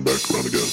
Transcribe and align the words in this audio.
and 0.00 0.06
back 0.06 0.30
around 0.30 0.46
again. 0.46 0.68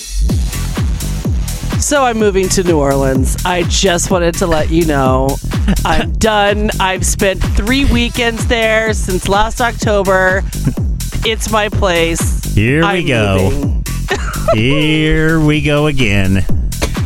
So 1.80 2.04
I'm 2.04 2.18
moving 2.18 2.50
to 2.50 2.64
New 2.64 2.80
Orleans. 2.80 3.38
I 3.46 3.64
just 3.64 4.10
wanted 4.11 4.34
to 4.36 4.47
let 4.47 4.70
you 4.70 4.86
know 4.86 5.38
I'm 5.86 6.11
done. 6.18 6.71
I've 6.79 7.06
spent 7.06 7.42
three 7.42 7.86
weekends 7.86 8.48
there 8.48 8.93
since 8.93 9.29
last 9.29 9.61
October. 9.61 10.43
It's 11.25 11.51
my 11.51 11.70
place. 11.70 12.43
Here 12.54 12.82
we 12.82 12.87
I'm 12.87 13.07
go. 13.07 13.84
Here 14.54 15.39
we 15.39 15.62
go 15.62 15.87
again. 15.87 16.46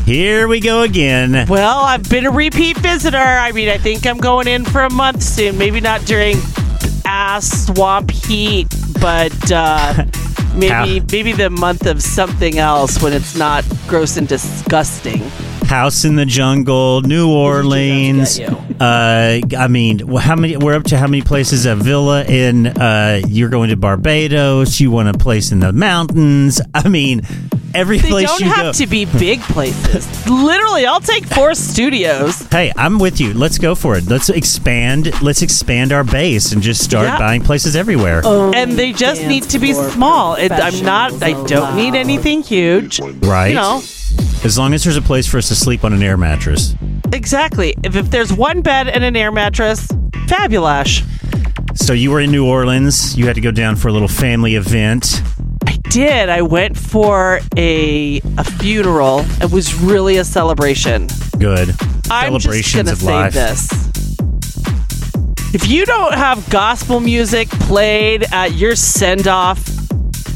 Here 0.05 0.47
we 0.47 0.59
go 0.59 0.81
again. 0.81 1.47
Well, 1.47 1.79
I've 1.79 2.09
been 2.09 2.25
a 2.25 2.31
repeat 2.31 2.77
visitor. 2.77 3.17
I 3.17 3.51
mean, 3.51 3.69
I 3.69 3.77
think 3.77 4.05
I'm 4.05 4.17
going 4.17 4.47
in 4.47 4.65
for 4.65 4.81
a 4.81 4.89
month 4.89 5.23
soon. 5.23 5.57
Maybe 5.57 5.79
not 5.79 6.01
during 6.05 6.37
ass 7.05 7.67
swamp 7.67 8.11
heat, 8.11 8.67
but 8.99 9.51
uh, 9.51 10.05
maybe 10.55 10.69
How- 10.99 11.05
maybe 11.11 11.33
the 11.33 11.49
month 11.49 11.85
of 11.85 12.01
something 12.01 12.57
else 12.57 13.01
when 13.01 13.13
it's 13.13 13.35
not 13.35 13.63
gross 13.87 14.17
and 14.17 14.27
disgusting. 14.27 15.19
House 15.65 16.03
in 16.03 16.17
the 16.17 16.25
Jungle, 16.25 17.01
New 17.01 17.29
Orleans. 17.31 18.39
Uh, 18.39 19.39
I 19.57 19.67
mean, 19.69 19.99
how 20.17 20.35
many? 20.35 20.57
We're 20.57 20.75
up 20.75 20.83
to 20.85 20.97
how 20.97 21.07
many 21.07 21.21
places? 21.21 21.65
A 21.65 21.75
villa 21.75 22.25
in. 22.25 22.67
Uh, 22.67 23.21
you're 23.25 23.47
going 23.47 23.69
to 23.69 23.77
Barbados. 23.77 24.81
You 24.81 24.91
want 24.91 25.07
a 25.07 25.13
place 25.17 25.51
in 25.53 25.59
the 25.61 25.71
mountains. 25.71 26.59
I 26.73 26.89
mean, 26.89 27.21
every 27.73 27.97
They 27.99 28.09
place 28.09 28.27
don't 28.27 28.41
have 28.43 28.75
to 28.75 28.87
be 28.87 29.05
big 29.05 29.39
places. 29.41 30.07
Literally, 30.29 30.85
I'll 30.85 30.99
take 30.99 31.25
four 31.25 31.55
studios. 31.55 32.39
Hey, 32.51 32.71
I'm 32.77 32.99
with 32.99 33.19
you. 33.19 33.33
Let's 33.33 33.57
go 33.57 33.75
for 33.75 33.95
it. 33.97 34.07
Let's 34.07 34.29
expand. 34.29 35.21
Let's 35.21 35.41
expand 35.41 35.91
our 35.91 36.03
base 36.03 36.51
and 36.51 36.61
just 36.61 36.83
start 36.83 37.07
Yeah. 37.07 37.17
buying 37.19 37.41
places 37.43 37.75
everywhere. 37.75 38.21
Oh, 38.23 38.51
and 38.53 38.73
they 38.73 38.91
just 38.93 39.23
need 39.25 39.43
to 39.49 39.59
be 39.59 39.73
small. 39.73 40.35
It, 40.35 40.51
I'm 40.51 40.83
not. 40.83 41.21
I 41.23 41.33
don't 41.45 41.75
need 41.75 41.95
anything 41.95 42.41
huge. 42.43 42.99
right. 42.99 43.49
You 43.49 43.55
know 43.55 43.77
As 44.43 44.57
long 44.57 44.73
as 44.73 44.83
there's 44.83 44.97
a 44.97 45.01
place 45.01 45.27
for 45.27 45.37
us 45.37 45.47
to 45.49 45.55
sleep 45.55 45.83
on 45.83 45.93
an 45.93 46.01
air 46.03 46.17
mattress. 46.17 46.75
exactly. 47.13 47.75
If, 47.83 47.95
if 47.95 48.09
there's 48.11 48.31
one 48.33 48.61
bed 48.61 48.87
and 48.87 49.03
an 49.03 49.15
air 49.15 49.31
mattress, 49.31 49.87
fabulous. 50.27 51.01
So 51.75 51.93
you 51.93 52.11
were 52.11 52.19
in 52.19 52.31
New 52.31 52.45
Orleans. 52.45 53.17
You 53.17 53.25
had 53.27 53.35
to 53.35 53.41
go 53.41 53.51
down 53.51 53.75
for 53.77 53.87
a 53.87 53.91
little 53.93 54.07
family 54.09 54.55
event. 54.55 55.21
I 55.91 55.93
did. 55.93 56.29
I 56.29 56.41
went 56.41 56.77
for 56.77 57.41
a 57.57 58.21
a 58.37 58.43
funeral. 58.45 59.25
It 59.41 59.51
was 59.51 59.75
really 59.75 60.17
a 60.17 60.23
celebration. 60.23 61.07
Good. 61.37 61.75
I'm 62.09 62.31
just 62.35 62.45
Celebrations 62.45 62.75
gonna 62.75 62.91
of 62.93 62.97
say 62.99 63.11
life. 63.11 63.33
this. 63.33 63.69
If 65.53 65.67
you 65.67 65.85
don't 65.85 66.13
have 66.13 66.49
gospel 66.49 67.01
music 67.01 67.49
played 67.49 68.23
at 68.31 68.53
your 68.53 68.77
send 68.77 69.27
off, 69.27 69.59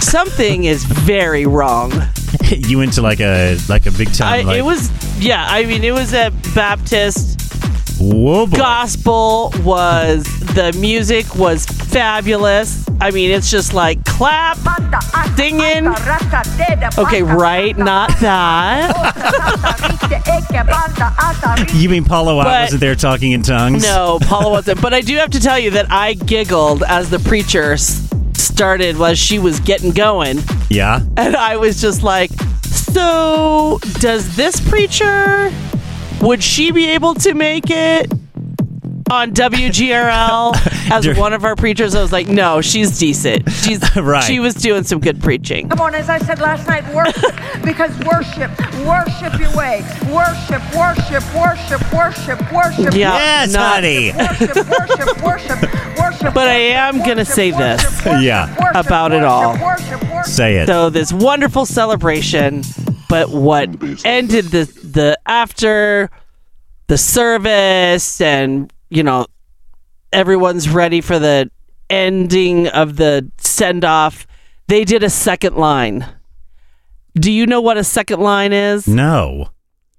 something 0.01 0.65
is 0.65 0.83
very 0.83 1.45
wrong. 1.45 1.93
you 2.49 2.79
went 2.79 2.91
to 2.93 3.01
like 3.01 3.21
a 3.21 3.57
like 3.69 3.85
a 3.85 3.91
big 3.91 4.09
I, 4.09 4.11
time. 4.11 4.47
like, 4.47 4.57
it 4.57 4.65
was 4.65 4.91
yeah. 5.23 5.47
I 5.47 5.63
mean, 5.63 5.85
it 5.85 5.93
was 5.93 6.13
a 6.13 6.33
Baptist. 6.53 7.39
whoa, 8.01 8.45
boy. 8.45 8.57
Gospel 8.57 9.53
was 9.63 10.25
the 10.53 10.75
music 10.77 11.33
was 11.33 11.65
fabulous. 11.65 12.84
I 13.01 13.11
mean, 13.11 13.29
it's 13.31 13.51
just 13.51 13.73
like 13.73 14.03
clap, 14.05 14.57
dinging. 15.35 15.87
Okay, 16.97 17.21
right, 17.23 17.77
not 17.77 18.09
that. 18.19 18.93
You 21.73 21.89
mean 21.89 22.05
Paula 22.05 22.35
White 22.35 22.45
wasn't 22.61 22.81
there 22.81 22.95
talking 22.95 23.31
in 23.33 23.41
tongues? 23.41 23.83
No, 23.83 24.17
Paula 24.21 24.49
wasn't. 24.57 24.81
But 24.81 24.93
I 24.93 25.01
do 25.01 25.15
have 25.17 25.29
to 25.31 25.39
tell 25.39 25.59
you 25.59 25.71
that 25.71 25.91
I 25.91 26.13
giggled 26.13 26.83
as 26.83 27.09
the 27.09 27.19
preacher 27.19 27.77
started 27.77 28.99
as 29.01 29.19
she 29.19 29.37
was 29.39 29.59
getting 29.59 29.91
going, 29.91 30.39
Yeah. 30.69 31.01
and 31.17 31.35
I 31.35 31.57
was 31.57 31.81
just 31.81 32.01
like, 32.03 32.31
"So, 32.63 33.79
does 33.99 34.35
this 34.35 34.59
preacher? 34.69 35.51
Would 36.21 36.41
she 36.43 36.71
be 36.71 36.89
able 36.91 37.13
to 37.15 37.33
make 37.33 37.65
it?" 37.69 38.11
On 39.11 39.31
WGRL 39.31 40.55
as 40.91 41.03
Dur- 41.03 41.13
one 41.15 41.33
of 41.33 41.43
our 41.45 41.55
preachers, 41.55 41.93
I 41.93 42.01
was 42.01 42.11
like, 42.11 42.27
no, 42.27 42.61
she's 42.61 42.97
decent. 42.97 43.49
She's 43.51 43.79
Right. 43.95 44.23
She 44.23 44.39
was 44.39 44.55
doing 44.55 44.83
some 44.83 44.99
good 44.99 45.21
preaching. 45.21 45.69
Come 45.69 45.79
on, 45.79 45.93
as 45.93 46.09
I 46.09 46.17
said 46.17 46.39
last 46.39 46.67
night, 46.67 46.83
worship, 46.93 47.35
because 47.63 47.91
worship, 47.99 48.49
worship 48.83 49.39
your 49.39 49.55
way. 49.55 49.83
Worship, 50.11 50.61
worship, 50.75 51.23
worship, 51.35 51.93
worship, 51.93 52.51
worship. 52.51 52.93
Yeah, 52.95 53.13
Yes, 53.13 53.53
not- 53.53 53.75
honey. 53.75 54.11
Worship, 54.11 54.55
worship, 54.69 55.23
worship, 55.23 55.61
worship. 55.99 56.33
But 56.33 56.47
I 56.49 56.59
worship, 56.61 56.75
am 56.77 56.97
gonna 56.99 57.15
worship, 57.17 57.27
say 57.27 57.51
this. 57.51 57.83
worship, 57.83 58.05
worship, 58.07 58.23
Yeah. 58.23 58.55
worship, 58.59 58.85
About 58.87 59.11
it 59.11 59.23
all. 59.23 59.51
Worship, 59.63 60.01
worship. 60.11 60.25
Say 60.33 60.55
it. 60.57 60.65
So 60.67 60.89
this 60.89 61.13
wonderful 61.13 61.67
celebration, 61.67 62.63
but 63.07 63.29
what 63.29 63.69
ended 64.03 64.45
the 64.45 64.65
the 64.83 65.19
after 65.27 66.09
the 66.87 66.97
service 66.97 68.19
and 68.19 68.71
you 68.95 69.03
know 69.03 69.27
everyone's 70.13 70.69
ready 70.69 71.01
for 71.01 71.19
the 71.19 71.49
ending 71.89 72.67
of 72.67 72.95
the 72.97 73.29
send 73.37 73.83
off. 73.85 74.25
They 74.67 74.83
did 74.83 75.03
a 75.03 75.09
second 75.09 75.55
line. 75.55 76.05
Do 77.15 77.31
you 77.31 77.45
know 77.45 77.61
what 77.61 77.77
a 77.77 77.83
second 77.83 78.19
line 78.19 78.53
is? 78.53 78.87
no. 78.87 79.49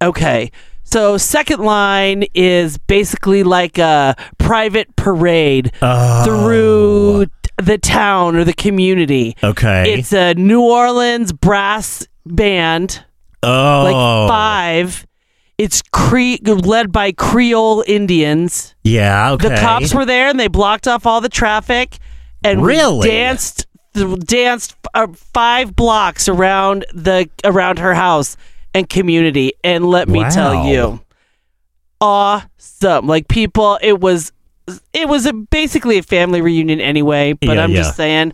Okay. 0.02 0.50
So 0.84 1.16
second 1.16 1.60
line 1.60 2.26
is 2.34 2.78
basically 2.78 3.42
like 3.42 3.76
a 3.78 4.14
private 4.38 4.94
parade 4.94 5.72
Oh. 5.82 6.24
through 6.24 7.26
the 7.56 7.78
town 7.78 8.36
or 8.36 8.44
the 8.44 8.52
community. 8.52 9.36
Okay. 9.42 9.94
It's 9.94 10.12
a 10.12 10.34
New 10.34 10.60
Orleans 10.62 11.32
brass 11.32 12.06
band, 12.26 13.02
oh. 13.42 13.82
like 13.84 14.28
five. 14.28 15.06
It's 15.58 15.82
Cre- 15.90 16.36
led 16.44 16.92
by 16.92 17.12
Creole 17.12 17.82
Indians. 17.86 18.74
Yeah. 18.84 19.32
Okay. 19.32 19.48
The 19.48 19.56
cops 19.56 19.94
were 19.94 20.04
there 20.04 20.28
and 20.28 20.38
they 20.38 20.48
blocked 20.48 20.86
off 20.86 21.06
all 21.06 21.20
the 21.22 21.28
traffic 21.30 21.96
and 22.44 22.62
Really? 22.64 23.08
danced 23.08 23.66
danced 24.26 24.76
uh, 24.92 25.06
five 25.14 25.74
blocks 25.74 26.28
around 26.28 26.84
the 26.92 27.30
around 27.44 27.78
her 27.78 27.94
house 27.94 28.36
and 28.74 28.86
community. 28.90 29.54
And 29.64 29.86
let 29.86 30.06
me 30.08 30.18
Wow. 30.20 30.28
tell 30.28 30.66
you, 30.66 31.00
awesome! 32.00 33.06
Like 33.06 33.28
people, 33.28 33.78
it 33.82 34.00
was 34.00 34.32
it 34.92 35.08
was 35.08 35.26
a, 35.26 35.32
basically 35.32 35.96
a 35.98 36.02
family 36.02 36.40
reunion 36.42 36.80
anyway. 36.80 37.32
But 37.32 37.56
Yeah, 37.56 37.64
I'm 37.64 37.70
yeah. 37.70 37.76
just 37.78 37.96
saying, 37.96 38.32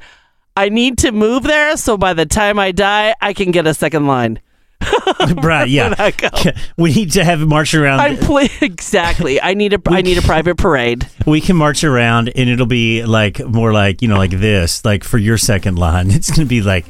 I 0.56 0.69
need 0.69 0.99
to 0.99 1.12
move 1.12 1.44
there 1.44 1.77
so 1.77 1.97
by 1.97 2.15
the 2.15 2.27
time 2.27 2.59
I 2.59 2.72
die, 2.72 3.15
I 3.21 3.33
can 3.33 3.50
get 3.50 3.66
a 3.66 3.75
second 3.75 4.06
line. 4.06 4.41
right. 5.43 5.69
Yeah. 5.69 5.91
When 5.91 6.00
I 6.00 6.10
go. 6.10 6.28
We 6.76 6.93
need 6.93 7.12
to 7.12 7.25
have 7.25 7.41
a 7.43 7.47
march 7.47 7.75
around. 7.75 8.00
I'm 8.00 8.16
pl- 8.16 8.48
exactly. 8.60 9.41
I 9.41 9.54
need 9.54 9.72
a 9.75 9.81
I 9.87 10.03
need 10.03 10.19
a 10.19 10.22
private 10.22 10.56
parade. 10.56 11.06
we 11.26 11.41
can 11.41 11.56
march 11.56 11.84
around, 11.84 12.31
and 12.34 12.48
it'll 12.48 12.66
be 12.66 13.04
like 13.04 13.44
more 13.47 13.72
like 13.72 14.03
you 14.03 14.09
know, 14.09 14.16
like 14.16 14.32
this, 14.32 14.84
like 14.84 15.04
for 15.04 15.19
your 15.19 15.38
second 15.38 15.76
line. 15.78 16.10
It's 16.10 16.31
gonna 16.31 16.47
be 16.47 16.62
like, 16.62 16.87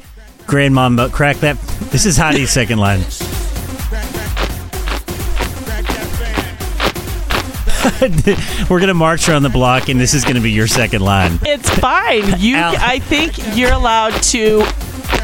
Grandma, 0.47 1.07
crack 1.09 1.37
that. 1.37 1.59
This 1.91 2.05
is 2.05 2.17
Heidi's 2.17 2.51
second 2.51 2.79
line. 2.79 3.01
We're 8.69 8.79
gonna 8.79 8.93
march 8.93 9.27
around 9.29 9.43
the 9.43 9.49
block, 9.49 9.89
and 9.89 9.99
this 9.99 10.13
is 10.13 10.23
gonna 10.23 10.41
be 10.41 10.51
your 10.51 10.67
second 10.67 11.01
line. 11.01 11.39
It's 11.43 11.69
fine. 11.69 12.39
You, 12.39 12.55
Al- 12.55 12.75
I 12.79 12.99
think 12.99 13.33
you're 13.57 13.71
allowed 13.73 14.11
to 14.23 14.63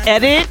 edit. 0.05 0.47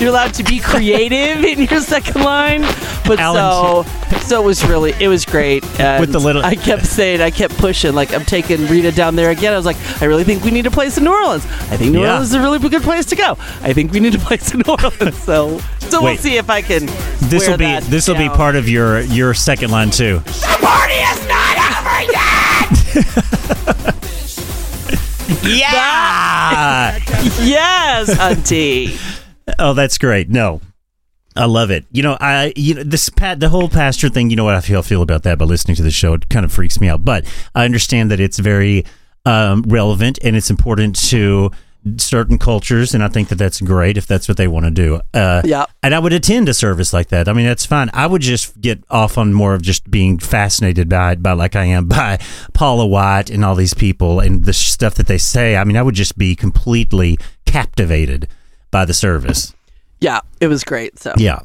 You're 0.00 0.08
allowed 0.08 0.32
to 0.34 0.42
be 0.42 0.58
creative 0.60 1.44
in 1.44 1.60
your 1.60 1.80
second 1.82 2.22
line. 2.22 2.62
But 3.06 3.20
Alan- 3.20 3.84
so, 3.84 4.18
so 4.20 4.42
it 4.42 4.46
was 4.46 4.64
really, 4.66 4.94
it 4.98 5.08
was 5.08 5.26
great. 5.26 5.62
And 5.78 6.00
With 6.00 6.10
the 6.12 6.18
little- 6.18 6.42
I 6.42 6.54
kept 6.56 6.86
saying, 6.86 7.20
I 7.20 7.30
kept 7.30 7.56
pushing, 7.58 7.94
like 7.94 8.14
I'm 8.14 8.24
taking 8.24 8.66
Rita 8.66 8.92
down 8.92 9.14
there 9.16 9.28
again. 9.30 9.52
I 9.52 9.56
was 9.56 9.66
like, 9.66 9.76
I 10.00 10.06
really 10.06 10.24
think 10.24 10.42
we 10.42 10.50
need 10.50 10.64
a 10.66 10.70
place 10.70 10.96
in 10.96 11.04
New 11.04 11.12
Orleans. 11.12 11.44
I 11.44 11.76
think 11.76 11.92
New 11.92 12.00
Yeah. 12.00 12.12
Orleans 12.12 12.28
is 12.30 12.34
a 12.34 12.40
really 12.40 12.58
good 12.58 12.82
place 12.82 13.04
to 13.06 13.16
go. 13.16 13.36
I 13.62 13.74
think 13.74 13.92
we 13.92 14.00
need 14.00 14.14
a 14.14 14.18
place 14.18 14.52
in 14.54 14.62
New 14.66 14.72
Orleans. 14.72 15.18
So, 15.22 15.58
so 15.80 16.00
we'll 16.00 16.12
Wait. 16.12 16.20
see 16.20 16.36
if 16.38 16.48
I 16.48 16.62
can. 16.62 16.86
This 17.28 17.46
will 17.46 17.58
be 17.58 17.78
this 17.80 18.08
will 18.08 18.16
be 18.16 18.28
part 18.30 18.56
of 18.56 18.68
your 18.68 19.00
your 19.00 19.34
second 19.34 19.70
line 19.70 19.90
too. 19.90 20.20
The 20.20 20.58
party 20.62 20.94
is 20.94 21.26
not 21.28 21.58
over 21.76 22.00
yet. 22.12 24.00
yeah. 25.44 26.98
Yes, 27.42 28.18
auntie. 28.18 28.96
Oh, 29.58 29.72
that's 29.74 29.98
great. 29.98 30.28
No. 30.28 30.60
I 31.36 31.44
love 31.44 31.70
it. 31.70 31.84
You 31.92 32.02
know, 32.02 32.16
I 32.20 32.52
you 32.56 32.74
know 32.74 32.82
this 32.82 33.08
pat 33.08 33.38
the 33.38 33.48
whole 33.48 33.68
pastor 33.68 34.08
thing. 34.08 34.30
You 34.30 34.36
know 34.36 34.44
what 34.44 34.56
I 34.56 34.60
feel 34.60 34.82
feel 34.82 35.00
about 35.00 35.22
that 35.22 35.38
by 35.38 35.44
listening 35.44 35.76
to 35.76 35.82
the 35.82 35.90
show. 35.92 36.12
It 36.14 36.28
kind 36.28 36.44
of 36.44 36.50
freaks 36.52 36.80
me 36.80 36.88
out, 36.88 37.04
but 37.04 37.24
I 37.54 37.64
understand 37.64 38.10
that 38.10 38.18
it's 38.18 38.40
very 38.40 38.84
um, 39.24 39.62
relevant 39.68 40.18
and 40.24 40.34
it's 40.34 40.50
important 40.50 40.96
to 41.10 41.52
certain 41.98 42.36
cultures, 42.36 42.94
and 42.94 43.02
I 43.04 43.08
think 43.08 43.28
that 43.28 43.36
that's 43.36 43.60
great 43.60 43.96
if 43.96 44.08
that's 44.08 44.26
what 44.28 44.36
they 44.38 44.48
want 44.48 44.64
to 44.66 44.70
do. 44.72 45.00
Uh, 45.14 45.40
Yeah. 45.44 45.66
and 45.84 45.94
I 45.94 46.00
would 46.00 46.12
attend 46.12 46.48
a 46.48 46.52
service 46.52 46.92
like 46.92 47.08
that. 47.08 47.28
I 47.28 47.32
mean, 47.32 47.46
that's 47.46 47.64
fine. 47.64 47.90
I 47.94 48.06
would 48.08 48.22
just 48.22 48.60
get 48.60 48.82
off 48.90 49.16
on 49.16 49.32
more 49.32 49.54
of 49.54 49.62
just 49.62 49.88
being 49.88 50.18
fascinated 50.18 50.88
by 50.88 51.14
by 51.14 51.32
like 51.32 51.54
I 51.54 51.66
am 51.66 51.86
by 51.88 52.18
Paula 52.54 52.84
White 52.86 53.30
and 53.30 53.44
all 53.44 53.54
these 53.54 53.72
people 53.72 54.18
and 54.18 54.44
the 54.44 54.52
stuff 54.52 54.96
that 54.96 55.06
they 55.06 55.16
say. 55.18 55.56
I 55.56 55.62
mean, 55.62 55.76
I 55.76 55.82
would 55.82 55.94
just 55.94 56.18
be 56.18 56.34
completely 56.34 57.18
captivated 57.46 58.26
by 58.70 58.84
the 58.84 58.94
service. 58.94 59.54
Yeah, 60.00 60.20
it 60.40 60.48
was 60.48 60.64
great. 60.64 60.98
So 60.98 61.12
Yeah. 61.16 61.40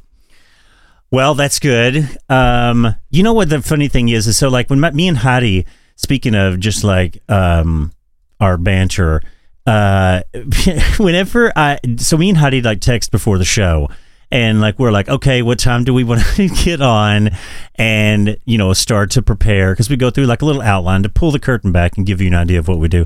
Well, 1.12 1.36
that's 1.36 1.60
good. 1.60 2.10
Um, 2.30 2.96
you 3.10 3.24
know 3.24 3.34
what 3.34 3.50
the 3.50 3.62
funny 3.62 3.88
thing 3.88 4.10
is 4.10 4.28
is 4.28 4.38
so 4.38 4.50
like 4.50 4.70
when 4.70 4.80
my, 4.80 4.92
me 4.92 5.08
and 5.08 5.18
Heidi, 5.18 5.66
speaking 5.96 6.36
of 6.36 6.60
just 6.60 6.84
like 6.84 7.20
um, 7.30 7.92
our 8.40 8.58
banter, 8.58 9.22
uh, 9.66 10.24
whenever 10.98 11.54
I 11.56 11.80
so 11.98 12.18
me 12.18 12.30
and 12.30 12.38
Heidi 12.38 12.62
like 12.62 12.82
text 12.82 13.12
before 13.12 13.38
the 13.38 13.46
show. 13.46 13.90
And 14.32 14.60
like 14.60 14.80
we're 14.80 14.92
like, 14.92 15.08
okay, 15.08 15.44
what 15.44 15.60
time 15.60 15.84
do 15.84 15.94
we 15.94 16.04
want 16.04 16.22
to 16.36 16.50
get 16.64 16.82
on, 16.82 17.30
and 17.76 18.38
you 18.44 18.58
know 18.58 18.74
start 18.74 19.12
to 19.12 19.22
prepare 19.22 19.72
because 19.72 19.90
we 19.90 19.96
go 19.96 20.10
through 20.10 20.26
like 20.26 20.42
a 20.42 20.46
little 20.46 20.64
outline 20.64 21.04
to 21.04 21.10
pull 21.10 21.32
the 21.32 21.40
curtain 21.40 21.72
back 21.72 21.96
and 21.96 22.06
give 22.06 22.20
you 22.20 22.28
an 22.28 22.34
idea 22.34 22.58
of 22.58 22.68
what 22.68 22.80
we 22.80 22.88
do. 22.88 23.06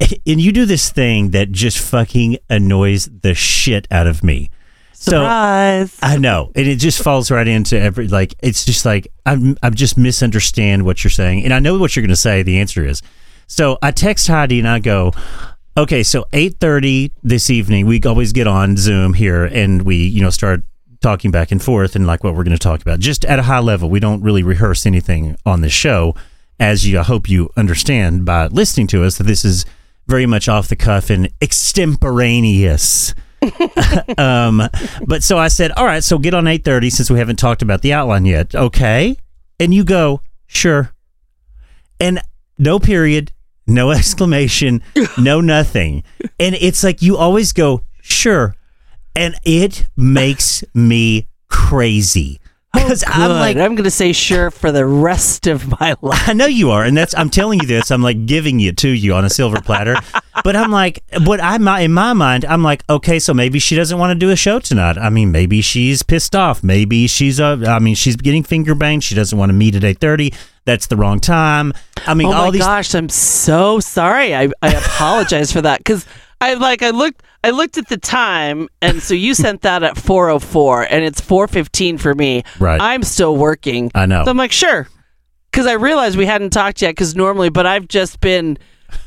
And 0.26 0.40
you 0.40 0.52
do 0.52 0.64
this 0.64 0.90
thing 0.90 1.30
that 1.30 1.50
just 1.50 1.78
fucking 1.78 2.38
annoys 2.48 3.06
the 3.06 3.34
shit 3.34 3.88
out 3.90 4.06
of 4.06 4.22
me. 4.22 4.50
So 4.92 5.12
surprise. 5.12 5.96
I 6.02 6.18
know, 6.18 6.50
and 6.56 6.66
it 6.66 6.76
just 6.76 7.00
falls 7.02 7.30
right 7.30 7.46
into 7.46 7.78
every 7.78 8.08
like. 8.08 8.34
It's 8.42 8.64
just 8.64 8.84
like 8.84 9.06
I'm. 9.24 9.56
I'm 9.62 9.74
just 9.74 9.96
misunderstand 9.96 10.84
what 10.84 11.04
you're 11.04 11.10
saying, 11.12 11.44
and 11.44 11.54
I 11.54 11.60
know 11.60 11.78
what 11.78 11.94
you're 11.94 12.02
going 12.02 12.10
to 12.10 12.16
say. 12.16 12.42
The 12.42 12.58
answer 12.58 12.84
is, 12.84 13.00
so 13.46 13.78
I 13.80 13.92
text 13.92 14.26
Heidi 14.26 14.58
and 14.58 14.66
I 14.66 14.80
go, 14.80 15.12
okay, 15.76 16.02
so 16.02 16.26
eight 16.32 16.56
thirty 16.58 17.12
this 17.22 17.48
evening. 17.48 17.86
We 17.86 18.00
always 18.02 18.32
get 18.32 18.48
on 18.48 18.76
Zoom 18.76 19.14
here, 19.14 19.44
and 19.44 19.82
we 19.82 19.96
you 19.96 20.20
know 20.20 20.30
start 20.30 20.62
talking 21.00 21.30
back 21.30 21.52
and 21.52 21.62
forth 21.62 21.94
and 21.94 22.04
like 22.04 22.24
what 22.24 22.34
we're 22.34 22.42
going 22.42 22.56
to 22.56 22.62
talk 22.62 22.82
about, 22.82 22.98
just 22.98 23.24
at 23.24 23.38
a 23.38 23.42
high 23.42 23.60
level. 23.60 23.88
We 23.88 24.00
don't 24.00 24.20
really 24.20 24.42
rehearse 24.42 24.84
anything 24.84 25.36
on 25.46 25.60
this 25.60 25.72
show, 25.72 26.16
as 26.58 26.88
you 26.88 26.98
I 26.98 27.04
hope 27.04 27.30
you 27.30 27.50
understand 27.56 28.24
by 28.24 28.48
listening 28.48 28.88
to 28.88 29.04
us 29.04 29.16
that 29.18 29.24
this 29.24 29.44
is 29.44 29.64
very 30.08 30.26
much 30.26 30.48
off 30.48 30.68
the 30.68 30.76
cuff 30.76 31.10
and 31.10 31.28
extemporaneous 31.40 33.14
um, 34.18 34.62
but 35.06 35.22
so 35.22 35.38
I 35.38 35.48
said, 35.48 35.70
all 35.72 35.84
right, 35.84 36.02
so 36.02 36.18
get 36.18 36.34
on 36.34 36.44
8:30 36.44 36.90
since 36.90 37.10
we 37.10 37.18
haven't 37.18 37.36
talked 37.38 37.62
about 37.62 37.82
the 37.82 37.92
outline 37.92 38.24
yet. 38.24 38.54
Okay. 38.54 39.16
And 39.60 39.74
you 39.74 39.84
go, 39.84 40.22
sure. 40.46 40.92
And 42.00 42.20
no 42.58 42.78
period, 42.78 43.32
no 43.66 43.90
exclamation, 43.92 44.82
no 45.16 45.40
nothing. 45.40 46.04
And 46.38 46.54
it's 46.56 46.82
like 46.82 47.02
you 47.02 47.16
always 47.16 47.52
go, 47.52 47.82
sure. 48.00 48.54
And 49.14 49.34
it 49.44 49.86
makes 49.96 50.64
me 50.74 51.28
crazy. 51.48 52.40
Oh, 52.78 52.84
because 52.84 53.04
I'm 53.06 53.30
like, 53.30 53.56
I'm 53.56 53.74
going 53.74 53.84
to 53.84 53.90
say 53.90 54.12
sure 54.12 54.50
for 54.50 54.72
the 54.72 54.86
rest 54.86 55.46
of 55.46 55.68
my 55.80 55.96
life. 56.02 56.28
I 56.28 56.32
know 56.32 56.46
you 56.46 56.70
are, 56.70 56.84
and 56.84 56.96
that's 56.96 57.14
I'm 57.14 57.30
telling 57.30 57.60
you 57.60 57.66
this. 57.66 57.90
I'm 57.90 58.02
like 58.02 58.26
giving 58.26 58.60
it 58.60 58.76
to 58.78 58.88
you 58.88 59.14
on 59.14 59.24
a 59.24 59.30
silver 59.30 59.60
platter. 59.60 59.96
But 60.44 60.54
I'm 60.54 60.70
like, 60.70 61.02
but 61.26 61.40
I'm 61.42 61.66
in 61.66 61.92
my 61.92 62.12
mind, 62.12 62.44
I'm 62.44 62.62
like, 62.62 62.84
okay, 62.88 63.18
so 63.18 63.34
maybe 63.34 63.58
she 63.58 63.74
doesn't 63.74 63.98
want 63.98 64.12
to 64.12 64.14
do 64.14 64.30
a 64.30 64.36
show 64.36 64.60
tonight. 64.60 64.96
I 64.96 65.10
mean, 65.10 65.32
maybe 65.32 65.60
she's 65.60 66.04
pissed 66.04 66.36
off. 66.36 66.62
Maybe 66.62 67.08
she's 67.08 67.40
a. 67.40 67.60
I 67.66 67.80
mean, 67.80 67.96
she's 67.96 68.14
getting 68.14 68.44
finger 68.44 68.76
banged. 68.76 69.02
She 69.02 69.16
doesn't 69.16 69.36
want 69.36 69.50
to 69.50 69.52
meet 69.54 69.74
at 69.74 69.82
eight 69.82 69.98
thirty. 69.98 70.32
That's 70.64 70.86
the 70.86 70.96
wrong 70.96 71.18
time. 71.18 71.72
I 72.06 72.14
mean, 72.14 72.28
Oh 72.28 72.32
all 72.34 72.44
my 72.46 72.50
these. 72.52 72.62
gosh, 72.62 72.94
I'm 72.94 73.08
so 73.08 73.80
sorry. 73.80 74.32
I, 74.32 74.48
I 74.62 74.74
apologize 74.74 75.50
for 75.52 75.60
that 75.62 75.78
because 75.80 76.06
I 76.40 76.54
like 76.54 76.82
I 76.82 76.90
looked 76.90 77.22
I 77.42 77.50
looked 77.50 77.78
at 77.78 77.88
the 77.88 77.96
time 77.96 78.68
and 78.80 79.02
so 79.02 79.14
you 79.14 79.34
sent 79.34 79.62
that 79.62 79.82
at 79.82 79.94
4:04 79.96 80.86
and 80.90 81.04
it's 81.04 81.20
4:15 81.20 81.98
for 81.98 82.14
me. 82.14 82.42
Right. 82.58 82.80
I'm 82.80 83.02
still 83.02 83.36
working. 83.36 83.90
I 83.94 84.06
know. 84.06 84.24
So 84.24 84.30
I'm 84.30 84.36
like, 84.36 84.52
sure, 84.52 84.88
because 85.50 85.66
I 85.66 85.72
realized 85.72 86.16
we 86.16 86.26
hadn't 86.26 86.50
talked 86.50 86.82
yet. 86.82 86.90
Because 86.90 87.14
normally, 87.16 87.48
but 87.48 87.66
I've 87.66 87.88
just 87.88 88.20
been, 88.20 88.58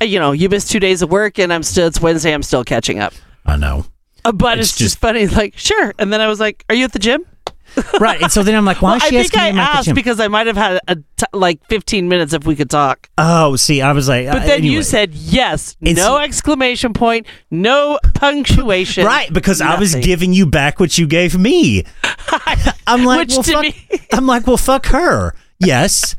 uh, 0.01 0.05
you 0.05 0.19
know, 0.19 0.31
you 0.33 0.49
missed 0.49 0.71
two 0.71 0.79
days 0.79 1.01
of 1.01 1.09
work 1.09 1.39
and 1.39 1.51
I'm 1.53 1.63
still. 1.63 1.87
It's 1.87 2.01
Wednesday. 2.01 2.33
I'm 2.33 2.43
still 2.43 2.63
catching 2.63 2.99
up. 2.99 3.13
I 3.45 3.55
know. 3.57 3.85
Uh, 4.23 4.31
but 4.31 4.59
It's 4.59 4.69
it's, 4.69 4.77
just, 4.77 4.97
funny. 4.99 5.25
Like, 5.27 5.57
sure. 5.57 5.93
And 5.97 6.11
then 6.13 6.21
I 6.21 6.27
was 6.27 6.39
like, 6.39 6.63
"Are 6.69 6.75
you 6.75 6.83
at 6.85 6.91
the 6.93 6.99
gym?" 6.99 7.25
Right. 7.99 8.21
And 8.21 8.31
so 8.31 8.43
then 8.43 8.55
I'm 8.55 8.65
like, 8.65 8.81
why 8.81 8.89
Well, 8.91 8.97
is 8.97 9.03
I 9.03 9.09
she 9.09 9.17
think 9.23 9.37
I 9.37 9.45
me 9.45 9.49
about 9.59 9.71
the 9.71 9.77
asked 9.89 9.95
because 9.95 10.19
I 10.19 10.27
might 10.27 10.47
have 10.47 10.57
had 10.57 10.79
a 10.87 10.95
t- 10.95 11.25
like 11.33 11.63
15 11.67 12.09
minutes 12.09 12.33
if 12.33 12.45
we 12.45 12.55
could 12.55 12.69
talk. 12.69 13.09
Oh, 13.17 13.55
see, 13.55 13.81
I 13.81 13.91
was 13.93 14.09
like, 14.09 14.27
But 14.27 14.41
uh, 14.41 14.45
then 14.45 14.63
you 14.63 14.83
said 14.83 15.13
yes, 15.13 15.77
no 15.79 16.17
exclamation 16.17 16.93
point, 16.93 17.27
no 17.49 17.99
punctuation. 18.15 19.05
Right, 19.05 19.31
because 19.31 19.61
I 19.61 19.79
was 19.79 19.95
giving 19.95 20.33
you 20.33 20.45
back 20.47 20.79
what 20.79 20.97
you 20.97 21.07
gave 21.07 21.37
me. 21.37 21.83
I'm 22.87 23.05
like, 23.05 23.19
Which 23.19 23.31
well, 23.35 23.43
to 23.43 23.51
fuck, 23.51 23.61
me- 23.63 23.99
I'm 24.11 24.25
like, 24.27 24.47
well, 24.47 24.57
fuck 24.57 24.87
her. 24.87 25.33
Yes. 25.59 26.15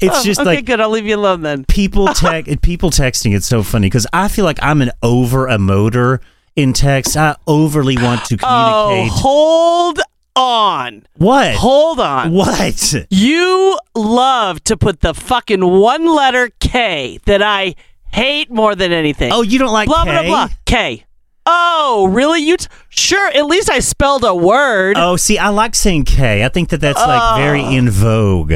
it's 0.00 0.16
Oh, 0.16 0.22
just 0.24 0.40
okay, 0.40 0.56
like 0.56 0.64
good. 0.64 0.80
I'll 0.80 0.90
leave 0.90 1.06
you 1.06 1.16
alone 1.16 1.42
then. 1.42 1.64
people 1.64 2.06
text 2.08 2.60
people 2.62 2.90
texting. 2.90 3.34
It's 3.34 3.46
so 3.46 3.62
funny 3.62 3.86
because 3.86 4.06
I 4.12 4.28
feel 4.28 4.44
like 4.44 4.58
I'm 4.62 4.82
an 4.82 4.90
over 5.02 5.46
emoter 5.48 6.20
in 6.58 6.72
text. 6.72 7.16
I 7.16 7.36
overly 7.46 7.96
want 7.96 8.24
to 8.26 8.36
communicate. 8.36 8.42
Oh, 8.44 9.08
hold 9.10 10.00
on. 10.34 11.06
what? 11.16 11.54
Hold 11.54 12.00
on. 12.00 12.32
what? 12.32 12.94
You 13.10 13.78
love 13.94 14.62
to 14.64 14.76
put 14.76 15.00
the 15.00 15.14
fucking 15.14 15.64
one 15.64 16.04
letter 16.12 16.50
K 16.58 17.20
that 17.26 17.42
I 17.42 17.76
hate 18.12 18.50
more 18.50 18.74
than 18.74 18.92
anything. 18.92 19.32
Oh, 19.32 19.42
you 19.42 19.58
don't 19.60 19.72
like 19.72 19.86
blah, 19.86 20.04
K? 20.04 20.10
blah, 20.10 20.22
blah. 20.22 20.48
K. 20.66 21.04
Oh, 21.46 22.08
really? 22.10 22.40
You 22.40 22.56
t- 22.56 22.66
sure? 22.88 23.28
At 23.28 23.46
least 23.46 23.70
I 23.70 23.78
spelled 23.78 24.24
a 24.24 24.34
word. 24.34 24.96
Oh, 24.98 25.14
see, 25.16 25.38
I 25.38 25.48
like 25.50 25.76
saying 25.76 26.06
K. 26.06 26.44
I 26.44 26.48
think 26.48 26.70
that 26.70 26.80
that's 26.80 26.98
like 27.00 27.40
very 27.40 27.62
oh. 27.62 27.70
in 27.70 27.88
vogue. 27.88 28.54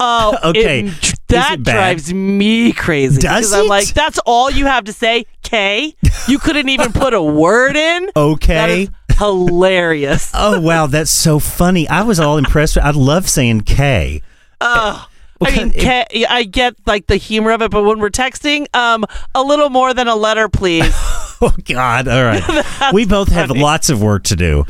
Oh, 0.00 0.36
Okay. 0.44 0.86
it- 0.86 1.14
that 1.32 1.62
drives 1.62 2.12
me 2.14 2.72
crazy. 2.72 3.20
Does 3.20 3.50
because 3.50 3.52
I'm 3.52 3.66
like, 3.68 3.88
that's 3.94 4.18
all 4.26 4.50
you 4.50 4.66
have 4.66 4.84
to 4.84 4.92
say, 4.92 5.26
K. 5.42 5.94
You 6.28 6.38
couldn't 6.38 6.68
even 6.68 6.92
put 6.92 7.14
a 7.14 7.22
word 7.22 7.76
in. 7.76 8.10
Okay. 8.16 8.88
hilarious. 9.18 10.30
Oh 10.34 10.60
wow, 10.60 10.86
that's 10.86 11.10
so 11.10 11.38
funny. 11.38 11.88
I 11.88 12.02
was 12.02 12.18
all 12.20 12.38
impressed. 12.38 12.78
I 12.78 12.90
love 12.90 13.28
saying 13.28 13.62
K. 13.62 14.22
Oh, 14.60 15.08
I 15.40 15.56
mean, 15.56 15.70
K, 15.72 16.06
I 16.28 16.44
get 16.44 16.74
like 16.86 17.06
the 17.08 17.16
humor 17.16 17.50
of 17.50 17.62
it, 17.62 17.70
but 17.72 17.82
when 17.82 17.98
we're 17.98 18.10
texting, 18.10 18.66
um, 18.76 19.04
a 19.34 19.42
little 19.42 19.70
more 19.70 19.92
than 19.92 20.06
a 20.08 20.14
letter, 20.16 20.48
please. 20.48 20.94
Oh 21.44 21.52
God! 21.64 22.06
All 22.06 22.22
right, 22.22 22.92
we 22.92 23.04
both 23.04 23.26
have 23.30 23.50
lots 23.50 23.90
of 23.90 24.00
work 24.00 24.22
to 24.24 24.36
do. 24.36 24.64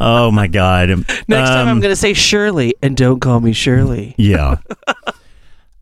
Oh 0.00 0.30
my 0.30 0.46
God! 0.46 0.88
Next 0.90 1.06
time, 1.28 1.66
I'm 1.66 1.68
Um, 1.68 1.80
going 1.80 1.92
to 1.92 1.96
say 1.96 2.12
Shirley, 2.14 2.74
and 2.82 2.96
don't 2.96 3.20
call 3.20 3.40
me 3.40 3.52
Shirley. 3.52 4.14
Yeah. 4.18 4.56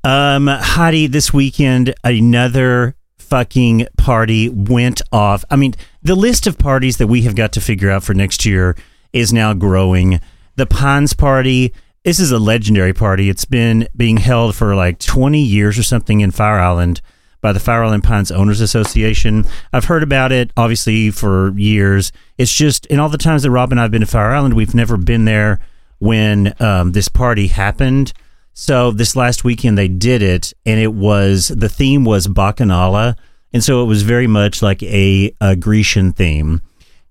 um, 0.04 0.47
Heidi, 0.49 1.06
this 1.06 1.32
weekend 1.32 1.94
another 2.04 2.97
fucking 3.18 3.87
party 3.97 4.49
went 4.49 5.00
off. 5.12 5.44
I 5.50 5.56
mean, 5.56 5.75
the 6.02 6.14
list 6.14 6.47
of 6.47 6.59
parties 6.59 6.97
that 6.99 7.06
we 7.06 7.23
have 7.23 7.35
got 7.37 7.52
to 7.52 7.61
figure 7.61 7.90
out 7.90 8.02
for 8.02 8.14
next 8.14 8.44
year 8.44 8.76
is 9.12 9.32
now 9.32 9.54
growing. 9.54 10.21
The 10.56 10.66
Pines 10.66 11.14
Party. 11.14 11.73
This 12.04 12.18
is 12.18 12.32
a 12.32 12.38
legendary 12.38 12.92
party. 12.92 13.28
It's 13.30 13.44
been 13.44 13.87
being 13.97 14.16
held 14.16 14.56
for 14.56 14.75
like 14.75 14.99
20 14.99 15.40
years 15.40 15.78
or 15.78 15.85
something 15.85 16.21
in 16.21 16.32
Fire 16.32 16.59
Island 16.59 17.00
by 17.42 17.52
the 17.52 17.61
Fire 17.61 17.84
Island 17.84 18.04
Pines 18.04 18.30
Owners 18.30 18.62
Association. 18.62 19.44
I've 19.72 19.84
heard 19.84 20.02
about 20.02 20.32
it 20.32 20.50
obviously 20.56 21.11
for 21.11 21.52
years. 21.58 22.12
It's 22.38 22.52
just 22.52 22.87
in 22.87 22.99
all 22.99 23.11
the 23.11 23.18
times 23.18 23.42
that 23.42 23.50
Rob 23.50 23.72
and 23.72 23.80
I've 23.80 23.90
been 23.90 24.00
to 24.00 24.06
Fire 24.06 24.30
Island, 24.30 24.54
we've 24.54 24.75
never 24.75 24.96
been 24.96 25.26
there 25.26 25.61
when 25.99 26.54
um, 26.61 26.92
this 26.92 27.08
party 27.08 27.49
happened. 27.49 28.14
So 28.54 28.90
this 28.90 29.16
last 29.16 29.44
weekend 29.44 29.76
they 29.76 29.88
did 29.88 30.22
it, 30.22 30.52
and 30.64 30.80
it 30.80 30.94
was 30.94 31.49
the 31.49 31.68
theme 31.68 32.04
was 32.04 32.28
Bacchanala, 32.28 33.16
and 33.52 33.62
so 33.62 33.82
it 33.82 33.87
was 33.87 34.02
very 34.02 34.26
much 34.26 34.62
like 34.62 34.82
a, 34.82 35.34
a 35.40 35.56
Grecian 35.56 36.12
theme. 36.12 36.62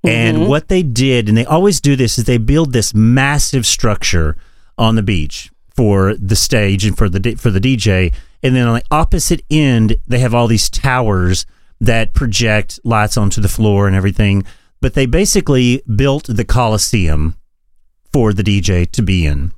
And 0.03 0.47
what 0.47 0.67
they 0.67 0.81
did, 0.81 1.29
and 1.29 1.37
they 1.37 1.45
always 1.45 1.79
do 1.79 1.95
this, 1.95 2.17
is 2.17 2.23
they 2.23 2.39
build 2.39 2.73
this 2.73 2.93
massive 2.93 3.67
structure 3.67 4.35
on 4.75 4.95
the 4.95 5.03
beach 5.03 5.51
for 5.75 6.15
the 6.15 6.35
stage 6.35 6.85
and 6.85 6.97
for 6.97 7.07
the 7.07 7.35
for 7.35 7.51
the 7.51 7.59
DJ, 7.59 8.13
and 8.43 8.55
then 8.55 8.67
on 8.67 8.75
the 8.75 8.83
opposite 8.91 9.41
end 9.49 9.95
they 10.07 10.19
have 10.19 10.33
all 10.33 10.47
these 10.47 10.69
towers 10.69 11.45
that 11.79 12.13
project 12.13 12.79
lights 12.83 13.17
onto 13.17 13.41
the 13.41 13.49
floor 13.49 13.87
and 13.87 13.95
everything. 13.95 14.43
But 14.81 14.93
they 14.93 15.05
basically 15.05 15.83
built 15.95 16.25
the 16.27 16.45
Coliseum 16.45 17.35
for 18.11 18.33
the 18.33 18.43
DJ 18.43 18.89
to 18.91 19.01
be 19.01 19.25
in 19.25 19.51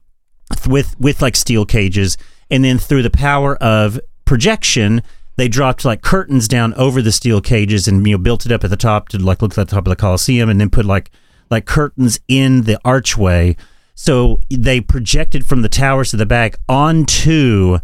with 0.67 0.99
with 0.99 1.21
like 1.21 1.35
steel 1.35 1.65
cages 1.65 2.17
and 2.49 2.63
then 2.63 2.77
through 2.77 3.01
the 3.01 3.09
power 3.09 3.55
of 3.57 3.99
projection 4.25 5.01
they 5.35 5.47
dropped 5.47 5.83
like 5.83 6.01
curtains 6.01 6.47
down 6.47 6.73
over 6.75 7.01
the 7.01 7.11
steel 7.11 7.41
cages 7.41 7.87
and 7.87 8.05
you 8.07 8.13
know 8.13 8.17
built 8.21 8.45
it 8.45 8.51
up 8.51 8.63
at 8.63 8.69
the 8.69 8.77
top 8.77 9.09
to 9.09 9.17
like 9.17 9.41
look 9.41 9.51
at 9.51 9.55
the 9.55 9.65
top 9.65 9.85
of 9.85 9.89
the 9.89 9.95
coliseum 9.95 10.49
and 10.49 10.61
then 10.61 10.69
put 10.69 10.85
like 10.85 11.09
like 11.49 11.65
curtains 11.65 12.19
in 12.27 12.61
the 12.61 12.79
archway 12.85 13.55
so 13.95 14.39
they 14.49 14.81
projected 14.81 15.45
from 15.45 15.61
the 15.61 15.69
towers 15.69 16.11
to 16.11 16.17
the 16.17 16.25
back 16.25 16.55
onto 16.69 17.79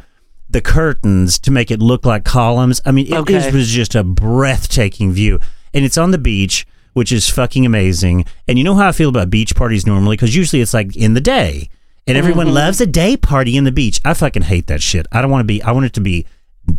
the 0.50 0.62
curtains 0.62 1.38
to 1.40 1.52
make 1.52 1.70
it 1.72 1.80
look 1.80 2.06
like 2.06 2.24
columns 2.26 2.82
i 2.86 2.92
mean 2.92 3.06
it, 3.08 3.14
Okay. 3.14 3.36
it 3.36 3.54
was 3.54 3.70
just 3.70 3.96
a 3.96 4.04
breathtaking 4.04 5.12
view 5.12 5.40
and 5.74 5.86
it's 5.86 5.98
on 5.98 6.12
the 6.12 6.18
beach 6.18 6.66
which 6.94 7.12
is 7.12 7.30
fucking 7.30 7.66
amazing 7.66 8.26
and 8.48 8.58
you 8.58 8.64
know 8.64 8.76
how 8.76 8.88
i 8.88 8.92
feel 8.92 9.10
about 9.10 9.30
beach 9.30 9.56
parties 9.56 9.86
normally 9.86 10.16
because 10.16 10.36
usually 10.36 10.62
it's 10.62 10.74
like 10.74 10.96
in 10.96 11.14
the 11.14 11.22
day 11.22 11.70
and 12.08 12.18
everyone 12.18 12.48
Mm-hmm. 12.48 12.56
loves 12.56 12.82
a 12.82 12.88
day 12.88 13.16
party 13.16 13.56
in 13.56 13.66
the 13.66 13.72
beach. 13.72 14.02
I 14.04 14.16
fucking 14.16 14.42
hate 14.42 14.66
that 14.66 14.82
shit. 14.82 15.06
I 15.12 15.22
don't 15.22 15.30
want 15.30 15.42
to 15.42 15.46
be. 15.46 15.62
I 15.62 15.72
want 15.74 15.86
it 15.86 15.94
to 15.94 16.02
be 16.02 16.26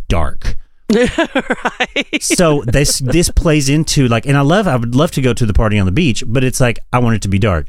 dark. 0.09 0.57
right. 0.93 2.21
so 2.21 2.63
this 2.67 2.99
this 2.99 3.29
plays 3.29 3.69
into 3.69 4.09
like 4.09 4.25
and 4.25 4.35
I 4.37 4.41
love 4.41 4.67
I 4.67 4.75
would 4.75 4.93
love 4.93 5.11
to 5.11 5.21
go 5.21 5.31
to 5.33 5.45
the 5.45 5.53
party 5.53 5.79
on 5.79 5.85
the 5.85 5.91
beach, 5.93 6.21
but 6.27 6.43
it's 6.43 6.59
like 6.59 6.79
I 6.91 6.99
want 6.99 7.15
it 7.15 7.21
to 7.21 7.29
be 7.29 7.39
dark. 7.39 7.67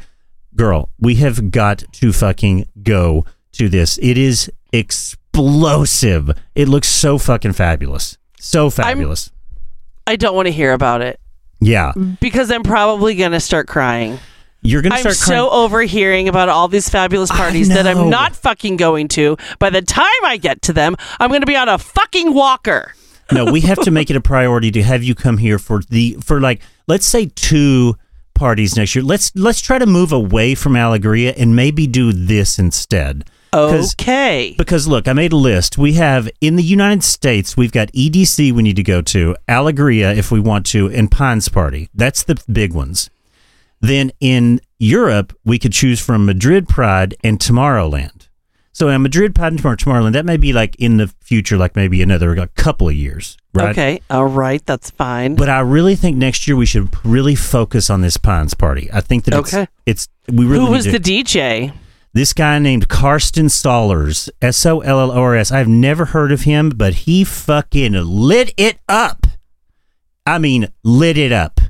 Girl, 0.57 0.91
we 0.99 1.15
have 1.17 1.53
got 1.53 1.85
to 1.93 2.13
fucking 2.13 2.67
go 2.83 3.25
to 3.53 3.69
this. 3.69 3.97
It 4.03 4.19
is 4.19 4.51
explosive. 5.33 6.31
It 6.55 6.69
looks 6.69 6.89
so 6.89 7.19
fucking 7.19 7.53
fabulous. 7.53 8.19
So 8.39 8.71
fabulous. 8.71 9.31
I 10.07 10.17
don't 10.17 10.35
want 10.35 10.47
to 10.47 10.53
hear 10.53 10.73
about 10.73 11.01
it 11.01 11.21
yeah. 11.61 11.93
because 12.21 12.51
I'm 12.51 12.63
probably 12.63 13.15
going 13.15 13.33
to 13.33 13.41
start 13.41 13.69
crying. 13.69 14.19
You're 14.63 14.83
going 14.83 14.93
to 14.93 14.99
start 14.99 15.17
crying. 15.17 15.41
I'm 15.41 15.47
so 15.47 15.51
overhearing 15.51 16.29
about 16.29 16.49
all 16.49 16.69
these 16.69 16.89
fabulous 16.89 17.31
parties 17.31 17.69
that. 17.69 17.87
I'm 17.87 18.11
not 18.11 18.35
fucking 18.37 18.77
going 18.77 19.09
to. 19.09 19.37
By 19.59 19.71
the 19.71 19.83
time 19.83 20.07
I 20.25 20.37
get 20.37 20.63
to 20.63 20.73
them, 20.73 20.97
I'm 21.19 21.31
going 21.31 21.41
to 21.41 21.47
be 21.47 21.57
on 21.57 21.69
a 21.69 21.79
fucking 21.79 22.35
walker. 22.35 22.95
no, 23.33 23.45
we 23.51 23.61
have 23.63 23.81
to 23.83 23.91
make 23.91 24.11
it 24.11 24.17
a 24.17 24.21
priority 24.21 24.71
to 24.73 24.83
have 24.83 25.03
you 25.03 25.15
come 25.15 25.39
here 25.39 25.59
for 25.59 25.83
the 25.89 26.19
for 26.23 26.41
like 26.41 26.61
let's 26.87 27.07
say 27.07 27.27
two 27.27 27.97
parties 28.35 28.77
next 28.77 28.95
year. 28.95 29.05
Let's 29.05 29.35
let's 29.35 29.61
try 29.61 29.79
to 29.79 29.87
move 29.87 30.13
away 30.13 30.55
from 30.55 30.75
Alegria 30.75 31.33
and 31.37 31.57
maybe 31.57 31.87
do 31.87 32.13
this 32.13 32.59
instead. 32.59 33.25
Okay. 33.55 34.55
Because 34.57 34.87
look, 34.89 35.09
I 35.09 35.13
made 35.13 35.33
a 35.33 35.37
list. 35.37 35.77
We 35.79 35.95
have 35.95 36.29
in 36.41 36.57
the 36.57 36.63
United 36.63 37.03
States, 37.03 37.57
we've 37.57 37.73
got 37.73 37.89
EDC 37.93 38.53
we 38.53 38.63
need 38.63 38.77
to 38.77 38.83
go 38.83 39.03
to, 39.03 39.37
Alegria 39.49 40.17
if 40.17 40.31
we 40.31 40.41
want 40.41 40.67
to, 40.67 40.89
and 40.91 41.11
Pines 41.11 41.49
Party. 41.49 41.89
That's 41.95 42.23
the 42.23 42.43
big 42.51 42.73
ones. 42.73 43.11
Then 43.81 44.13
in 44.21 44.61
Europe, 44.79 45.37
we 45.45 45.59
could 45.59 45.73
choose 45.73 46.01
from 46.01 46.25
Madrid 46.25 46.69
Pride 46.69 47.15
and 47.25 47.39
Tomorrowland. 47.39 48.29
So 48.75 48.89
in 48.89 49.03
Madrid 49.03 49.35
Pride 49.35 49.49
and 49.53 49.59
Tomorrow- 49.59 49.77
Tomorrowland, 49.77 50.13
that 50.15 50.25
may 50.25 50.39
be 50.39 50.53
like 50.55 50.77
in 50.77 50.97
the 50.97 51.09
future, 51.21 51.59
like 51.59 51.77
maybe 51.77 52.01
another 52.01 52.33
a 52.35 52.47
couple 52.49 52.89
of 52.89 52.95
years, 52.95 53.37
right? 53.53 53.71
Okay. 53.71 54.01
All 54.09 54.25
right. 54.27 54.65
That's 54.65 54.91
fine. 54.91 55.35
But 55.35 55.51
I 55.51 55.61
really 55.61 55.95
think 55.95 56.17
next 56.17 56.49
year 56.49 56.57
we 56.57 56.65
should 56.65 56.89
really 57.05 57.35
focus 57.35 57.91
on 57.91 58.01
this 58.01 58.17
Pines 58.17 58.55
Party. 58.55 58.89
I 58.93 59.03
think 59.03 59.25
that 59.25 59.35
Okay. 59.35 59.67
it's, 59.85 60.09
it's 60.29 60.35
we 60.35 60.47
really 60.47 60.65
Who 60.65 60.71
was 60.73 60.85
to- 60.87 60.93
the 60.93 60.99
DJ? 60.99 61.73
This 62.15 62.33
guy 62.35 62.59
named 62.59 62.89
Karsten 62.89 63.47
Sollors, 63.47 64.29
S 64.43 64.67
O 64.67 64.81
L 64.81 65.01
L 65.01 65.11
O 65.13 65.21
R 65.23 65.35
S. 65.37 65.51
I've 65.51 65.69
never 65.69 66.07
heard 66.07 66.31
of 66.31 66.43
him, 66.43 66.69
but 66.71 66.95
he 66.95 67.25
fucking 67.25 67.93
lit 67.95 68.53
it 68.59 68.79
up. 68.89 69.27
I 70.27 70.39
mean, 70.39 70.69
lit 70.85 71.17
it 71.17 71.33
up 71.33 71.61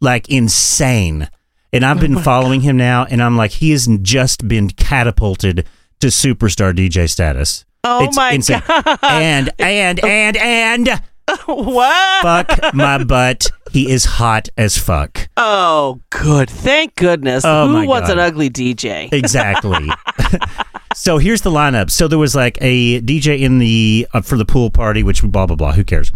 like 0.00 0.28
insane. 0.28 1.28
And 1.72 1.84
I've 1.84 1.98
oh 1.98 2.00
been 2.00 2.18
following 2.18 2.62
him 2.62 2.76
now, 2.76 3.04
and 3.04 3.22
I'm 3.22 3.36
like, 3.36 3.52
he 3.52 3.70
has 3.72 3.88
just 4.02 4.46
been 4.48 4.70
catapulted 4.70 5.66
to 6.00 6.06
superstar 6.08 6.72
DJ 6.74 7.08
status. 7.08 7.64
Oh 7.84 8.04
It's 8.04 8.16
my 8.16 8.32
insane. 8.32 8.62
god! 8.66 8.98
And 9.02 9.50
and 9.58 10.00
and 10.04 10.36
and 10.36 11.02
what? 11.46 12.22
fuck 12.22 12.74
my 12.74 13.02
butt. 13.04 13.50
He 13.70 13.90
is 13.90 14.04
hot 14.04 14.48
as 14.56 14.76
fuck. 14.76 15.28
Oh, 15.36 16.00
good. 16.10 16.50
Thank 16.50 16.96
goodness. 16.96 17.44
Oh 17.46 17.68
Who 17.68 17.86
wants 17.86 18.08
God. 18.08 18.18
an 18.18 18.24
ugly 18.24 18.50
DJ? 18.50 19.08
Exactly. 19.12 19.88
so 20.94 21.18
here's 21.18 21.42
the 21.42 21.50
lineup. 21.50 21.90
So 21.90 22.08
there 22.08 22.18
was 22.18 22.34
like 22.34 22.58
a 22.60 23.00
DJ 23.00 23.40
in 23.40 23.58
the 23.58 24.06
uh, 24.12 24.20
for 24.22 24.36
the 24.36 24.44
pool 24.44 24.70
party, 24.70 25.02
which 25.02 25.22
blah 25.22 25.46
blah 25.46 25.56
blah. 25.56 25.72
Who 25.72 25.84
cares? 25.84 26.10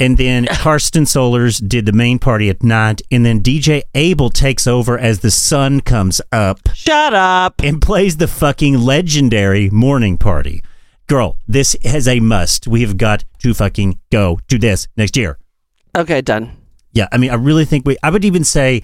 And 0.00 0.18
then 0.18 0.46
Karsten 0.46 1.04
Sollors 1.04 1.66
did 1.66 1.86
the 1.86 1.92
main 1.92 2.18
party 2.18 2.50
at 2.50 2.64
night, 2.64 3.00
and 3.12 3.24
then 3.24 3.40
DJ 3.40 3.82
Abel 3.94 4.28
takes 4.28 4.66
over 4.66 4.98
as 4.98 5.20
the 5.20 5.30
sun 5.30 5.80
comes 5.82 6.20
up 6.32 6.58
Shut 6.74 7.14
up. 7.14 7.62
and 7.62 7.80
plays 7.80 8.16
the 8.16 8.26
fucking 8.26 8.76
legendary 8.78 9.70
morning 9.70 10.18
party. 10.18 10.62
Girl, 11.06 11.36
this 11.46 11.74
is 11.76 12.08
a 12.08 12.20
must. 12.20 12.66
We 12.66 12.80
have 12.82 12.96
got 12.96 13.24
to 13.40 13.52
fucking 13.54 13.98
go 14.10 14.40
to 14.48 14.58
this 14.58 14.88
next 14.96 15.16
year. 15.16 15.38
Okay, 15.96 16.20
done. 16.22 16.56
Yeah, 16.92 17.08
I 17.12 17.18
mean, 17.18 17.30
I 17.30 17.34
really 17.34 17.64
think 17.64 17.86
we. 17.86 17.96
I 18.02 18.10
would 18.10 18.24
even 18.24 18.44
say, 18.44 18.82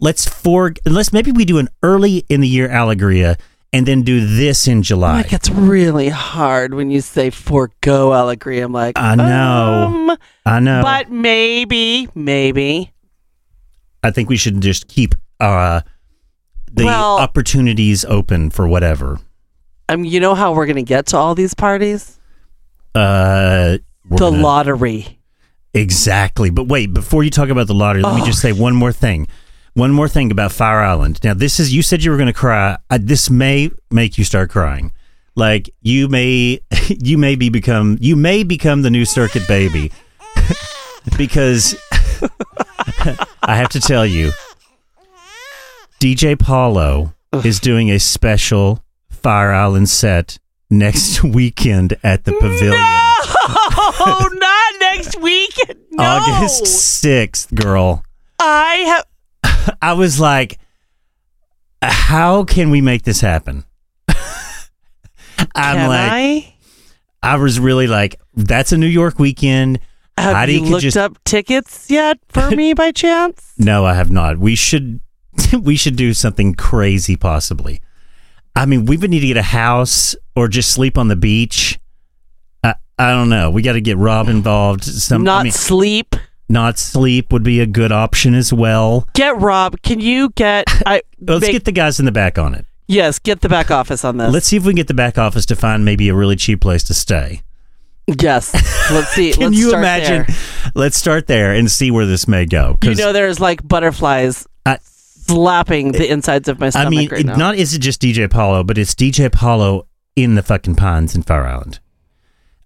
let's 0.00 0.26
for 0.28 0.72
unless 0.86 1.12
maybe 1.12 1.30
we 1.32 1.44
do 1.44 1.58
an 1.58 1.68
early 1.82 2.24
in 2.28 2.40
the 2.40 2.48
year 2.48 2.68
Alegria 2.68 3.36
and 3.72 3.86
then 3.86 4.02
do 4.02 4.26
this 4.36 4.66
in 4.66 4.82
July. 4.82 5.18
Like 5.22 5.32
it's 5.32 5.50
really 5.50 6.08
hard 6.08 6.74
when 6.74 6.90
you 6.90 7.00
say 7.00 7.30
forego 7.30 8.10
Alegria. 8.12 8.64
I'm 8.64 8.72
like, 8.72 8.98
I 8.98 9.14
know. 9.14 9.84
um, 10.10 10.16
I 10.44 10.60
know, 10.60 10.82
but 10.82 11.10
maybe, 11.10 12.08
maybe. 12.14 12.92
I 14.02 14.10
think 14.10 14.28
we 14.28 14.36
should 14.36 14.60
just 14.60 14.88
keep 14.88 15.14
uh, 15.38 15.82
the 16.72 16.84
Well- 16.86 17.18
opportunities 17.18 18.04
open 18.04 18.50
for 18.50 18.66
whatever. 18.66 19.20
I 19.92 19.96
mean, 19.96 20.10
you 20.10 20.20
know 20.20 20.34
how 20.34 20.54
we're 20.54 20.64
gonna 20.66 20.82
get 20.82 21.06
to 21.08 21.18
all 21.18 21.34
these 21.34 21.52
parties? 21.52 22.18
Uh, 22.94 23.76
the 24.08 24.16
gonna- 24.16 24.38
lottery. 24.42 25.18
Exactly. 25.74 26.48
But 26.50 26.66
wait, 26.68 26.94
before 26.94 27.22
you 27.24 27.30
talk 27.30 27.50
about 27.50 27.66
the 27.66 27.74
lottery, 27.74 28.02
let 28.02 28.14
me 28.14 28.22
Oh. 28.22 28.26
just 28.26 28.40
say 28.40 28.52
one 28.52 28.74
more 28.74 28.92
thing. 28.92 29.28
One 29.74 29.90
more 29.90 30.08
thing 30.08 30.30
about 30.30 30.52
Fire 30.52 30.80
Island. 30.80 31.18
Now, 31.24 31.32
this 31.34 31.58
is, 31.60 31.74
you 31.74 31.82
said 31.82 32.04
you 32.04 32.10
were 32.10 32.16
going 32.18 32.26
to 32.26 32.32
cry. 32.34 32.76
Uh, 32.90 32.98
this 33.00 33.30
may 33.30 33.70
make 33.90 34.16
you 34.18 34.24
start 34.24 34.50
crying. 34.50 34.92
Like, 35.34 35.70
you 35.80 36.08
may, 36.08 36.60
you 36.88 37.16
may 37.16 37.36
be 37.36 37.48
become, 37.48 37.96
you 38.00 38.14
may 38.16 38.42
become 38.42 38.82
the 38.82 38.90
new 38.90 39.06
circuit 39.06 39.46
baby. 39.48 39.90
because 41.16 41.74
I 43.42 43.56
have 43.56 43.70
to 43.70 43.80
tell 43.80 44.04
you, 44.06 44.32
DJ 46.00 46.38
Paulo 46.38 47.14
is 47.44 47.60
doing 47.60 47.90
a 47.90 47.98
special 47.98 48.81
Fire 49.22 49.52
Island 49.52 49.88
set 49.88 50.38
next 50.70 51.22
weekend 51.24 51.96
at 52.02 52.24
the 52.24 52.32
Pavilion. 52.32 52.72
Oh, 52.74 54.28
not 54.32 54.92
next 54.94 55.20
week. 55.20 55.54
No. 55.90 56.04
August 56.04 56.64
6th, 57.04 57.54
girl. 57.54 58.02
I 58.38 59.02
have. 59.44 59.78
I 59.82 59.92
was 59.94 60.18
like, 60.20 60.58
how 61.82 62.44
can 62.44 62.70
we 62.70 62.80
make 62.80 63.02
this 63.02 63.20
happen? 63.20 63.64
I'm 65.54 65.76
Can 65.76 65.88
like, 65.88 66.10
I? 66.12 66.54
I 67.22 67.36
was 67.36 67.58
really 67.58 67.86
like, 67.86 68.20
that's 68.34 68.72
a 68.72 68.78
New 68.78 68.86
York 68.86 69.18
weekend. 69.18 69.80
Have 70.16 70.36
Heidi 70.36 70.54
you 70.54 70.60
looked 70.62 70.82
just- 70.82 70.96
up 70.96 71.22
tickets 71.24 71.90
yet 71.90 72.18
for 72.28 72.50
me 72.50 72.74
by 72.74 72.92
chance? 72.92 73.52
No, 73.58 73.84
I 73.84 73.94
have 73.94 74.10
not. 74.10 74.38
We 74.38 74.54
should, 74.54 75.00
we 75.60 75.76
should 75.76 75.96
do 75.96 76.14
something 76.14 76.54
crazy, 76.54 77.16
possibly. 77.16 77.80
I 78.54 78.66
mean, 78.66 78.84
we 78.86 78.96
would 78.96 79.10
need 79.10 79.20
to 79.20 79.26
get 79.26 79.36
a 79.36 79.42
house 79.42 80.14
or 80.36 80.48
just 80.48 80.70
sleep 80.72 80.98
on 80.98 81.08
the 81.08 81.16
beach. 81.16 81.78
I, 82.62 82.74
I 82.98 83.10
don't 83.12 83.28
know. 83.28 83.50
We 83.50 83.62
got 83.62 83.72
to 83.72 83.80
get 83.80 83.96
Rob 83.96 84.28
involved. 84.28 84.84
Some, 84.84 85.24
Not 85.24 85.40
I 85.40 85.42
mean, 85.44 85.52
sleep. 85.52 86.14
not 86.48 86.78
sleep 86.78 87.32
would 87.32 87.42
be 87.42 87.60
a 87.60 87.66
good 87.66 87.92
option 87.92 88.34
as 88.34 88.52
well. 88.52 89.08
Get 89.14 89.40
Rob. 89.40 89.80
Can 89.82 90.00
you 90.00 90.30
get? 90.30 90.64
I 90.86 91.02
Let's 91.20 91.42
make- 91.42 91.52
get 91.52 91.64
the 91.64 91.72
guys 91.72 91.98
in 91.98 92.04
the 92.04 92.12
back 92.12 92.38
on 92.38 92.54
it. 92.54 92.66
yes. 92.88 93.18
Get 93.18 93.40
the 93.40 93.48
back 93.48 93.70
office 93.70 94.04
on 94.04 94.18
this. 94.18 94.32
Let's 94.32 94.46
see 94.46 94.56
if 94.56 94.64
we 94.64 94.72
can 94.72 94.76
get 94.76 94.88
the 94.88 94.94
back 94.94 95.16
office 95.18 95.46
to 95.46 95.56
find 95.56 95.84
maybe 95.84 96.08
a 96.10 96.14
really 96.14 96.36
cheap 96.36 96.60
place 96.60 96.84
to 96.84 96.94
stay. 96.94 97.40
yes. 98.20 98.52
Let's 98.90 99.08
see. 99.10 99.32
Can 99.34 99.44
Let's 99.52 99.56
you 99.58 99.74
imagine? 99.74 100.24
there. 100.26 100.36
Let's 100.74 100.96
start 100.98 101.26
there 101.26 101.54
and 101.54 101.70
see 101.70 101.90
where 101.90 102.04
this 102.06 102.26
may 102.28 102.44
go. 102.46 102.76
You 102.82 102.94
know, 102.96 103.12
there's 103.12 103.40
like 103.40 103.66
butterflies 103.66 104.46
slapping 105.32 105.92
the 105.92 106.10
insides 106.10 106.48
of 106.48 106.58
my 106.60 106.70
stomach. 106.70 106.86
I 106.86 106.90
mean, 106.90 107.08
right 107.08 107.24
now. 107.26 107.36
not 107.36 107.56
is 107.56 107.74
it 107.74 107.80
just 107.80 108.00
DJ 108.00 108.30
Paulo, 108.30 108.62
but 108.64 108.78
it's 108.78 108.94
DJ 108.94 109.30
Paulo 109.32 109.86
in 110.16 110.34
the 110.34 110.42
fucking 110.42 110.76
Pines 110.76 111.14
in 111.14 111.22
Fire 111.22 111.46
Island. 111.46 111.80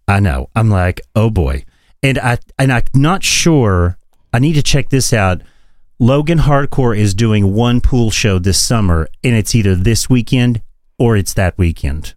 I 0.08 0.20
know. 0.20 0.50
I'm 0.54 0.70
like, 0.70 1.00
oh 1.14 1.30
boy, 1.30 1.64
and 2.02 2.18
I 2.18 2.38
and 2.58 2.73
I'm 2.73 2.82
not 2.94 3.23
sure. 3.25 3.99
I 4.32 4.38
need 4.38 4.54
to 4.54 4.62
check 4.62 4.88
this 4.90 5.12
out. 5.12 5.42
Logan 5.99 6.38
Hardcore 6.40 6.96
is 6.96 7.14
doing 7.14 7.54
one 7.54 7.80
pool 7.80 8.11
show 8.11 8.38
this 8.38 8.61
summer, 8.61 9.08
and 9.25 9.35
it's 9.35 9.54
either 9.54 9.75
this 9.75 10.11
weekend 10.11 10.61
or 10.99 11.16
it's 11.16 11.32
that 11.35 11.56
weekend. 11.56 12.14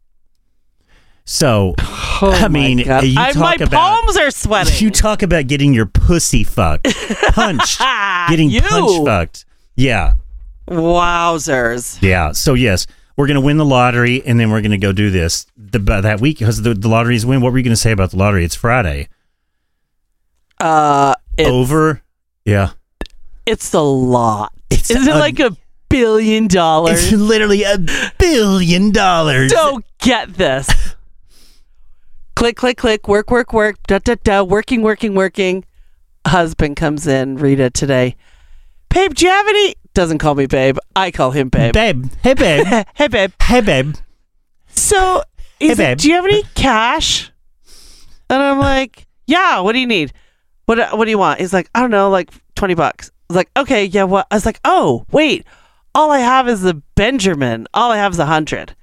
So 1.25 1.75
oh 1.79 2.19
I 2.41 2.47
mean, 2.47 2.83
God. 2.83 3.03
you 3.03 3.15
I, 3.19 3.31
talk 3.31 3.41
my 3.41 3.53
about- 3.55 3.71
palms 3.71 4.17
are 4.17 4.31
sweating. 4.31 4.73
you 4.79 4.89
talk 4.91 5.21
about 5.21 5.47
getting 5.47 5.73
your 5.73 5.85
pussy 5.85 6.43
fucked, 6.43 6.87
punched, 7.33 7.79
getting 8.29 8.49
You. 8.49 8.61
punch 8.61 9.05
fucked. 9.05 9.45
Yeah, 9.75 10.13
Wowzers. 10.69 12.01
Yeah. 12.01 12.31
So 12.31 12.53
yes, 12.53 12.85
we're 13.15 13.27
gonna 13.27 13.41
win 13.41 13.57
the 13.57 13.65
lottery, 13.65 14.23
and 14.25 14.39
then 14.39 14.49
we're 14.49 14.61
gonna 14.61 14.77
go 14.77 14.91
do 14.93 15.09
this 15.09 15.45
the, 15.57 15.79
that 15.79 16.21
week 16.21 16.39
because 16.39 16.61
the, 16.61 16.73
the 16.73 16.89
is 17.09 17.25
win. 17.25 17.41
What 17.41 17.51
were 17.51 17.57
you 17.57 17.63
gonna 17.63 17.75
say 17.75 17.91
about 17.91 18.11
the 18.11 18.17
lottery? 18.17 18.45
It's 18.45 18.55
Friday. 18.55 19.09
Uh, 20.59 21.15
it, 21.37 21.47
Over. 21.47 22.01
Yeah. 22.45 22.71
it's 23.45 23.73
a 23.73 23.81
lot. 23.81 24.53
It's 24.69 24.89
Is 24.91 25.07
it 25.07 25.15
like 25.15 25.39
a 25.39 25.55
billion 25.89 26.47
dollars? 26.47 27.11
It's 27.11 27.21
literally 27.21 27.63
a 27.63 27.77
billion 28.17 28.91
dollars. 28.91 29.51
Don't 29.51 29.85
get 29.99 30.33
this. 30.35 30.69
click, 32.35 32.55
click, 32.55 32.77
click. 32.77 33.07
Work, 33.07 33.31
work, 33.31 33.53
work. 33.53 33.75
Da 33.87 33.99
da 33.99 34.15
da. 34.23 34.43
Working, 34.43 34.81
working, 34.81 35.15
working. 35.15 35.65
Husband 36.25 36.75
comes 36.75 37.07
in. 37.07 37.37
Rita 37.37 37.69
today. 37.69 38.15
Babe, 38.89 39.13
do 39.13 39.25
you 39.25 39.31
have 39.31 39.47
any? 39.47 39.75
Doesn't 39.99 40.19
call 40.19 40.33
me 40.33 40.45
babe. 40.45 40.77
I 40.95 41.11
call 41.11 41.31
him 41.31 41.49
babe. 41.49 41.73
Babe. 41.73 42.05
Hey 42.23 42.33
babe. 42.33 42.65
hey, 42.95 43.07
babe. 43.09 43.33
hey 43.43 43.59
babe. 43.59 43.95
So, 44.69 45.21
he's 45.59 45.71
Hey, 45.77 45.83
like, 45.89 45.91
babe. 45.91 45.97
do 45.97 46.07
you 46.07 46.15
have 46.15 46.23
any 46.23 46.43
cash? 46.55 47.33
And 48.29 48.41
I'm 48.41 48.59
like, 48.59 49.07
yeah. 49.27 49.59
What 49.59 49.73
do 49.73 49.79
you 49.79 49.85
need? 49.87 50.13
What 50.67 50.79
uh, 50.79 50.95
What 50.95 51.03
do 51.03 51.11
you 51.11 51.17
want? 51.17 51.41
He's 51.41 51.51
like, 51.51 51.69
I 51.75 51.81
don't 51.81 51.91
know, 51.91 52.09
like 52.09 52.29
twenty 52.55 52.75
bucks. 52.75 53.09
I 53.09 53.33
was 53.33 53.35
like, 53.35 53.49
okay, 53.57 53.83
yeah. 53.83 54.05
What? 54.05 54.25
I 54.31 54.35
was 54.35 54.45
like, 54.45 54.61
oh, 54.63 55.05
wait. 55.11 55.45
All 55.93 56.11
I 56.11 56.19
have 56.19 56.47
is 56.47 56.61
the 56.61 56.75
Benjamin. 56.95 57.67
All 57.73 57.91
I 57.91 57.97
have 57.97 58.13
is 58.13 58.19
a 58.19 58.25
hundred 58.25 58.77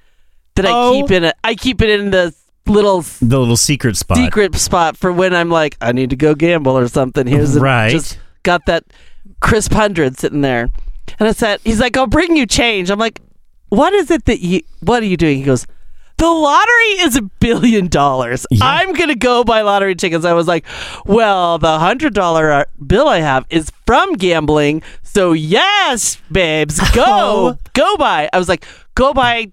that 0.57 0.67
I 0.67 0.71
Oh. 0.71 1.01
keep 1.01 1.11
in. 1.13 1.25
A, 1.25 1.33
I 1.43 1.55
keep 1.55 1.81
it 1.81 1.89
in 1.99 2.11
the 2.11 2.35
little 2.67 3.01
The 3.01 3.39
little 3.39 3.57
secret 3.57 3.97
spot. 3.97 4.19
secret 4.19 4.55
spot 4.57 4.99
for 4.99 5.11
when 5.11 5.35
I'm 5.35 5.49
like, 5.49 5.79
I 5.81 5.93
need 5.93 6.11
to 6.11 6.17
go 6.17 6.35
gamble 6.35 6.77
or 6.77 6.89
something. 6.89 7.27
Here's 7.27 7.57
a, 7.57 7.61
Right. 7.61 7.91
just 7.91 8.19
got 8.43 8.67
that 8.67 8.85
crisp 9.41 9.73
hundred 9.73 10.19
sitting 10.19 10.43
there. 10.43 10.69
And 11.19 11.29
I 11.29 11.33
said, 11.33 11.61
he's 11.65 11.81
like, 11.81 11.97
I'll 11.97 12.07
bring 12.07 12.37
you 12.37 12.47
change. 12.47 12.91
I'm 12.91 12.99
like, 12.99 13.21
what 13.69 13.93
is 13.95 14.11
it 14.11 14.25
that 14.27 14.41
you, 14.41 14.61
what 14.81 15.03
are 15.03 15.07
you 15.07 15.17
doing? 15.17 15.39
He 15.39 15.45
goes, 15.45 15.67
the 16.19 16.29
lottery 16.31 17.01
is 17.03 17.17
a 17.17 17.23
billion 17.23 17.89
dollars. 17.89 18.47
Yeah. 18.51 18.61
I'm 18.65 18.95
going 18.95 19.09
to 19.11 19.15
go 19.17 19.45
buy 19.45 19.61
lottery 19.61 19.95
tickets. 19.95 20.25
I 20.25 20.33
was 20.33 20.47
like, 20.49 20.65
well, 21.05 21.59
the 21.59 21.79
hundred 21.79 22.15
dollar 22.15 22.65
bill 22.87 23.07
I 23.09 23.19
have 23.21 23.45
is 23.51 23.71
from 23.87 24.15
gambling. 24.15 24.83
So 25.03 25.33
yes, 25.33 26.17
babes, 26.33 26.79
go, 26.93 27.05
Oh. 27.07 27.59
go 27.75 27.97
buy. 27.99 28.31
I 28.33 28.39
was 28.39 28.49
like, 28.49 28.65
go 28.95 29.13
buy, 29.13 29.53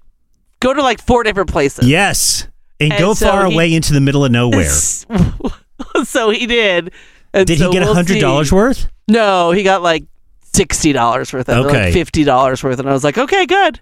go 0.61 0.73
to 0.73 0.81
like 0.81 1.01
four 1.01 1.23
different 1.23 1.51
places. 1.51 1.87
Yes. 1.87 2.47
And, 2.79 2.93
And 2.93 2.99
go 2.99 3.13
so 3.13 3.27
far 3.29 3.45
he- 3.47 3.53
away 3.53 3.73
into 3.73 3.91
the 3.93 4.01
middle 4.01 4.23
of 4.23 4.31
nowhere. 4.31 4.69
so 6.03 6.29
he 6.29 6.45
did. 6.47 6.91
And 7.33 7.47
Did 7.47 7.59
so 7.59 7.67
he 7.67 7.73
get 7.73 7.81
a 7.83 7.85
we'll 7.87 7.95
hundred 7.95 8.19
dollars 8.19 8.49
see. 8.49 8.55
worth? 8.55 8.87
No, 9.07 9.51
he 9.51 9.63
got 9.63 9.81
like 9.81 10.05
sixty 10.53 10.93
dollars 10.93 11.33
worth 11.33 11.49
of 11.49 11.65
it, 11.65 11.69
Okay. 11.69 11.85
like 11.85 11.93
fifty 11.93 12.23
dollars 12.23 12.63
worth, 12.63 12.79
and 12.79 12.89
I 12.89 12.93
was 12.93 13.03
like, 13.03 13.17
okay, 13.17 13.45
good. 13.45 13.79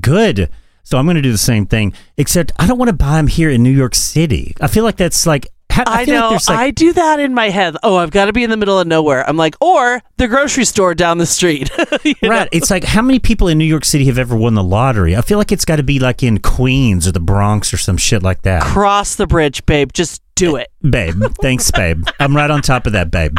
Good. 0.00 0.50
So 0.84 0.98
I'm 0.98 1.04
going 1.06 1.16
to 1.16 1.22
do 1.22 1.30
the 1.30 1.38
same 1.38 1.66
thing, 1.66 1.92
except 2.16 2.50
I 2.58 2.66
don't 2.66 2.78
want 2.78 2.88
to 2.88 2.92
buy 2.96 3.16
them 3.16 3.28
here 3.28 3.48
in 3.50 3.62
New 3.62 3.70
York 3.70 3.94
City. 3.94 4.54
I 4.60 4.66
feel 4.66 4.82
like 4.82 4.96
that's 4.96 5.26
like 5.26 5.46
I, 5.70 5.84
I, 5.86 6.04
know. 6.04 6.30
like 6.30 6.48
like 6.48 6.58
I 6.58 6.70
do 6.70 6.92
that 6.92 7.20
in 7.20 7.32
my 7.34 7.48
head. 7.48 7.76
Oh, 7.82 7.96
I've 7.96 8.10
got 8.10 8.26
to 8.26 8.32
be 8.32 8.44
in 8.44 8.50
the 8.50 8.56
middle 8.56 8.78
of 8.78 8.86
nowhere. 8.86 9.26
I'm 9.28 9.36
like, 9.36 9.54
or 9.60 10.02
the 10.16 10.28
grocery 10.28 10.64
store 10.64 10.94
down 10.94 11.18
the 11.18 11.26
street. 11.26 11.70
You 12.04 12.14
know? 12.22 12.30
right. 12.30 12.48
It's 12.50 12.68
like 12.68 12.82
how 12.82 13.00
many 13.00 13.20
people 13.20 13.46
in 13.46 13.58
New 13.58 13.64
York 13.64 13.84
City 13.84 14.06
have 14.06 14.18
ever 14.18 14.34
won 14.36 14.54
the 14.54 14.62
lottery? 14.62 15.16
I 15.16 15.20
feel 15.20 15.38
like 15.38 15.52
it's 15.52 15.64
got 15.64 15.76
to 15.76 15.84
be 15.84 16.00
like 16.00 16.22
in 16.24 16.38
Queens 16.40 17.06
or 17.06 17.12
the 17.12 17.20
Bronx 17.20 17.72
or 17.72 17.76
some 17.76 17.96
shit 17.96 18.24
like 18.24 18.42
that. 18.42 18.62
Cross 18.62 19.16
the 19.16 19.26
bridge, 19.26 19.64
babe. 19.66 19.92
Just 19.92 20.20
do 20.34 20.58
eh, 20.58 20.62
it. 20.62 20.90
babe, 20.90 21.22
thanks, 21.40 21.70
babe. 21.70 22.04
I'm 22.20 22.34
right 22.34 22.50
on 22.50 22.60
top 22.60 22.86
of 22.86 22.94
that, 22.94 23.12
babe. 23.12 23.36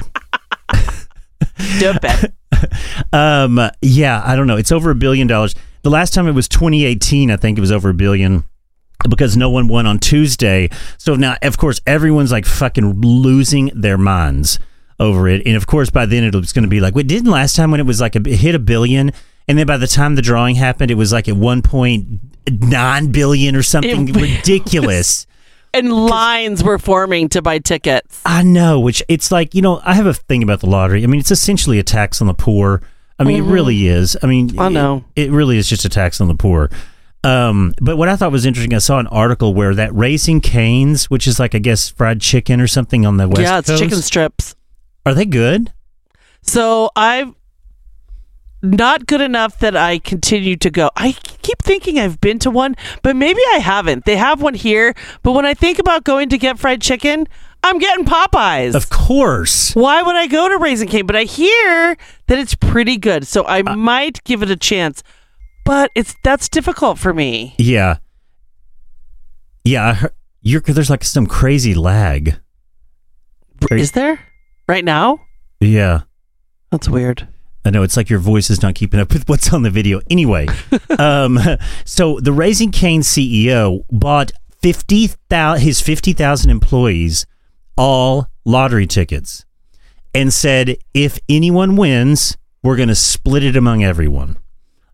Do 1.80 1.92
it, 1.92 2.02
babe. 2.02 2.32
Um, 3.14 3.60
yeah, 3.82 4.22
I 4.26 4.36
don't 4.36 4.48
know. 4.48 4.58
It's 4.58 4.72
over 4.72 4.90
a 4.90 4.96
billion 4.96 5.28
dollars. 5.28 5.54
The 5.84 5.90
last 5.90 6.14
time 6.14 6.28
it 6.28 6.32
was 6.32 6.48
2018, 6.48 7.30
I 7.30 7.36
think 7.38 7.58
it 7.58 7.62
was 7.62 7.72
over 7.72 7.90
a 7.90 7.94
billion 7.94 8.44
because 9.10 9.36
no 9.38 9.50
one 9.50 9.68
won 9.68 9.86
on 9.86 10.00
Tuesday. 10.00 10.70
So 10.98 11.16
now, 11.16 11.36
of 11.42 11.58
course, 11.58 11.80
everyone's 11.86 12.32
like 12.32 12.46
fucking 12.46 13.02
losing 13.02 13.70
their 13.76 13.98
minds 13.98 14.58
over 15.00 15.28
it. 15.28 15.46
And 15.46 15.56
of 15.56 15.68
course, 15.68 15.90
by 15.90 16.06
then 16.06 16.24
it's 16.24 16.54
going 16.54 16.64
to 16.64 16.70
be 16.70 16.80
like, 16.80 16.96
we 16.96 17.04
didn't 17.04 17.30
last 17.30 17.56
time 17.56 17.70
when 17.72 17.80
it 17.80 17.86
was 17.86 18.00
like 18.02 18.16
a, 18.16 18.20
it 18.20 18.38
hit 18.38 18.56
a 18.56 18.60
billion? 18.60 19.12
And 19.48 19.58
then 19.58 19.68
by 19.68 19.78
the 19.78 19.88
time 19.88 20.16
the 20.16 20.22
drawing 20.22 20.56
happened, 20.56 20.90
it 20.90 20.96
was 20.96 21.12
like 21.12 21.28
at 21.28 21.36
1.9 21.36 23.12
billion 23.12 23.56
or 23.56 23.64
something 23.64 24.08
It- 24.08 24.16
ridiculous. 24.16 25.28
And 25.74 25.92
lines 25.92 26.64
were 26.64 26.78
forming 26.80 27.30
to 27.30 27.42
buy 27.42 27.60
tickets. 27.60 28.22
I 28.26 28.44
know, 28.44 28.80
which 28.80 29.02
it's 29.08 29.32
like, 29.32 29.54
you 29.56 29.62
know, 29.62 29.82
I 29.84 29.94
have 29.96 30.06
a 30.06 30.14
thing 30.14 30.44
about 30.44 30.60
the 30.60 30.68
lottery. 30.68 31.04
I 31.04 31.08
mean, 31.08 31.20
it's 31.20 31.32
essentially 31.32 31.80
a 31.80 31.84
tax 31.84 32.22
on 32.22 32.28
the 32.28 32.34
poor. 32.34 32.82
I 33.20 33.24
mean, 33.24 33.44
it 33.44 33.48
really 33.48 33.88
is. 33.88 34.18
I 34.22 34.28
mean, 34.28 34.50
Mm-hmm. 34.50 34.60
I 34.60 34.70
know. 34.70 35.04
It, 35.16 35.28
it 35.28 35.32
really 35.32 35.58
is 35.58 35.70
just 35.70 35.86
a 35.86 35.90
tax 35.90 36.20
on 36.20 36.28
the 36.28 36.36
poor. 36.36 36.70
Um, 37.24 37.74
but 37.82 37.96
what 37.96 38.10
I 38.10 38.16
thought 38.18 38.32
was 38.34 38.46
interesting, 38.46 38.74
I 38.74 38.80
saw 38.80 39.00
an 39.00 39.08
article 39.08 39.54
where 39.54 39.74
that 39.76 39.94
Raising 39.96 40.42
Canes, 40.42 41.10
which 41.10 41.26
is 41.26 41.40
like, 41.40 41.56
I 41.56 41.60
guess, 41.60 41.88
fried 41.90 42.20
chicken 42.20 42.60
or 42.60 42.68
something 42.68 43.06
on 43.06 43.16
the 43.18 43.28
West 43.30 43.42
yeah, 43.42 43.60
it's 43.60 43.70
Coast, 43.70 43.82
chicken 43.82 44.02
strips. 44.02 44.56
are 45.06 45.14
they 45.14 45.26
good? 45.26 45.72
So 46.42 46.90
I've 46.96 47.34
not 48.64 49.06
good 49.06 49.22
enough 49.22 49.60
that 49.60 49.76
I 49.76 50.00
continue 50.00 50.56
to 50.56 50.70
go. 50.72 50.90
I 50.96 51.12
keep 51.12 51.62
thinking 51.62 52.00
I've 52.00 52.20
been 52.22 52.40
to 52.40 52.50
one, 52.50 52.76
but 53.02 53.16
maybe 53.16 53.42
I 53.54 53.58
haven't. 53.58 54.06
They 54.06 54.16
have 54.16 54.42
one 54.42 54.54
here, 54.54 54.96
but 55.22 55.34
when 55.34 55.46
I 55.46 55.54
think 55.54 55.78
about 55.78 56.06
going 56.06 56.30
to 56.30 56.38
get 56.38 56.58
fried 56.58 56.82
chicken, 56.82 57.28
I'm 57.62 57.78
getting 57.78 58.06
Popeyes. 58.06 58.74
Of 58.74 58.90
course. 58.90 59.76
Why 59.76 60.02
would 60.02 60.16
I 60.16 60.28
go 60.28 60.50
to 60.50 60.58
Raising 60.58 60.88
Cane? 60.88 61.06
But 61.06 61.16
I 61.16 61.24
hear 61.24 61.98
that 62.28 62.40
it's 62.40 62.56
pretty 62.56 62.98
good, 62.98 63.28
so 63.28 63.44
I 63.44 63.62
uh, 63.62 63.76
might 63.76 64.24
give 64.24 64.42
it 64.42 64.50
a 64.50 64.58
chance. 64.58 65.04
But 65.66 65.92
it's 65.96 66.16
that's 66.24 66.50
difficult 66.50 66.98
for 67.00 67.14
me. 67.14 67.56
Yeah. 67.58 67.98
Yeah, 69.64 70.08
you're, 70.42 70.60
there's 70.60 70.90
like 70.90 71.06
some 71.06 71.26
crazy 71.26 71.74
lag. 71.74 72.38
Is 73.72 73.94
there 73.94 74.20
right 74.68 74.84
now? 74.84 75.22
Yeah. 75.62 76.02
That's 76.70 76.90
weird. 76.90 77.30
I 77.66 77.70
know 77.70 77.84
it's 77.84 77.96
like 77.96 78.10
your 78.10 78.20
voice 78.20 78.50
is 78.50 78.62
not 78.62 78.76
keeping 78.76 79.00
up 79.00 79.14
with 79.14 79.28
what's 79.30 79.54
on 79.54 79.64
the 79.64 79.70
video. 79.70 80.02
Anyway, 80.10 80.48
um, 81.00 81.40
so 81.86 82.20
the 82.20 82.34
Raising 82.34 82.72
Cane 82.72 83.02
CEO 83.02 83.86
bought 83.92 84.32
fifty 84.62 85.08
thousand 85.08 85.64
his 85.64 85.82
fifty 85.82 86.14
thousand 86.14 86.52
employees 86.52 87.26
all 87.78 88.28
lottery 88.46 88.88
tickets, 88.88 89.46
and 90.14 90.34
said 90.34 90.78
if 90.94 91.20
anyone 91.30 91.76
wins, 91.76 92.38
we're 92.62 92.76
going 92.76 92.90
to 92.90 92.96
split 92.96 93.44
it 93.44 93.56
among 93.56 93.84
everyone. 93.84 94.38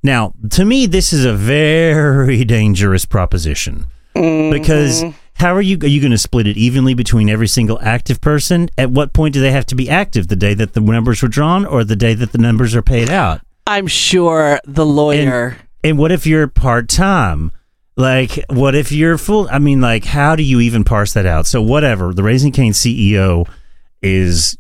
Now, 0.02 0.34
to 0.52 0.64
me, 0.64 0.86
this 0.86 1.12
is 1.12 1.26
a 1.26 1.34
very 1.34 2.44
dangerous 2.46 3.06
proposition 3.06 3.88
because 4.14 5.04
how 5.40 5.56
are 5.56 5.62
you 5.62 5.78
are 5.82 5.88
you 5.88 6.02
going 6.02 6.12
to 6.12 6.18
split 6.18 6.48
it 6.48 6.58
evenly 6.58 6.94
between 6.94 7.30
every 7.30 7.48
single 7.48 7.80
active 7.82 8.20
person? 8.20 8.70
At 8.78 8.92
what 8.92 9.14
point 9.14 9.34
do 9.34 9.42
they 9.42 9.52
have 9.52 9.66
to 9.68 9.76
be 9.76 9.90
active? 9.90 10.28
The 10.28 10.36
day 10.36 10.54
that 10.54 10.74
the 10.74 10.82
numbers 10.82 11.22
were 11.22 11.30
drawn, 11.30 11.66
or 11.66 11.84
the 11.84 11.96
day 11.96 12.14
that 12.14 12.32
the 12.32 12.38
numbers 12.38 12.76
are 12.76 12.82
paid 12.82 13.10
out? 13.10 13.42
I'm 13.66 13.88
sure 13.88 14.60
the 14.66 14.86
lawyer. 14.86 15.58
And 15.84 15.98
what 15.98 16.12
if 16.12 16.28
you're 16.28 16.48
part 16.48 16.90
time? 16.90 17.52
Like, 17.96 18.44
what 18.50 18.76
if 18.76 18.92
you're 18.92 19.18
full? 19.18 19.48
I 19.52 19.60
mean, 19.60 19.82
like, 19.82 20.06
how 20.06 20.36
do 20.36 20.44
you 20.44 20.60
even 20.60 20.84
parse 20.84 21.14
that 21.14 21.26
out? 21.26 21.46
So, 21.46 21.62
whatever. 21.62 22.14
The 22.14 22.24
Raising 22.24 22.52
Cane 22.52 22.74
CEO 22.74 23.48
is, 24.02 24.58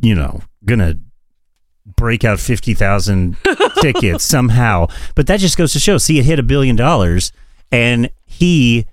you 0.00 0.14
know, 0.14 0.42
gonna 0.64 0.98
break 1.96 2.24
out 2.24 2.38
fifty 2.40 2.74
thousand 2.74 3.36
tickets 3.80 4.24
somehow. 4.24 4.88
But 5.14 5.26
that 5.28 5.40
just 5.40 5.56
goes 5.56 5.72
to 5.72 5.80
show. 5.80 5.98
See, 5.98 6.18
it 6.18 6.24
hit 6.24 6.38
a 6.38 6.42
billion 6.44 6.76
dollars, 6.76 7.32
and 7.70 8.10
he, 8.26 8.86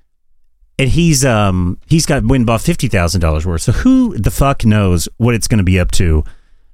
and 0.80 0.89
he's 0.89 1.24
um 1.24 1.78
he's 1.88 2.06
got 2.08 2.24
went 2.24 2.42
and 2.42 2.46
bought 2.48 2.62
fifty 2.62 2.88
thousand 2.88 3.22
dollars 3.22 3.46
worth. 3.46 3.62
So 3.62 3.72
who 3.72 4.18
the 4.18 4.32
fuck 4.32 4.65
knows 4.65 5.08
what 5.18 5.36
it's 5.36 5.48
going 5.48 5.60
to 5.60 5.63
be 5.63 5.80
up 5.80 5.92
to 5.92 6.24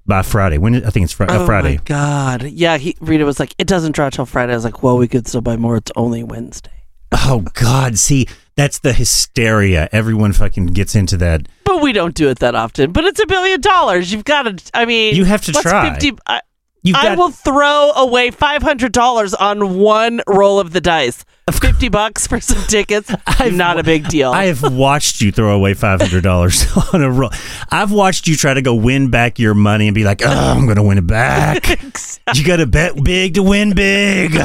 by 0.05 0.21
Friday? 0.21 0.57
When 0.57 0.85
I 0.85 0.89
think 0.91 1.03
it's 1.05 1.13
fr- 1.13 1.23
uh, 1.23 1.27
oh 1.39 1.45
Friday. 1.45 1.77
my 1.77 1.81
god! 1.83 2.43
Yeah, 2.43 2.77
he 2.77 2.95
Rita 3.01 3.25
was 3.25 3.39
like, 3.39 3.53
"It 3.57 3.67
doesn't 3.67 3.93
draw 3.93 4.09
till 4.09 4.25
Friday." 4.25 4.53
I 4.53 4.55
was 4.55 4.63
like, 4.63 4.81
"Well, 4.83 4.97
we 4.97 5.07
could 5.07 5.27
still 5.27 5.41
buy 5.41 5.57
more. 5.57 5.75
It's 5.77 5.91
only 5.95 6.23
Wednesday." 6.23 6.71
Oh 7.11 7.43
God! 7.53 7.97
See, 7.97 8.27
that's 8.55 8.79
the 8.79 8.93
hysteria. 8.93 9.89
Everyone 9.91 10.33
fucking 10.33 10.67
gets 10.67 10.95
into 10.95 11.17
that. 11.17 11.47
But 11.63 11.81
we 11.81 11.91
don't 11.93 12.13
do 12.15 12.29
it 12.29 12.39
that 12.39 12.55
often. 12.55 12.91
But 12.91 13.05
it's 13.05 13.19
a 13.19 13.25
billion 13.25 13.61
dollars. 13.61 14.11
You've 14.13 14.25
got 14.25 14.43
to. 14.43 14.71
I 14.73 14.85
mean, 14.85 15.15
You 15.15 15.25
have 15.25 15.41
to 15.45 15.51
what's 15.51 15.63
try. 15.69 15.91
50, 15.93 16.17
I, 16.27 16.41
You've 16.85 16.97
I 16.97 17.03
got 17.03 17.17
will 17.17 17.31
throw 17.31 17.93
away 17.95 18.29
five 18.29 18.61
hundred 18.61 18.91
dollars 18.91 19.33
on 19.33 19.79
one 19.79 20.21
roll 20.27 20.59
of 20.59 20.71
the 20.71 20.79
dice. 20.79 21.25
Fifty 21.51 21.89
bucks 21.89 22.27
for 22.27 22.39
some 22.39 22.61
tickets. 22.67 23.11
not 23.51 23.79
a 23.79 23.83
big 23.83 24.07
deal. 24.07 24.31
I 24.31 24.45
have 24.45 24.71
watched 24.71 25.19
you 25.19 25.31
throw 25.31 25.55
away 25.55 25.73
five 25.73 25.99
hundred 25.99 26.21
dollars 26.21 26.63
on 26.93 27.01
a 27.01 27.09
roll. 27.09 27.31
I've 27.71 27.91
watched 27.91 28.27
you 28.27 28.35
try 28.35 28.53
to 28.53 28.61
go 28.61 28.75
win 28.75 29.09
back 29.09 29.39
your 29.39 29.55
money 29.55 29.87
and 29.87 29.95
be 29.95 30.03
like, 30.03 30.21
"Oh, 30.23 30.29
I'm 30.29 30.65
going 30.65 30.75
to 30.75 30.83
win 30.83 30.99
it 30.99 31.07
back." 31.07 31.67
you 32.35 32.45
got 32.45 32.57
to 32.57 32.67
bet 32.67 33.03
big 33.03 33.33
to 33.33 33.41
win 33.41 33.73
big. 33.73 34.37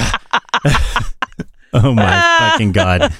oh 1.74 1.92
my 1.92 2.38
fucking 2.38 2.72
god! 2.72 3.12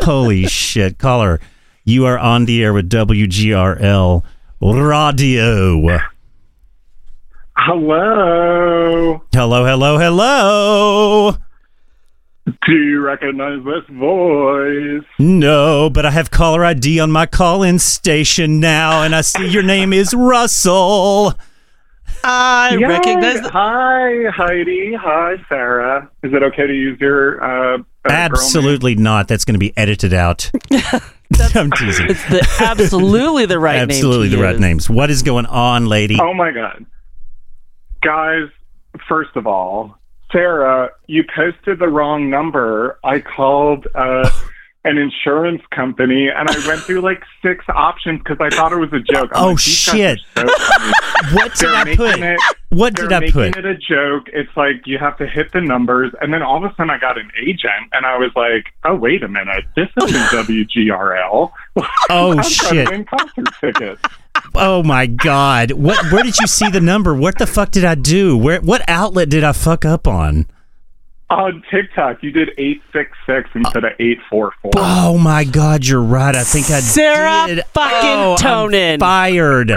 Holy 0.00 0.46
shit, 0.46 0.98
caller! 0.98 1.40
You 1.84 2.04
are 2.04 2.18
on 2.18 2.44
the 2.44 2.62
air 2.62 2.74
with 2.74 2.90
WGRL 2.90 4.24
Radio. 4.60 6.00
Hello. 7.60 9.20
Hello, 9.34 9.64
hello, 9.64 9.98
hello. 9.98 11.36
Do 12.66 12.72
you 12.72 13.00
recognize 13.00 13.58
this 13.64 13.84
voice? 13.96 15.04
No, 15.18 15.90
but 15.90 16.06
I 16.06 16.12
have 16.12 16.30
caller 16.30 16.64
ID 16.64 17.00
on 17.00 17.10
my 17.10 17.26
call-in 17.26 17.80
station 17.80 18.60
now, 18.60 19.02
and 19.02 19.14
I 19.14 19.22
see 19.22 19.48
your 19.48 19.64
name 19.64 19.92
is 19.92 20.14
Russell. 20.14 21.34
I 22.22 22.76
Yay. 22.78 22.86
recognize. 22.86 23.42
The, 23.42 23.50
Hi, 23.50 24.30
Heidi. 24.30 24.94
Hi, 24.94 25.34
Sarah. 25.48 26.08
Is 26.22 26.32
it 26.32 26.42
okay 26.44 26.66
to 26.66 26.72
use 26.72 26.98
your 27.00 27.42
uh, 27.42 27.76
girl 27.78 27.86
Absolutely 28.06 28.94
not. 28.94 29.26
That's 29.26 29.44
going 29.44 29.54
to 29.54 29.58
be 29.58 29.76
edited 29.76 30.14
out. 30.14 30.50
I'm 31.54 31.70
teasing. 31.72 32.06
it's 32.08 32.24
the 32.30 32.46
absolutely 32.60 33.46
the 33.46 33.58
right 33.58 33.76
name. 33.76 33.90
Absolutely 33.90 34.30
to 34.30 34.36
the 34.36 34.42
right 34.42 34.58
names. 34.58 34.88
What 34.88 35.10
is 35.10 35.22
going 35.22 35.46
on, 35.46 35.86
lady? 35.86 36.18
Oh 36.20 36.32
my 36.32 36.52
God, 36.52 36.86
guys! 38.02 38.48
First 39.08 39.36
of 39.36 39.46
all, 39.46 39.96
Sarah, 40.32 40.90
you 41.06 41.24
posted 41.34 41.78
the 41.78 41.88
wrong 41.88 42.28
number. 42.30 42.98
I 43.04 43.20
called 43.20 43.86
uh, 43.94 44.28
an 44.84 44.98
insurance 44.98 45.62
company, 45.74 46.28
and 46.28 46.48
I 46.48 46.66
went 46.66 46.80
through 46.80 47.00
like 47.02 47.22
six 47.42 47.64
options 47.68 48.18
because 48.20 48.38
I 48.40 48.50
thought 48.50 48.72
it 48.72 48.76
was 48.78 48.92
a 48.92 49.00
joke. 49.00 49.30
I'm 49.34 49.42
Oh, 49.44 49.46
like, 49.48 49.56
"These 49.56 49.62
shit. 49.74 50.20
so. 50.36 50.46
What 51.32 51.52
did 51.56 51.70
I 51.74 51.96
put? 51.96 52.20
it- 52.20 52.40
What 52.68 52.94
did 52.94 53.12
I 53.12 53.18
making 53.20 53.32
put? 53.52 53.56
it 53.56 53.64
a 53.66 53.74
joke. 53.76 54.28
It's 54.32 54.56
like 54.56 54.86
you 54.86 54.98
have 54.98 55.18
to 55.18 55.26
hit 55.26 55.50
the 55.52 55.60
numbers, 55.60 56.12
and 56.20 56.32
then 56.32 56.42
all 56.42 56.64
of 56.64 56.70
a 56.70 56.74
sudden 56.76 56.90
I 56.90 56.98
got 56.98 57.18
an 57.18 57.30
agent, 57.42 57.90
and 57.92 58.06
I 58.06 58.16
was 58.18 58.30
like, 58.36 58.66
"Oh, 58.84 58.94
wait 58.94 59.22
a 59.24 59.28
minute, 59.28 59.64
this 59.76 59.88
isn't 60.04 60.12
WGRL." 60.46 61.50
Oh, 62.10 62.30
I'm 62.32 62.36
trying 62.36 62.44
shit. 62.44 62.86
to 62.86 62.90
win 62.92 63.04
concert 63.04 63.46
tickets. 63.60 64.02
Oh 64.54 64.82
my 64.82 65.06
god! 65.06 65.72
What? 65.72 66.10
Where 66.12 66.22
did 66.22 66.38
you 66.38 66.46
see 66.46 66.68
the 66.70 66.80
number? 66.80 67.14
What 67.14 67.38
the 67.38 67.46
fuck 67.46 67.70
did 67.70 67.84
I 67.84 67.94
do? 67.94 68.36
Where? 68.36 68.60
What 68.60 68.82
outlet 68.88 69.28
did 69.28 69.44
I 69.44 69.52
fuck 69.52 69.84
up 69.84 70.06
on? 70.08 70.46
On 71.30 71.62
TikTok, 71.70 72.22
you 72.22 72.30
did 72.30 72.50
eight 72.56 72.80
six 72.92 73.10
six 73.26 73.50
instead 73.54 73.84
of 73.84 73.92
eight 74.00 74.18
four 74.30 74.52
four. 74.62 74.72
Oh 74.76 75.18
my 75.18 75.44
god! 75.44 75.84
You're 75.86 76.02
right. 76.02 76.34
I 76.34 76.42
think 76.44 76.70
I 76.70 76.80
Sarah 76.80 77.46
did. 77.46 77.64
fucking 77.74 77.96
oh, 78.08 78.36
I'm 78.38 78.68
Tonin. 78.70 78.98
fired. 79.00 79.72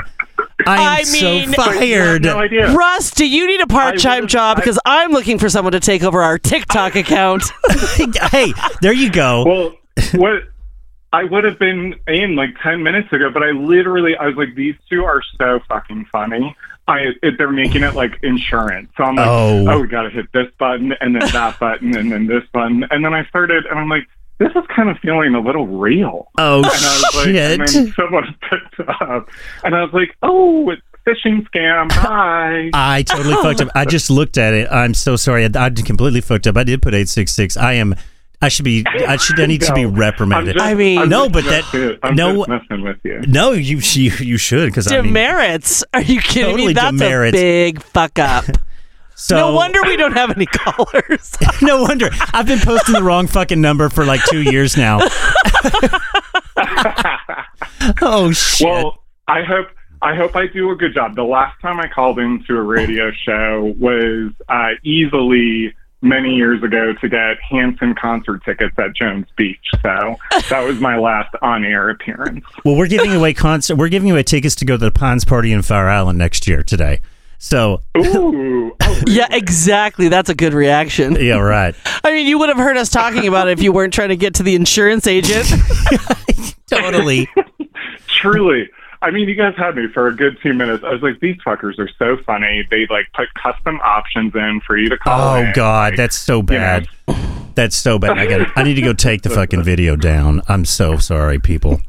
I 0.66 0.76
am 0.76 0.80
I 0.80 0.98
mean- 1.12 1.48
so 1.54 1.62
fired. 1.64 2.24
No 2.24 2.38
idea. 2.40 2.72
Russ, 2.74 3.12
do 3.12 3.28
you 3.28 3.48
need 3.48 3.62
a 3.62 3.68
part-time 3.68 4.28
job? 4.28 4.58
Because 4.58 4.80
I'm 4.86 5.12
looking 5.12 5.38
for 5.40 5.50
someone 5.50 5.72
to 5.74 5.80
take 5.80 6.04
over 6.04 6.22
our 6.22 6.38
TikTok 6.40 6.96
account. 7.04 7.44
hey, 8.32 8.54
there 8.82 8.94
you 8.94 9.12
go. 9.12 9.44
Well, 9.46 9.74
what 10.16 10.44
I 11.14 11.24
would 11.26 11.44
have 11.44 11.60
been 11.60 11.96
in 12.08 12.36
like 12.36 12.52
ten 12.64 12.84
minutes 12.84 13.12
ago, 13.12 13.30
but 13.34 13.44
I 13.44 13.52
literally 13.52 14.16
I 14.16 14.28
was 14.28 14.36
like, 14.36 14.56
these 14.56 14.76
two 14.90 15.04
are 15.04 15.22
so 15.38 15.60
fucking 15.68 16.06
funny. 16.12 16.56
I 16.88 17.08
it, 17.22 17.36
they're 17.38 17.52
making 17.52 17.84
it 17.84 17.94
like 17.96 18.18
insurance, 18.24 18.90
so 18.98 19.04
I'm 19.04 19.16
like, 19.16 19.28
Oh. 19.28 19.66
oh, 19.70 19.82
we 19.82 19.88
got 19.88 20.04
to 20.04 20.10
hit 20.10 20.26
this 20.34 20.48
button 20.58 20.94
and 21.02 21.16
then 21.16 21.30
that 21.32 21.60
button 21.60 21.96
and 21.98 22.12
then 22.12 22.28
this 22.28 22.44
button, 22.54 22.86
and 22.90 23.04
then 23.06 23.14
I 23.14 23.26
started 23.26 23.66
and 23.66 23.78
I'm 23.80 23.90
like, 23.90 24.08
this 24.40 24.50
is 24.56 24.64
kind 24.76 24.90
of 24.90 24.98
feeling 25.00 25.36
a 25.36 25.40
little 25.40 25.68
real. 25.68 26.30
oh 26.38 26.58
And 26.58 26.66
I 26.66 26.70
was 26.70 27.16
like, 27.16 27.28
and 27.28 27.70
shit! 27.70 27.86
then 27.86 27.94
someone 27.94 28.36
picked 28.50 28.90
up, 28.90 29.30
and 29.64 29.76
I 29.76 29.84
was 29.84 29.94
like, 29.94 30.16
oh, 30.24 30.70
it's 30.72 30.82
phishing 31.06 31.48
scam. 31.50 31.90
Bye. 31.90 32.70
I 32.74 33.04
totally 33.04 33.36
fucked 33.36 33.62
up. 33.62 33.70
I 33.76 33.86
just 33.86 34.10
looked 34.10 34.38
at 34.38 34.54
it. 34.54 34.68
I'm 34.72 34.94
so 34.94 35.16
sorry. 35.16 35.46
I, 35.46 35.50
I 35.66 35.70
completely 35.70 36.22
fucked 36.22 36.48
up. 36.48 36.58
I 36.58 36.64
did 36.64 36.82
put 36.82 36.94
eight 36.94 37.10
six 37.10 37.32
six. 37.34 37.58
I 37.58 37.74
am. 37.74 37.96
I 38.44 38.48
should 38.50 38.66
be. 38.66 38.84
I 38.88 39.18
should. 39.18 39.40
I 39.40 39.46
need 39.46 39.62
to 39.62 39.74
be 39.74 39.86
reprimanded. 39.86 40.58
I'm 40.58 40.62
just- 40.64 40.72
I 40.72 40.74
mean- 40.76 40.98
I'm 41.00 41.10
No, 41.10 41.30
but 41.30 41.44
that- 41.46 42.00
I'm 42.04 42.16
no- 42.16 42.38
just 42.46 42.50
messing 42.50 42.82
with 42.84 42.98
you. 43.04 43.22
no, 43.28 43.52
you 43.52 43.78
you, 43.78 44.12
you 44.20 44.38
should 44.38 44.68
because 44.70 44.92
I 44.92 44.96
mean, 45.02 45.14
Demerits? 45.14 45.84
Are 45.94 46.02
you 46.02 46.20
kidding 46.22 46.50
Totally 46.52 46.68
me? 46.70 46.74
That's 46.74 46.98
demerits. 46.98 47.38
a 47.38 47.42
big 47.72 47.84
fuck 47.84 48.18
up. 48.18 48.46
so 49.16 49.36
no 49.38 49.54
wonder 49.54 49.80
we 49.84 49.96
don't 49.96 50.14
have 50.14 50.32
any 50.32 50.48
callers. 50.48 51.36
no 51.62 51.84
wonder 51.84 52.10
I've 52.34 52.48
been 52.48 52.60
posting 52.60 52.94
the 52.96 53.04
wrong 53.04 53.28
fucking 53.28 53.62
number 53.62 53.90
for 53.90 54.06
like 54.06 54.22
two 54.26 54.42
years 54.42 54.76
now. 54.76 55.00
oh 58.02 58.32
shit! 58.32 58.68
Well, 58.68 59.04
I 59.28 59.44
hope 59.44 59.68
I 60.02 60.16
hope 60.16 60.36
I 60.36 60.48
do 60.48 60.72
a 60.72 60.76
good 60.76 60.94
job. 60.94 61.16
The 61.16 61.24
last 61.24 61.60
time 61.62 61.80
I 61.80 61.88
called 61.88 62.20
into 62.20 62.56
a 62.56 62.62
radio 62.62 63.12
show 63.12 63.74
was 63.78 64.32
uh, 64.50 64.70
easily 64.84 65.74
many 66.02 66.36
years 66.36 66.62
ago 66.64 66.94
to 66.94 67.10
get 67.10 67.38
Hanson 67.42 67.96
concert 67.96 68.44
tickets 68.44 68.78
at 68.78 68.96
Jones 68.96 69.28
Beach. 69.36 69.70
So 69.82 70.16
that 70.50 70.62
was 70.62 70.80
my 70.80 70.98
last 70.98 71.36
on-air 71.42 71.90
appearance. 71.90 72.46
Well, 72.66 72.76
we're 72.76 72.88
giving 72.88 73.14
away 73.14 73.34
concert. 73.34 73.76
We're 73.76 73.90
giving 73.90 74.12
away 74.12 74.24
tickets 74.24 74.56
to 74.56 74.66
go 74.66 74.78
to 74.78 74.86
the 74.86 74.92
Pines 74.92 75.26
Party 75.26 75.52
in 75.52 75.62
Fire 75.62 75.90
Island 75.90 76.18
next 76.18 76.48
year 76.48 76.64
today. 76.64 77.00
So 77.38 77.82
Ooh, 77.98 78.76
oh, 78.80 79.02
yeah, 79.08 79.28
exactly. 79.32 80.10
That's 80.10 80.30
a 80.30 80.36
good 80.36 80.54
reaction. 80.54 81.18
yeah, 81.20 81.40
right. 81.40 81.74
I 82.04 82.12
mean, 82.12 82.28
you 82.28 82.38
would 82.38 82.50
have 82.50 82.58
heard 82.60 82.78
us 82.78 82.90
talking 82.90 83.28
about 83.28 83.48
it 83.48 83.54
if 83.54 83.64
you 83.64 83.74
weren't 83.74 83.94
trying 83.94 84.10
to 84.10 84.16
get 84.16 84.36
to 84.36 84.44
the 84.44 84.54
insurance 84.54 85.08
agent. 85.08 85.48
Totally. 86.68 87.28
truly. 88.08 88.70
I 89.04 89.10
mean, 89.10 89.28
you 89.28 89.36
guys 89.36 89.56
had 89.58 89.76
me 89.76 89.88
for 89.94 90.08
a 90.08 90.16
good 90.16 90.38
two 90.44 90.54
minutes. 90.54 90.84
I 90.84 90.92
was 90.92 91.02
like, 91.02 91.20
these 91.20 91.38
fuckers 91.46 91.80
are 91.80 91.90
so 91.98 92.18
funny. 92.24 92.68
They 92.70 92.86
like 92.90 93.08
put 93.16 93.34
custom 93.34 93.80
options 93.84 94.36
in 94.36 94.62
for 94.66 94.78
you 94.78 94.90
to 94.90 94.98
call. 94.98 95.38
Oh 95.38 95.42
in. 95.44 95.54
God, 95.54 95.94
Like, 95.94 95.98
that's 95.98 96.16
so 96.18 96.38
you 96.38 96.42
know, 96.44 96.48
bad. 96.48 96.88
That's 97.56 97.76
so 97.76 97.98
bad. 98.00 98.18
I 98.20 98.28
got. 98.28 98.48
I 98.56 98.64
need 98.64 98.76
to 98.76 98.82
go 98.82 98.94
take 98.94 99.24
the 99.24 99.30
fucking 99.32 99.64
video 99.64 99.96
down. 99.96 100.42
I'm 100.48 100.66
so 100.66 100.98
sorry, 100.98 101.40
people. 101.40 101.82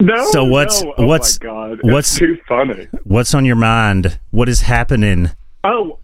No. 0.00 0.24
So 0.30 0.44
what's- 0.44 0.82
no. 0.82 0.94
Oh 0.98 1.06
what's- 1.06 1.38
what's- 1.82 2.18
too 2.18 2.38
funny. 2.46 2.88
What's 3.04 3.34
on 3.34 3.44
your 3.44 3.56
mind? 3.56 4.18
What 4.30 4.48
is 4.48 4.60
happening? 4.62 5.30
Oh, 5.64 5.98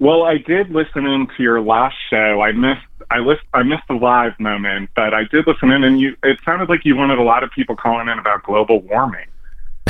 well, 0.00 0.22
I 0.24 0.38
did 0.38 0.70
listen 0.70 1.04
in 1.06 1.26
to 1.36 1.42
your 1.42 1.60
last 1.60 1.96
show. 2.10 2.40
I 2.40 2.52
missed. 2.52 2.80
I 3.10 3.18
list, 3.20 3.40
I 3.54 3.62
missed 3.62 3.84
the 3.88 3.94
live 3.94 4.38
moment, 4.38 4.90
but 4.94 5.14
I 5.14 5.24
did 5.24 5.46
listen 5.46 5.70
in, 5.70 5.82
and 5.84 6.00
you. 6.00 6.16
It 6.22 6.38
sounded 6.44 6.68
like 6.68 6.84
you 6.84 6.96
wanted 6.96 7.18
a 7.18 7.22
lot 7.22 7.42
of 7.42 7.50
people 7.50 7.76
calling 7.76 8.08
in 8.08 8.18
about 8.18 8.42
global 8.42 8.80
warming. 8.80 9.26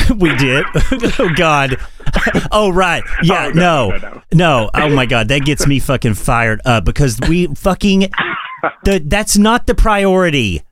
we 0.16 0.34
did. 0.36 0.64
oh 1.18 1.30
God. 1.34 1.76
Oh 2.50 2.70
right. 2.70 3.04
Yeah. 3.22 3.48
Oh, 3.48 3.50
no, 3.50 3.90
no, 3.90 3.98
no. 3.98 4.22
no. 4.32 4.70
Oh 4.72 4.88
my 4.88 5.04
God. 5.04 5.28
That 5.28 5.40
gets 5.40 5.66
me 5.66 5.78
fucking 5.78 6.14
fired 6.14 6.62
up 6.64 6.84
because 6.86 7.20
we 7.28 7.46
fucking. 7.48 8.10
The, 8.84 9.02
that's 9.04 9.36
not 9.36 9.66
the 9.66 9.74
priority. 9.74 10.62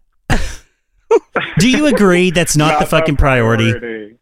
Do 1.59 1.71
you 1.71 1.87
agree? 1.87 2.31
That's 2.31 2.57
not, 2.57 2.81
the 2.81 2.87
fucking 2.87 3.17
priority. 3.17 3.73
priority. 3.73 4.17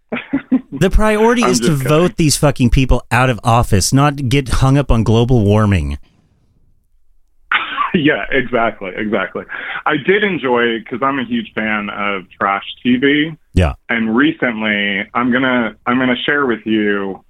The 0.73 0.91
priority 0.91 1.45
I'm 1.45 1.51
is 1.51 1.61
to 1.61 1.69
kidding. 1.69 1.89
vote 1.89 2.17
these 2.17 2.37
fucking 2.37 2.71
people 2.71 3.07
out 3.13 3.31
of 3.31 3.39
office, 3.45 3.93
not 3.93 4.29
get 4.29 4.49
hung 4.49 4.77
up 4.77 4.91
on 4.91 5.05
global 5.05 5.45
warming. 5.45 5.99
yeah, 7.99 8.25
exactly, 8.31 8.91
exactly. 8.97 9.45
I 9.87 9.97
did 9.97 10.25
enjoy 10.25 10.79
because 10.81 11.01
I'm 11.03 11.19
a 11.19 11.25
huge 11.25 11.53
fan 11.55 11.89
of 11.91 12.29
trash 12.31 12.65
TV. 12.85 13.37
Yeah. 13.57 13.75
and 13.89 14.17
recently 14.17 15.09
i'm 15.15 15.31
gonna 15.31 15.77
i'm 15.87 15.97
gonna 16.01 16.17
share 16.27 16.45
with 16.45 16.67
you 16.67 17.25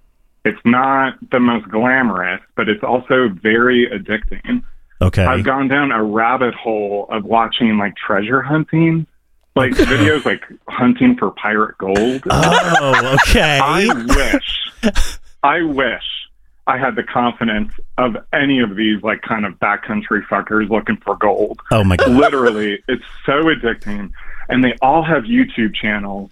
it's 0.47 0.59
not 0.65 1.19
the 1.31 1.39
most 1.39 1.69
glamorous 1.69 2.41
but 2.57 2.67
it's 2.71 2.83
also 2.83 3.29
very 3.29 3.87
addicting 3.91 4.63
Okay. 5.03 5.23
i've 5.27 5.45
gone 5.45 5.69
down 5.69 5.93
a 5.93 6.03
rabbit 6.03 6.55
hole 6.55 7.09
of 7.11 7.25
watching 7.25 7.77
like 7.77 7.95
treasure 7.97 8.41
hunting 8.41 9.07
like 9.55 9.73
videos 9.73 10.25
like 10.25 10.43
hunting 10.67 11.15
for 11.19 11.31
pirate 11.33 11.77
gold 11.77 12.23
oh, 12.31 13.17
okay. 13.29 13.61
i 13.63 13.87
wish 14.17 15.29
i 15.43 15.61
wish 15.61 16.24
i 16.67 16.79
had 16.79 16.97
the 16.97 17.03
confidence 17.03 17.73
of 17.99 18.17
any 18.33 18.61
of 18.61 18.75
these 18.77 19.03
like 19.03 19.21
kind 19.23 19.45
of 19.45 19.53
backcountry 19.61 20.23
fuckers 20.27 20.69
looking 20.71 20.97
for 20.99 21.17
gold 21.17 21.61
oh 21.71 21.85
my 21.85 21.97
God. 21.97 22.09
literally 22.11 22.83
it's 22.89 23.05
so 23.27 23.45
addicting 23.45 24.11
and 24.49 24.63
they 24.65 24.75
all 24.83 25.03
have 25.03 25.25
youtube 25.25 25.75
channels 25.75 26.31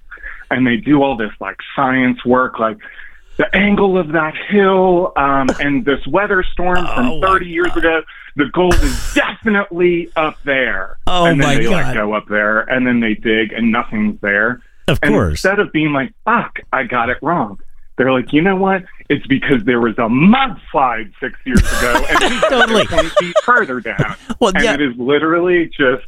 and 0.51 0.67
they 0.67 0.77
do 0.77 1.03
all 1.03 1.17
this 1.17 1.33
like 1.41 1.57
science 1.77 2.25
work 2.25 2.59
like 2.59 2.79
the 3.39 3.57
angle 3.57 3.97
of 3.97 4.09
that 4.09 4.35
hill 4.51 5.13
um, 5.17 5.49
and 5.61 5.85
this 5.85 6.07
weather 6.07 6.43
storm 6.53 6.85
Oh, 6.87 6.95
from 6.95 7.21
my 7.21 7.27
30 7.27 7.47
years 7.47 7.75
ago 7.77 8.03
the 8.37 8.47
gold 8.53 8.75
is 8.75 9.15
definitely 9.15 10.11
up 10.17 10.39
there 10.45 10.99
Oh, 11.07 11.27
and 11.27 11.41
then 11.41 11.47
my 11.49 11.55
they 11.57 11.65
God. 11.65 11.71
like 11.87 11.95
go 11.95 12.13
up 12.15 12.27
there 12.29 12.61
and 12.61 12.87
then 12.87 13.01
they 13.01 13.15
dig 13.15 13.53
and 13.53 13.71
nothing's 13.73 14.21
there 14.21 14.61
Of 14.89 14.99
and 15.03 15.13
course. 15.15 15.31
instead 15.33 15.59
of 15.61 15.73
being 15.73 15.93
like 15.93 16.13
fuck 16.25 16.61
i 16.73 16.83
got 16.85 17.09
it 17.11 17.19
wrong 17.23 17.59
they're 17.97 18.13
like, 18.13 18.33
you 18.33 18.41
know 18.41 18.57
what? 18.57 18.85
It's 19.09 19.27
because 19.27 19.65
there 19.65 19.81
was 19.81 19.95
a 19.99 20.09
mudslide 20.09 21.13
six 21.21 21.39
years 21.45 21.61
ago, 21.61 22.05
and 22.09 22.43
Totally. 22.49 22.85
20 22.87 23.09
feet 23.11 23.35
further 23.45 23.81
down. 23.81 24.17
Well, 24.41 24.53
and 24.55 24.65
yeah. 24.65 24.75
it 24.75 24.81
is 24.81 24.97
literally 24.97 25.67
just 25.67 26.05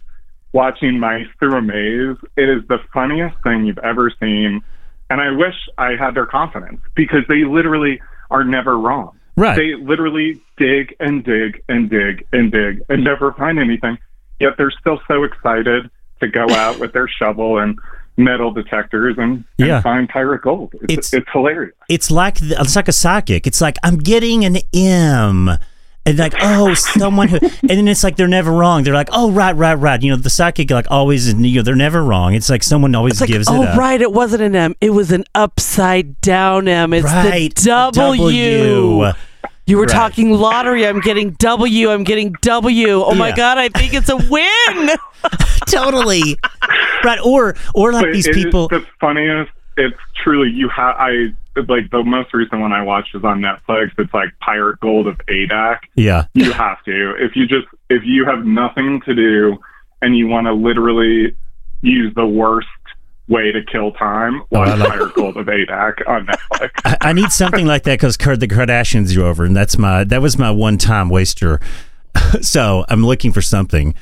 watching 0.52 0.98
mice 0.98 1.26
through 1.38 1.56
a 1.56 1.62
maze. 1.62 2.16
It 2.36 2.48
is 2.48 2.66
the 2.68 2.78
funniest 2.92 3.36
thing 3.44 3.64
you've 3.66 3.78
ever 3.78 4.10
seen. 4.18 4.62
And 5.10 5.20
I 5.20 5.30
wish 5.30 5.54
I 5.78 5.94
had 5.96 6.14
their 6.14 6.26
confidence 6.26 6.80
because 6.96 7.20
they 7.28 7.44
literally 7.44 8.00
are 8.30 8.42
never 8.42 8.76
wrong. 8.76 9.18
Right. 9.36 9.56
They 9.56 9.74
literally 9.74 10.40
dig 10.56 10.96
and 10.98 11.22
dig 11.22 11.62
and 11.68 11.90
dig 11.90 12.26
and 12.32 12.50
dig 12.50 12.82
and 12.88 13.04
never 13.04 13.32
find 13.32 13.58
anything. 13.58 13.98
Yet 14.40 14.54
they're 14.56 14.72
still 14.72 15.00
so 15.06 15.24
excited 15.24 15.90
to 16.20 16.28
go 16.28 16.48
out 16.50 16.78
with 16.78 16.92
their 16.92 17.08
shovel 17.08 17.58
and 17.58 17.78
metal 18.16 18.50
detectors 18.52 19.16
and, 19.18 19.44
and 19.58 19.68
Yeah. 19.68 19.80
find 19.80 20.08
pirate 20.08 20.42
gold. 20.42 20.72
It's, 20.82 20.92
It's- 20.92 21.12
it's, 21.14 21.26
hilarious. 21.32 21.74
it's 21.88 22.10
like 22.10 22.36
the, 22.38 22.56
it's 22.60 22.76
like 22.76 22.88
a 22.88 22.92
psychic. 22.92 23.46
It's 23.46 23.60
like 23.60 23.76
I'm 23.82 23.98
getting 23.98 24.44
an 24.44 24.58
M, 24.72 25.50
and 26.06 26.18
like 26.18 26.34
oh 26.40 26.74
someone 26.74 27.28
who, 27.28 27.36
and 27.62 27.70
then 27.70 27.88
it's 27.88 28.04
like 28.04 28.16
they're 28.16 28.28
never 28.28 28.52
wrong. 28.52 28.84
They're 28.84 28.92
like 28.94 29.08
oh 29.12 29.30
right 29.32 29.56
right 29.56 29.74
right. 29.74 30.00
You 30.02 30.10
know 30.10 30.16
the 30.16 30.28
psychic 30.30 30.70
like 30.70 30.86
always 30.90 31.32
you 31.32 31.56
know 31.56 31.62
they're 31.62 31.74
never 31.74 32.04
wrong. 32.04 32.34
It's 32.34 32.50
like 32.50 32.62
someone 32.62 32.94
always 32.94 33.14
It's 33.14 33.20
like, 33.22 33.30
gives 33.30 33.48
oh 33.48 33.62
it 33.62 33.68
up. 33.70 33.78
right, 33.78 34.00
it 34.00 34.12
wasn't 34.12 34.42
an 34.42 34.54
M. 34.54 34.74
It 34.82 34.90
was 34.90 35.10
an 35.12 35.24
upside 35.34 36.20
down 36.20 36.68
M. 36.68 36.92
It's 36.92 37.04
Right, 37.04 37.54
the 37.54 37.90
W. 37.94 38.20
W. 38.20 39.12
You 39.66 39.78
were 39.78 39.84
Right. 39.84 39.92
talking 39.92 40.30
lottery. 40.30 40.86
I'm 40.86 41.00
getting 41.00 41.30
W. 41.32 41.90
I'm 41.90 42.04
getting 42.04 42.32
W. 42.42 43.02
Oh 43.02 43.14
my 43.14 43.32
god, 43.32 43.56
I 43.58 43.68
think 43.70 43.94
it's 43.94 44.08
a 44.10 44.16
win. 44.16 44.90
totally 45.68 46.36
right 47.02 47.18
or 47.24 47.56
or 47.74 47.92
like 47.92 48.04
But 48.04 48.12
these 48.12 48.28
people 48.28 48.68
the 48.68 48.84
funniest. 49.00 49.50
It's 49.78 49.96
truly 50.22 50.50
you 50.50 50.68
have. 50.68 50.94
I 50.98 51.32
like 51.66 51.90
the 51.90 52.02
most 52.04 52.34
recent 52.34 52.60
one 52.60 52.72
I 52.72 52.82
watched 52.82 53.14
is 53.14 53.24
on 53.24 53.40
Netflix. 53.40 53.92
It's 53.96 54.12
like 54.12 54.28
Pirate 54.40 54.78
Gold 54.80 55.06
of 55.06 55.16
Adak. 55.28 55.78
yeah 55.96 56.26
You 56.34 56.52
have 56.52 56.82
to 56.84 57.14
if 57.18 57.34
you 57.36 57.46
just 57.46 57.66
if 57.88 58.02
you 58.04 58.26
have 58.26 58.44
nothing 58.44 59.00
to 59.06 59.14
do 59.14 59.56
and 60.02 60.14
you 60.16 60.26
want 60.28 60.46
to 60.46 60.52
literally 60.52 61.34
use 61.80 62.12
the 62.14 62.26
worst 62.26 62.68
way 63.28 63.52
to 63.52 63.62
kill 63.64 63.92
time, 63.92 64.42
watch 64.50 64.68
I 64.68 64.74
like- 64.74 64.88
Pirate 64.90 65.14
Gold 65.14 65.36
of 65.36 65.46
Adak 65.46 66.06
on 66.08 66.26
Netflix. 66.26 66.70
I, 66.84 66.96
I 67.00 67.12
need 67.12 67.32
something 67.32 67.66
like 67.66 67.84
that 67.84 67.98
because 67.98 68.16
the 68.16 68.48
Kardashians 68.48 69.16
are 69.16 69.24
over, 69.24 69.44
and 69.44 69.56
that's 69.56 69.78
my 69.78 70.04
that 70.04 70.20
was 70.22 70.38
my 70.38 70.50
one 70.50 70.78
time 70.78 71.08
waster. 71.08 71.60
so 72.40 72.84
I'm 72.88 73.04
looking 73.04 73.32
for 73.32 73.42
something. 73.42 73.94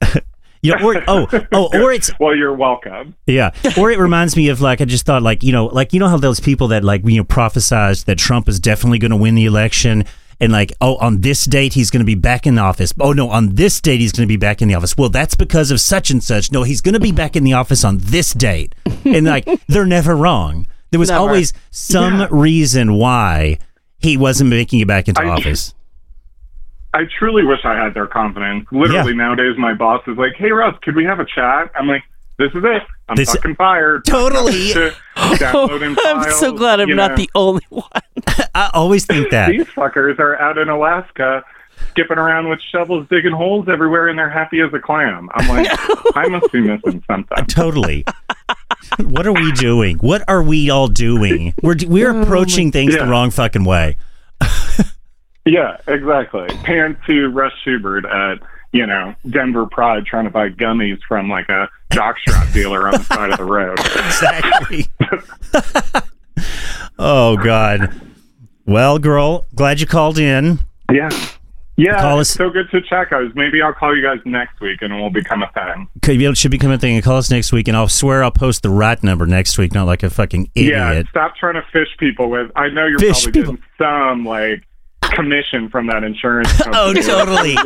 you 0.62 0.74
know, 0.76 0.84
or 0.84 1.02
oh 1.08 1.26
oh, 1.52 1.68
or 1.80 1.92
it's 1.92 2.10
well, 2.18 2.34
you're 2.34 2.54
welcome. 2.54 3.14
yeah, 3.26 3.50
or 3.78 3.90
it 3.90 3.98
reminds 3.98 4.36
me 4.36 4.48
of 4.48 4.60
like 4.60 4.80
I 4.80 4.84
just 4.84 5.04
thought 5.06 5.22
like 5.22 5.42
you 5.42 5.52
know 5.52 5.66
like 5.66 5.92
you 5.92 6.00
know 6.00 6.08
how 6.08 6.16
those 6.16 6.40
people 6.40 6.68
that 6.68 6.84
like 6.84 7.02
you 7.04 7.16
know 7.18 7.24
prophesized 7.24 8.04
that 8.06 8.18
Trump 8.18 8.48
is 8.48 8.60
definitely 8.60 8.98
going 8.98 9.10
to 9.10 9.16
win 9.16 9.34
the 9.34 9.46
election. 9.46 10.04
And 10.42 10.52
like, 10.52 10.72
oh, 10.80 10.96
on 10.96 11.20
this 11.20 11.44
date 11.44 11.74
he's 11.74 11.90
going 11.90 12.00
to 12.00 12.06
be 12.06 12.14
back 12.14 12.46
in 12.46 12.54
the 12.54 12.62
office. 12.62 12.92
Oh 12.98 13.12
no, 13.12 13.28
on 13.28 13.54
this 13.56 13.80
date 13.80 14.00
he's 14.00 14.12
going 14.12 14.26
to 14.26 14.32
be 14.32 14.38
back 14.38 14.62
in 14.62 14.68
the 14.68 14.74
office. 14.74 14.96
Well, 14.96 15.10
that's 15.10 15.34
because 15.34 15.70
of 15.70 15.80
such 15.80 16.10
and 16.10 16.22
such. 16.24 16.50
No, 16.50 16.62
he's 16.62 16.80
going 16.80 16.94
to 16.94 17.00
be 17.00 17.12
back 17.12 17.36
in 17.36 17.44
the 17.44 17.52
office 17.52 17.84
on 17.84 17.98
this 17.98 18.32
date. 18.32 18.74
And 19.04 19.26
like, 19.26 19.48
they're 19.66 19.86
never 19.86 20.14
wrong. 20.14 20.66
There 20.90 21.00
was 21.00 21.08
Never. 21.10 21.20
always 21.20 21.52
some 21.70 22.20
Yeah. 22.20 22.28
reason 22.30 22.94
why 22.94 23.58
he 23.98 24.16
wasn't 24.16 24.50
making 24.50 24.80
it 24.80 24.88
back 24.88 25.08
into 25.08 25.22
I- 25.22 25.28
office. 25.28 25.74
I 26.94 27.02
truly 27.18 27.44
wish 27.44 27.60
I 27.64 27.74
had 27.76 27.94
their 27.94 28.06
confidence. 28.08 28.66
Literally 28.72 29.12
Yeah. 29.12 29.16
nowadays, 29.18 29.54
my 29.58 29.74
boss 29.74 30.02
is 30.08 30.16
like, 30.18 30.32
"Hey, 30.36 30.50
Russ, 30.50 30.74
could 30.82 30.96
we 30.96 31.04
have 31.04 31.20
a 31.20 31.24
chat?" 31.24 31.70
I'm 31.78 31.86
like, 31.86 32.02
"This 32.40 32.50
is 32.54 32.64
it. 32.64 32.82
I'm 33.08 33.16
This- 33.16 33.32
fucking 33.34 33.54
fired." 33.56 34.04
Totally. 34.04 34.72
To 34.72 34.92
download 35.16 35.96
I'm 36.04 36.30
so 36.32 36.52
glad 36.52 36.80
I'm 36.80 36.88
you 36.88 36.94
not 36.96 37.10
know. 37.12 37.16
the 37.18 37.30
only 37.34 37.62
one. 37.68 37.84
I 38.54 38.70
always 38.74 39.06
think 39.06 39.30
that. 39.30 39.50
These 39.50 39.66
fuckers 39.66 40.18
are 40.18 40.36
out 40.40 40.58
in 40.58 40.68
Alaska, 40.68 41.44
skipping 41.90 42.18
around 42.18 42.48
with 42.48 42.60
shovels, 42.72 43.06
digging 43.10 43.32
holes 43.32 43.68
everywhere, 43.68 44.08
and 44.08 44.18
they're 44.18 44.28
happy 44.30 44.60
as 44.60 44.72
a 44.74 44.78
clam. 44.78 45.28
I'm 45.34 45.48
like, 45.48 45.68
I 46.16 46.26
must 46.28 46.50
be 46.52 46.60
missing 46.60 47.02
something. 47.06 47.44
Totally. 47.46 48.04
what 48.98 49.26
are 49.26 49.32
we 49.32 49.52
doing? 49.52 49.98
What 49.98 50.24
are 50.28 50.42
we 50.42 50.70
all 50.70 50.88
doing? 50.88 51.54
We're 51.62 51.76
we're 51.86 52.12
oh 52.14 52.22
approaching 52.22 52.72
things 52.72 52.96
the 52.96 53.06
wrong 53.06 53.30
fucking 53.30 53.64
way. 53.64 53.96
Yeah, 55.46 55.78
exactly. 55.86 56.46
Pan 56.64 56.98
to 57.06 57.28
Russ 57.30 57.52
Schubert 57.64 58.04
at 58.04 58.38
you 58.72 58.86
know 58.86 59.14
Denver 59.28 59.66
Pride 59.66 60.04
trying 60.06 60.24
to 60.24 60.30
buy 60.30 60.48
gummies 60.50 60.98
from 61.08 61.28
like 61.28 61.48
a 61.48 61.68
jockstrap 61.92 62.52
dealer 62.52 62.86
on 62.86 62.92
the 62.94 63.04
side 63.04 63.30
of 63.32 63.38
the 63.38 63.44
road. 63.44 63.78
Exactly. 64.06 64.86
oh 66.98 67.36
God. 67.36 68.00
Well, 68.66 68.98
girl, 68.98 69.46
glad 69.54 69.80
you 69.80 69.86
called 69.86 70.18
in. 70.18 70.60
Yeah. 70.92 71.08
Yeah, 71.76 71.98
Call 72.02 72.18
us- 72.18 72.28
so 72.28 72.50
good 72.50 72.70
to 72.72 72.82
chat, 72.82 73.08
guys. 73.08 73.30
Maybe 73.34 73.62
I'll 73.62 73.72
call 73.72 73.96
you 73.96 74.02
guys 74.02 74.18
next 74.26 74.60
week 74.60 74.82
and 74.82 74.92
it 74.92 74.96
will 75.00 75.08
become 75.08 75.42
a 75.42 75.50
thing. 75.52 75.88
Could 76.02 76.18
be 76.18 76.34
should 76.34 76.50
become 76.50 76.70
a 76.70 76.76
thing. 76.76 77.00
Call 77.00 77.16
us 77.16 77.30
next 77.30 77.52
week, 77.52 77.68
and 77.68 77.76
I'll 77.76 77.88
swear 77.88 78.22
I'll 78.22 78.30
post 78.30 78.62
the 78.62 78.68
right 78.68 79.02
number 79.02 79.24
next 79.24 79.56
week, 79.56 79.72
not 79.72 79.86
like 79.86 80.02
a 80.02 80.10
fucking 80.10 80.50
idiot. 80.54 80.74
Yeah, 80.76 81.02
stop 81.08 81.36
trying 81.36 81.54
to 81.54 81.62
fish 81.72 81.88
people 81.98 82.28
with. 82.28 82.50
I 82.54 82.68
know 82.68 82.84
you're 82.86 82.98
Fish 82.98 83.22
probably 83.22 83.40
people. 83.40 83.54
getting 83.54 83.66
some 83.78 84.24
like 84.26 84.62
commission 85.10 85.68
from 85.68 85.86
that 85.88 86.04
insurance 86.04 86.52
company. 86.62 86.76
Oh, 86.76 86.92
totally. 86.94 87.56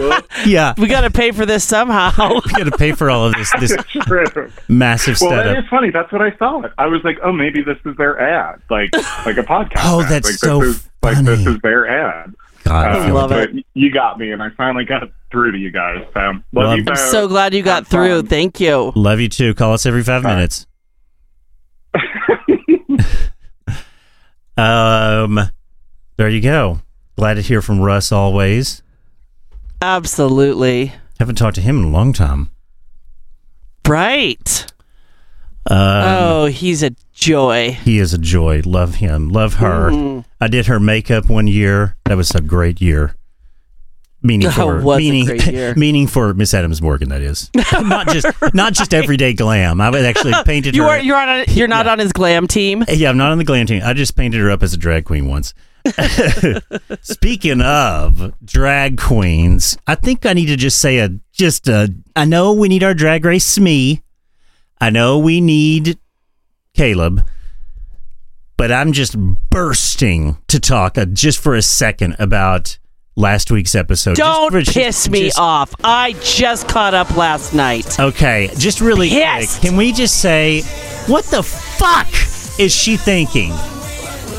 yeah, 0.47 0.75
We 0.79 0.87
got 0.89 1.03
to 1.03 1.11
pay 1.11 1.31
for 1.33 1.47
this 1.47 1.65
somehow. 1.65 2.11
we 2.45 2.53
got 2.53 2.65
to 2.65 2.77
pay 2.79 2.93
for 2.93 3.11
all 3.11 3.27
of 3.27 3.35
this 3.35 3.53
this 3.61 3.71
It's 3.73 4.07
true. 4.07 4.51
massive 4.69 5.19
Well, 5.21 5.31
that 5.31 5.45
setup. 5.47 5.65
is 5.65 5.71
funny. 5.71 5.91
That's 5.91 6.11
what 6.13 6.23
I 6.23 6.31
thought. 6.33 6.73
I 6.79 6.87
was 6.87 7.03
like, 7.05 7.19
oh, 7.23 7.33
maybe 7.33 7.63
this 7.63 7.79
is 7.85 7.97
their 7.97 8.19
ad, 8.21 8.61
like 8.71 8.93
like 9.27 9.37
a 9.37 9.43
podcast. 9.49 9.81
Oh, 9.85 10.03
ad. 10.03 10.09
that's 10.11 10.29
like, 10.31 10.37
so 10.39 10.61
this 10.61 10.77
is, 10.77 10.91
Like 11.03 11.25
this 11.25 11.47
is 11.47 11.59
their 11.63 11.87
ad. 11.89 12.35
God, 12.65 12.87
I 12.91 13.09
Uh, 13.11 13.13
love 13.15 13.31
like- 13.31 13.53
but 13.53 13.63
You 13.75 13.91
got 13.91 14.19
me, 14.19 14.31
and 14.33 14.43
I 14.43 14.49
finally 14.57 14.85
got 14.87 15.03
through 15.31 15.53
to 15.53 15.59
you 15.59 15.71
guys. 15.71 16.05
So 16.15 16.21
love 16.21 16.43
Well, 16.53 16.73
you 16.77 16.79
I'm 16.81 16.85
both. 16.87 16.99
so 16.99 17.29
glad 17.29 17.53
you 17.55 17.63
got 17.63 17.83
Have 17.85 17.89
through. 17.89 18.21
fun. 18.21 18.27
Thank 18.29 18.59
you. 18.61 18.93
Love 18.95 19.21
you 19.21 19.29
too. 19.29 19.53
Call 19.55 19.73
us 19.75 19.85
every 19.85 20.03
five 20.03 20.25
All 20.25 20.31
right. 20.31 20.37
minutes. 20.37 20.67
um, 24.57 25.41
there 26.17 26.29
you 26.29 26.41
go. 26.41 26.81
Glad 27.17 27.35
to 27.35 27.41
hear 27.43 27.63
from 27.63 27.81
Russ 27.81 28.11
always. 28.13 28.83
Absolutely. 29.81 30.93
Haven't 31.21 31.37
talked 31.37 31.55
to 31.57 31.61
him 31.61 31.79
in 31.79 31.85
a 31.85 31.89
long 31.91 32.13
time. 32.13 32.51
Right. 33.87 34.67
Um, 35.71 35.77
oh, 35.79 36.45
he's 36.47 36.83
a 36.83 36.91
joy. 37.13 37.73
He 37.73 37.99
is 37.99 38.13
a 38.13 38.19
joy. 38.19 38.63
Love 38.65 38.97
him. 38.97 39.29
Love 39.29 39.55
her. 39.55 39.91
Mm. 39.91 40.25
I 40.41 40.49
did 40.49 40.67
her 40.67 40.81
makeup 40.81 41.29
one 41.29 41.47
year. 41.47 41.97
That 42.05 42.17
was 42.17 42.31
a 42.35 42.41
great 42.41 42.81
year. 42.81 43.15
Meaning 44.23 44.49
Oh, 44.51 44.53
for 44.53 44.81
was 44.81 44.97
a 44.97 45.01
meaning 45.01 45.75
meaning 45.79 46.07
for 46.07 46.33
Miss 46.35 46.53
Adams 46.55 46.81
Morgan. 46.83 47.11
That 47.11 47.23
is 47.23 47.51
not 47.73 48.09
just 48.09 48.27
not 48.55 48.73
just 48.73 48.93
everyday 48.95 49.33
glam. 49.35 49.81
I 49.81 49.91
would 49.91 50.05
actually 50.05 50.35
painted 50.45 50.75
You 50.75 50.83
her. 50.85 50.89
are 50.91 50.99
you're 50.99 51.17
on 51.17 51.29
a, 51.29 51.45
you're 51.53 51.69
not 51.69 51.87
Yeah. 51.87 51.93
on 51.93 51.99
his 51.99 52.13
glam 52.13 52.47
team. 52.47 52.85
Yeah, 52.89 53.11
I'm 53.11 53.19
not 53.19 53.33
on 53.33 53.39
the 53.39 53.45
glam 53.45 53.67
team. 53.67 53.83
I 53.85 53.93
just 53.93 54.17
painted 54.17 54.41
her 54.41 54.51
up 54.51 54.63
as 54.63 54.73
a 54.75 54.79
drag 54.79 55.05
queen 55.05 55.29
once. 55.29 55.53
Speaking 57.03 57.61
of 57.61 58.33
drag 58.45 58.99
queens, 58.99 59.77
I 59.87 59.95
think 59.95 60.25
I 60.27 60.33
need 60.33 60.47
to 60.47 60.57
just 60.57 60.79
say 60.79 60.99
a 60.99 61.11
just 61.33 61.69
a. 61.69 61.93
I 62.17 62.25
know 62.25 62.53
we 62.53 62.69
need 62.69 62.83
our 62.83 62.95
drag 62.95 63.25
race 63.25 63.45
Smee. 63.45 64.03
I 64.81 64.91
know 64.91 65.19
we 65.19 65.41
need 65.41 65.99
Caleb, 66.75 67.23
but 68.57 68.73
I'm 68.73 68.93
just 68.93 69.17
bursting 69.51 70.39
to 70.49 70.59
talk 70.61 70.99
uh, 70.99 71.05
just 71.07 71.39
for 71.43 71.55
a 71.55 71.63
second 71.63 72.17
about 72.19 72.79
last 73.17 73.51
week's 73.51 73.75
episode. 73.75 74.17
Don't 74.17 74.53
just- 74.65 74.73
piss 74.77 75.09
me 75.09 75.25
just- 75.27 75.39
off. 75.39 75.75
I 75.85 76.13
just 76.23 76.67
caught 76.69 76.95
up 76.95 77.17
last 77.17 77.55
night. 77.55 77.99
Okay, 78.01 78.51
just 78.59 78.81
really 78.81 79.09
Pissed. 79.11 79.61
quick. 79.61 79.71
Can 79.71 79.77
we 79.79 79.93
just 79.93 80.21
say, 80.21 80.63
what 81.07 81.25
the 81.27 81.43
fuck 81.43 82.09
is 82.59 82.75
she 82.75 82.97
thinking? 82.97 83.53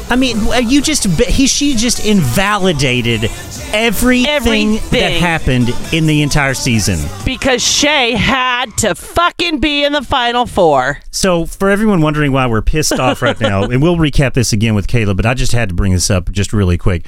I 0.10 0.16
mean, 0.16 0.38
uh, 0.48 0.58
you 0.58 0.82
just 0.82 1.06
he 1.22 1.48
she 1.48 1.76
just 1.76 2.06
invalidated 2.06 3.30
everything, 3.74 4.76
that 4.92 5.12
happened 5.12 5.70
in 5.92 6.06
the 6.06 6.22
entire 6.22 6.54
season. 6.54 7.00
Because 7.26 7.62
Shea 7.62 8.12
had 8.12 8.76
to 8.78 8.96
fucking 8.96 9.60
be 9.60 9.84
in 9.84 9.94
the 9.94 10.02
final 10.02 10.46
four. 10.46 11.00
So, 11.12 11.46
for 11.46 11.70
everyone 11.70 12.02
wondering 12.02 12.32
why 12.32 12.48
we're 12.48 12.62
pissed 12.62 12.94
off 12.94 13.22
right 13.22 13.40
now, 13.40 13.64
and 13.70 13.82
we'll 13.82 13.98
recap 13.98 14.34
this 14.34 14.54
again 14.54 14.76
with 14.76 14.88
Caleb, 14.88 15.18
but 15.18 15.26
I 15.26 15.34
just 15.34 15.52
had 15.52 15.70
to 15.70 15.76
bring 15.76 15.92
this 15.92 16.10
up 16.10 16.32
just 16.32 16.54
really 16.54 16.78
quick. 16.78 17.06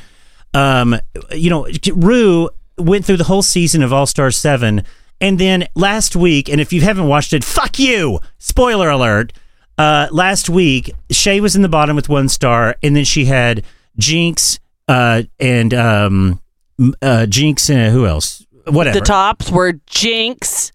Um, 0.54 0.98
you 1.32 1.50
know, 1.50 1.68
Ru 1.94 2.50
went 2.78 3.06
through 3.06 3.18
the 3.18 3.26
whole 3.26 3.44
season 3.44 3.84
of 3.84 3.94
All 3.94 4.06
Star 4.06 4.32
7, 4.32 4.84
and 5.22 5.40
then 5.40 5.68
last 5.76 6.16
week, 6.16 6.50
and 6.50 6.60
if 6.60 6.74
you 6.74 6.82
haven't 6.82 7.08
watched 7.08 7.34
it, 7.34 7.44
fuck 7.44 7.80
you! 7.80 8.20
Spoiler 8.40 8.90
alert. 8.90 9.34
Uh, 9.78 10.08
last 10.12 10.50
week, 10.50 10.92
Shea 11.12 11.40
was 11.40 11.56
in 11.56 11.62
the 11.62 11.70
bottom 11.70 11.96
with 11.96 12.10
one 12.10 12.30
star, 12.30 12.76
and 12.82 12.96
then 12.96 13.04
she 13.04 13.26
had 13.26 13.64
Jinkx 14.00 14.60
uh, 14.88 15.24
and 15.40 15.74
um, 15.74 16.42
uh, 16.80 17.26
Jinkx 17.30 17.70
and 17.70 17.94
who 17.94 18.06
else? 18.08 18.46
Whatever. 18.66 19.00
The 19.00 19.06
tops 19.06 19.52
were 19.52 19.74
Jinkx, 19.90 20.72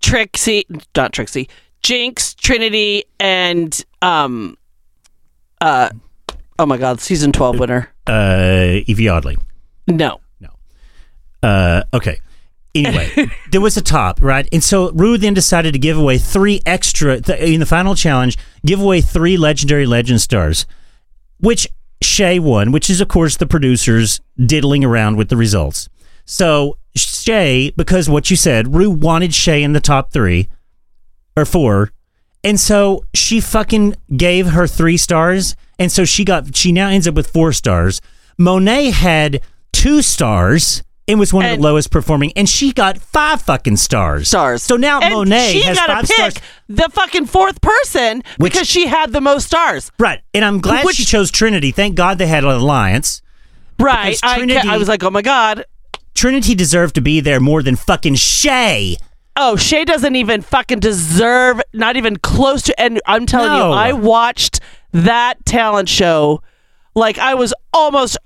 Trixie, 0.00 0.66
not 0.96 1.12
Trixie, 1.12 1.48
Jinkx, 1.82 2.36
Trinity, 2.36 3.04
and 3.18 3.84
um, 4.02 4.56
uh, 5.60 5.88
oh 6.58 6.66
my 6.66 6.76
God, 6.76 7.00
season 7.00 7.32
twelve 7.32 7.58
winner. 7.58 7.88
uh, 8.06 8.82
Yvie 8.86 9.10
Oddly. 9.12 9.38
No, 9.88 10.20
no, 10.40 10.50
Uh, 11.42 11.82
okay. 11.94 12.20
Anyway, 12.74 13.10
there 13.50 13.60
was 13.60 13.76
a 13.76 13.82
top, 13.82 14.20
right? 14.22 14.48
And 14.52 14.64
so 14.64 14.90
Ru 14.92 15.18
then 15.18 15.34
decided 15.34 15.72
to 15.72 15.78
give 15.78 15.98
away 15.98 16.18
three 16.18 16.60
extra, 16.64 17.20
th- 17.20 17.40
in 17.40 17.60
the 17.60 17.66
final 17.66 17.94
challenge, 17.94 18.38
give 18.64 18.80
away 18.80 19.00
three 19.00 19.36
legendary 19.36 19.86
legend 19.86 20.20
stars, 20.20 20.66
which 21.38 21.68
Shea 22.02 22.38
won, 22.38 22.72
which 22.72 22.88
is, 22.88 23.00
of 23.00 23.08
course, 23.08 23.36
the 23.36 23.46
producers 23.46 24.20
diddling 24.44 24.84
around 24.84 25.16
with 25.16 25.28
the 25.28 25.36
results. 25.36 25.88
So 26.24 26.78
Shea, 26.94 27.72
because 27.76 28.08
what 28.08 28.30
you 28.30 28.36
said, 28.36 28.74
Ru 28.74 28.90
wanted 28.90 29.34
Shea 29.34 29.62
in 29.62 29.72
the 29.72 29.80
top 29.80 30.12
three 30.12 30.48
or 31.36 31.44
four. 31.44 31.92
And 32.44 32.58
so 32.58 33.04
she 33.14 33.40
fucking 33.40 33.96
gave 34.16 34.48
her 34.48 34.66
three 34.66 34.96
stars. 34.96 35.54
And 35.78 35.92
so 35.92 36.04
she 36.04 36.24
got, 36.24 36.56
she 36.56 36.72
now 36.72 36.88
ends 36.88 37.06
up 37.06 37.14
with 37.14 37.30
four 37.30 37.52
stars. 37.52 38.00
Monet 38.38 38.90
had 38.90 39.40
two 39.72 40.02
stars 40.02 40.82
and 41.08 41.18
was 41.18 41.32
one 41.32 41.44
of 41.44 41.50
And- 41.52 41.60
the 41.62 41.66
lowest 41.66 41.90
performing. 41.90 42.32
And 42.36 42.48
she 42.48 42.72
got 42.72 42.98
five 42.98 43.42
fucking 43.42 43.76
stars. 43.76 44.28
stars. 44.28 44.62
So 44.62 44.76
now 44.76 45.00
and 45.00 45.12
Monet 45.14 45.52
she 45.52 45.62
has 45.62 45.76
gotta 45.76 45.92
five 45.94 46.02
pick 46.06 46.16
stars. 46.16 46.34
the 46.68 46.88
fucking 46.92 47.26
fourth 47.26 47.60
person 47.60 48.22
Which- 48.36 48.52
because 48.52 48.68
she 48.68 48.86
had 48.86 49.12
the 49.12 49.20
most 49.20 49.46
stars. 49.46 49.90
Right. 49.98 50.20
And 50.32 50.44
I'm 50.44 50.60
glad 50.60 50.84
Which- 50.84 50.96
she 50.96 51.04
chose 51.04 51.30
Trinity. 51.30 51.70
Thank 51.72 51.94
God 51.96 52.18
they 52.18 52.26
had 52.28 52.44
an 52.44 52.50
alliance. 52.50 53.20
Right. 53.78 54.10
Because 54.16 54.20
I, 54.22 54.36
Trinity- 54.38 54.68
I 54.68 54.76
was 54.76 54.88
like, 54.88 55.02
oh 55.02 55.10
my 55.10 55.22
God. 55.22 55.64
Trinity 56.14 56.54
deserved 56.54 56.94
to 56.96 57.00
be 57.00 57.20
there 57.20 57.40
more 57.40 57.62
than 57.62 57.74
fucking 57.74 58.14
Shea. 58.16 58.96
Oh, 59.34 59.56
Shea 59.56 59.84
doesn't 59.86 60.14
even 60.14 60.42
fucking 60.42 60.80
deserve, 60.80 61.62
not 61.72 61.96
even 61.96 62.16
close 62.18 62.62
to. 62.64 62.78
And 62.80 63.00
I'm 63.06 63.24
telling 63.24 63.48
No. 63.50 63.68
you, 63.70 63.74
I 63.74 63.92
watched 63.94 64.60
that 64.92 65.44
talent 65.46 65.88
show 65.88 66.42
like 66.94 67.16
I 67.18 67.34
was 67.34 67.54
almost 67.72 68.18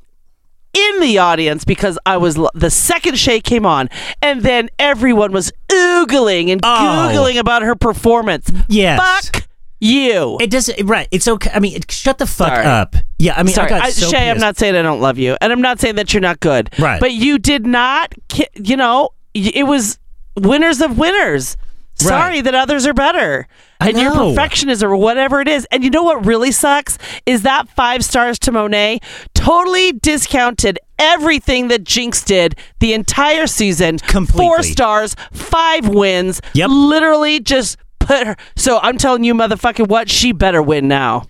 in 0.77 1.01
the 1.01 1.19
audience 1.19 1.65
because 1.65 1.99
I 2.07 2.17
was 2.19 2.39
the 2.55 2.71
second 2.71 3.19
Shea 3.19 3.41
came 3.41 3.65
on, 3.67 3.89
and 4.23 4.43
then 4.43 4.69
everyone 4.79 5.33
was 5.33 5.53
oogling 5.69 6.51
and 6.53 6.61
Oh. 6.65 7.11
googling 7.13 7.39
about 7.39 7.63
her 7.63 7.75
performance. 7.75 8.51
Yes. 8.69 9.01
Fuck 9.31 9.47
you. 9.81 10.37
It 10.41 10.51
doesn't 10.51 10.87
right. 10.87 11.09
It's 11.11 11.29
okay. 11.29 11.51
I 11.55 11.61
mean, 11.61 11.77
it, 11.77 11.91
shut 11.91 12.19
the 12.19 12.27
fuck 12.27 12.49
Sorry. 12.55 12.67
up. 12.67 12.97
Yeah, 13.19 13.35
I 13.37 13.43
mean, 13.43 13.55
Sorry, 13.55 13.67
I 13.67 13.79
got 13.79 13.83
I, 13.83 13.91
so 13.91 14.09
Shea. 14.11 14.29
I'm 14.31 14.35
pissed. 14.37 14.45
not 14.45 14.57
saying 14.59 14.75
I 14.77 14.83
don't 14.83 15.01
love 15.01 15.19
you, 15.19 15.37
and 15.41 15.53
I'm 15.53 15.63
not 15.63 15.81
saying 15.81 15.95
that 15.97 16.13
you're 16.13 16.21
not 16.21 16.41
good. 16.41 16.71
Right. 16.79 17.01
But 17.01 17.13
you 17.13 17.39
did 17.39 17.67
not. 17.67 18.15
ki- 18.29 18.49
You 18.55 18.77
know, 18.77 19.11
y- 19.35 19.53
it 19.55 19.65
was 19.65 19.99
winners 20.37 20.81
of 20.81 20.99
winners. 20.99 21.57
Sorry 21.99 22.37
Right. 22.37 22.45
that 22.45 22.55
others 22.55 22.87
are 22.87 22.93
better, 22.93 23.49
I 23.81 23.89
and 23.89 23.99
your 23.99 24.15
know. 24.15 24.35
perfectionism 24.35 24.83
or 24.83 24.97
whatever 24.99 25.41
it 25.41 25.49
is. 25.49 25.67
And 25.71 25.83
you 25.83 25.89
know 25.89 26.03
what 26.03 26.27
really 26.27 26.53
sucks 26.53 26.99
is 27.25 27.41
that 27.43 27.71
five 27.71 28.05
stars 28.05 28.39
to 28.41 28.53
Monet 28.53 29.01
totally 29.47 29.93
discounted 29.93 30.79
everything 30.99 31.69
that 31.69 31.85
Jinkx 31.85 32.25
did 32.25 32.57
the 32.81 32.93
entire 32.95 33.47
season. 33.47 33.99
Completely. 33.99 34.45
Four 34.45 34.63
stars, 34.63 35.15
five 35.33 35.89
wins. 35.89 36.41
Yep. 36.55 36.71
Literally 36.71 37.41
just 37.41 37.79
put 38.01 38.27
her. 38.27 38.37
So 38.57 38.79
I'm 38.83 38.99
telling 38.99 39.25
you, 39.25 39.35
motherfucking 39.35 39.89
what? 39.89 40.11
She 40.11 40.33
better 40.33 40.63
win 40.63 40.89
now. 40.89 41.27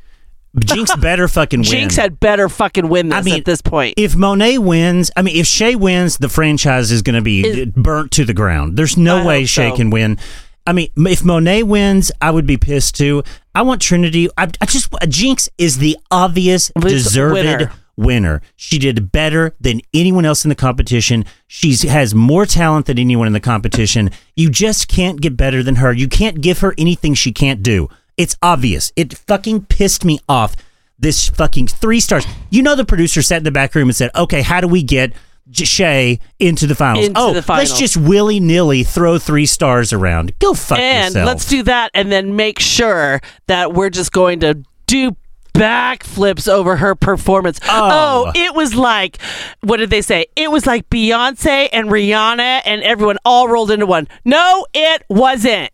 Jinkx 0.56 0.98
better 1.02 1.28
fucking 1.28 1.60
win. 1.60 1.68
Jinkx 1.68 1.96
had 1.96 2.18
better 2.18 2.48
fucking 2.48 2.88
win 2.88 3.10
this 3.10 3.18
I 3.18 3.22
mean, 3.22 3.34
at 3.34 3.44
this 3.44 3.60
point. 3.60 3.94
If 3.98 4.16
Monet 4.16 4.58
wins, 4.58 5.10
I 5.14 5.20
mean, 5.22 5.36
if 5.36 5.46
Shea 5.46 5.76
wins, 5.76 6.16
the 6.16 6.30
franchise 6.30 6.90
is 6.90 7.02
going 7.02 7.16
to 7.16 7.22
be 7.22 7.46
Is- 7.46 7.66
burnt 7.72 8.12
to 8.12 8.24
the 8.24 8.34
ground. 8.34 8.78
There's 8.78 8.96
no 8.96 9.18
I 9.18 9.26
way 9.26 9.44
Shea 9.44 9.70
so. 9.70 9.76
can 9.76 9.90
win. 9.90 10.18
I 10.66 10.72
mean, 10.72 10.90
if 10.96 11.24
Monet 11.24 11.64
wins, 11.64 12.10
I 12.20 12.30
would 12.30 12.46
be 12.46 12.56
pissed 12.56 12.96
too. 12.96 13.22
I 13.54 13.62
want 13.62 13.82
Trinity. 13.82 14.28
I, 14.36 14.50
I 14.60 14.66
just 14.66 14.90
Jinkx 14.90 15.48
is 15.58 15.78
the 15.78 15.96
obvious, 16.10 16.72
deserved 16.80 17.34
winner. 17.34 17.72
Winner. 17.96 18.42
She 18.56 18.78
did 18.78 19.10
better 19.10 19.54
than 19.60 19.80
anyone 19.94 20.24
else 20.24 20.44
in 20.44 20.48
the 20.48 20.54
competition. 20.54 21.24
She 21.46 21.74
has 21.88 22.14
more 22.14 22.46
talent 22.46 22.86
than 22.86 22.98
anyone 22.98 23.26
in 23.26 23.32
the 23.32 23.40
competition. 23.40 24.10
You 24.34 24.50
just 24.50 24.88
can't 24.88 25.20
get 25.20 25.36
better 25.36 25.62
than 25.62 25.76
her. 25.76 25.92
You 25.92 26.08
can't 26.08 26.40
give 26.40 26.60
her 26.60 26.74
anything 26.76 27.14
she 27.14 27.32
can't 27.32 27.62
do. 27.62 27.88
It's 28.16 28.36
obvious. 28.42 28.92
It 28.96 29.14
fucking 29.14 29.66
pissed 29.66 30.04
me 30.04 30.20
off. 30.28 30.56
This 30.98 31.28
fucking 31.28 31.68
three 31.68 32.00
stars. 32.00 32.26
You 32.50 32.62
know, 32.62 32.74
the 32.74 32.84
producer 32.84 33.20
sat 33.20 33.38
in 33.38 33.44
the 33.44 33.50
back 33.50 33.74
room 33.74 33.88
and 33.88 33.96
said, 33.96 34.10
"Okay, 34.14 34.40
how 34.40 34.62
do 34.62 34.68
we 34.68 34.82
get 34.82 35.12
Shea 35.52 36.18
into 36.38 36.66
the 36.66 36.74
finals? 36.74 37.06
Into 37.06 37.20
oh, 37.20 37.34
the 37.34 37.44
let's 37.48 37.78
just 37.78 37.98
willy 37.98 38.40
nilly 38.40 38.82
throw 38.82 39.18
three 39.18 39.44
stars 39.44 39.92
around. 39.92 40.38
Go 40.38 40.54
fuck 40.54 40.78
and 40.78 41.14
yourself." 41.14 41.26
let's 41.26 41.44
do 41.46 41.62
that 41.64 41.90
and 41.92 42.10
then 42.10 42.34
make 42.34 42.58
sure 42.58 43.20
that 43.46 43.74
we're 43.74 43.90
just 43.90 44.12
going 44.12 44.40
to 44.40 44.62
do 44.86 45.14
backflips 45.58 46.48
over 46.48 46.76
her 46.76 46.94
performance. 46.94 47.58
Oh. 47.64 48.30
it 48.34 48.54
was 48.54 48.74
like 48.74 49.18
what 49.62 49.78
did 49.78 49.90
they 49.90 50.02
say? 50.02 50.26
It 50.36 50.50
was 50.50 50.66
like 50.66 50.88
Beyonce 50.90 51.68
and 51.72 51.88
Rihanna 51.88 52.62
and 52.64 52.82
everyone 52.82 53.18
all 53.24 53.48
rolled 53.48 53.70
into 53.70 53.86
one. 53.86 54.08
No, 54.24 54.66
it 54.74 55.04
wasn't. 55.08 55.70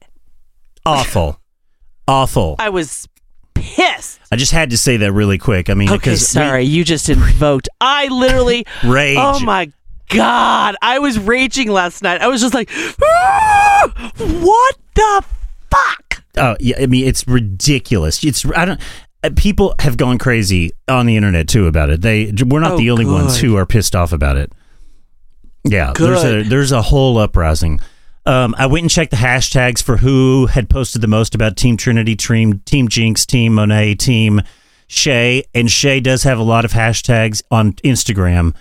awful, 0.87 1.41
awful. 2.09 2.57
I 2.59 2.69
was 2.71 3.09
pissed. 3.55 4.21
I 4.31 4.37
just 4.37 4.53
had 4.53 4.71
to 4.71 4.79
say 4.79 4.97
that 4.99 5.13
really 5.13 5.39
quick. 5.39 5.69
I 5.71 5.75
mean, 5.75 5.89
Okay, 5.89 5.97
because 5.99 6.21
we- 6.21 6.25
sorry, 6.41 6.65
you 6.65 6.85
just 6.85 7.09
invoked. 7.09 7.69
I 7.81 8.09
literally 8.09 8.67
Rage. 8.85 9.19
Oh 9.21 9.41
my 9.41 9.71
god, 10.09 10.77
I 10.83 10.99
was 10.99 11.19
raging 11.19 11.69
last 11.69 12.03
night. 12.03 12.21
I 12.21 12.29
was 12.29 12.41
just 12.41 12.55
like, 12.55 12.71
"Ah, 13.03 14.11
what 14.19 14.77
the 14.95 15.25
fuck? 15.71 16.25
Oh 16.37 16.57
yeah, 16.61 16.77
I 16.81 16.87
mean 16.87 17.07
it's 17.07 17.27
ridiculous. 17.29 18.25
It's 18.25 18.45
I 18.57 18.65
don't. 18.65 18.81
Uh, 19.25 19.31
People 19.37 19.75
have 19.79 19.97
gone 19.97 20.19
crazy 20.19 20.73
on 20.89 21.07
the 21.07 21.17
internet 21.17 21.49
too 21.49 21.67
about 21.67 21.91
it. 21.91 22.01
They 22.03 22.33
we're 22.45 22.61
not 22.61 22.73
Oh, 22.73 22.77
the 22.79 22.91
only 22.91 23.05
ones 23.07 23.39
who 23.39 23.57
are 23.57 23.67
pissed 23.67 23.95
off 23.95 24.13
about 24.13 24.37
it. 24.37 24.53
Yeah, 25.65 25.93
there's 25.97 26.25
a 26.25 26.43
there's 26.43 26.73
a 26.73 26.83
whole 26.83 27.19
uprising. 27.19 27.81
Um, 28.27 28.55
I 28.59 28.67
went 28.67 28.83
and 28.83 28.91
checked 28.91 29.11
the 29.11 29.17
hashtags 29.17 29.83
for 29.83 29.97
who 29.97 30.47
had 30.47 30.69
posted 30.71 31.01
the 31.03 31.09
most 31.09 31.35
about 31.35 31.57
Team 31.57 31.77
Trinity, 31.77 32.15
Team 32.17 32.61
Team 32.61 32.89
Jinkx, 32.89 33.25
Team 33.27 33.55
Monet, 33.55 33.97
Team 33.97 34.43
Shea, 34.89 35.45
and 35.55 35.71
Shea 35.71 36.01
does 36.01 36.23
have 36.25 36.39
a 36.39 36.43
lot 36.43 36.65
of 36.65 36.73
hashtags 36.73 37.43
on 37.51 37.73
Instagram. 37.85 38.55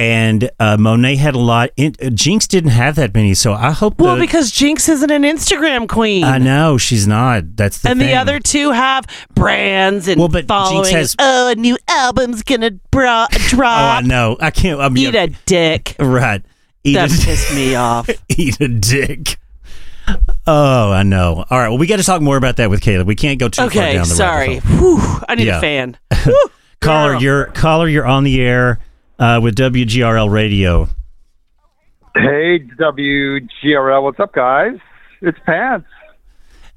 And 0.00 0.50
uh, 0.58 0.76
Monet 0.78 1.16
had 1.16 1.34
a 1.34 1.38
lot. 1.38 1.70
In, 1.76 1.94
uh, 2.00 2.06
Jinkx 2.06 2.48
didn't 2.48 2.70
have 2.70 2.96
that 2.96 3.14
many, 3.14 3.34
so 3.34 3.52
I 3.52 3.70
hope. 3.72 3.98
Well, 4.00 4.14
the- 4.16 4.20
because 4.22 4.50
Jinkx 4.50 4.88
isn't 4.88 5.10
an 5.10 5.22
Instagram 5.24 5.86
queen. 5.88 6.24
I 6.24 6.38
know 6.38 6.78
she's 6.78 7.06
not. 7.06 7.56
That's 7.56 7.78
the 7.82 7.90
and 7.90 8.00
thing. 8.00 8.08
the 8.08 8.14
other 8.14 8.40
two 8.40 8.70
have 8.72 9.04
brands 9.34 10.08
and 10.08 10.18
Well, 10.18 10.28
but 10.28 10.44
Jinkx 10.44 10.48
following. 10.48 10.94
has- 10.94 11.16
oh, 11.18 11.48
a 11.50 11.54
new 11.54 11.76
album's 11.88 12.42
gonna 12.42 12.70
bra- 12.90 13.26
Oh, 13.30 13.60
I 13.62 14.00
know. 14.00 14.36
I 14.40 14.50
can't. 14.50 14.80
I'm 14.80 14.96
Eat 14.96 15.14
a 15.14 15.28
dick. 15.46 15.96
right. 15.98 16.42
Eat 16.82 16.94
That 16.94 17.10
a, 17.12 17.14
pissed 17.26 17.54
me 17.54 17.74
off. 17.74 18.08
eat 18.30 18.58
a 18.60 18.68
dick. 18.68 19.36
Oh, 20.46 20.90
I 20.92 21.02
know. 21.02 21.44
All 21.50 21.58
right. 21.58 21.68
Well, 21.68 21.78
we 21.78 21.86
got 21.86 21.98
to 21.98 22.02
talk 22.02 22.20
more 22.22 22.36
about 22.36 22.56
that 22.56 22.70
with 22.70 22.80
Caleb. 22.80 23.06
We 23.06 23.14
can't 23.14 23.38
go 23.38 23.48
too 23.48 23.58
far 23.62 23.66
Okay, 23.66 23.92
down 23.92 24.08
the 24.08 24.14
sorry. 24.14 24.48
rabbit 24.54 24.64
hole. 24.64 24.96
Whew, 24.96 25.20
I 25.28 25.34
need 25.34 25.46
Yeah. 25.46 25.58
a 25.58 25.60
fan. 25.60 25.98
Caller, 26.80 27.16
you're 27.16 27.46
caller. 27.46 27.86
You're 27.86 28.06
on 28.06 28.24
the 28.24 28.40
air 28.40 28.78
uh, 29.20 29.38
with 29.42 29.54
WGRL 29.56 30.30
Radio. 30.30 30.88
Hey, 32.14 32.58
WGRL, 32.58 34.02
what's 34.02 34.18
up, 34.18 34.32
guys? 34.32 34.76
It's 35.20 35.38
Pants. 35.46 35.86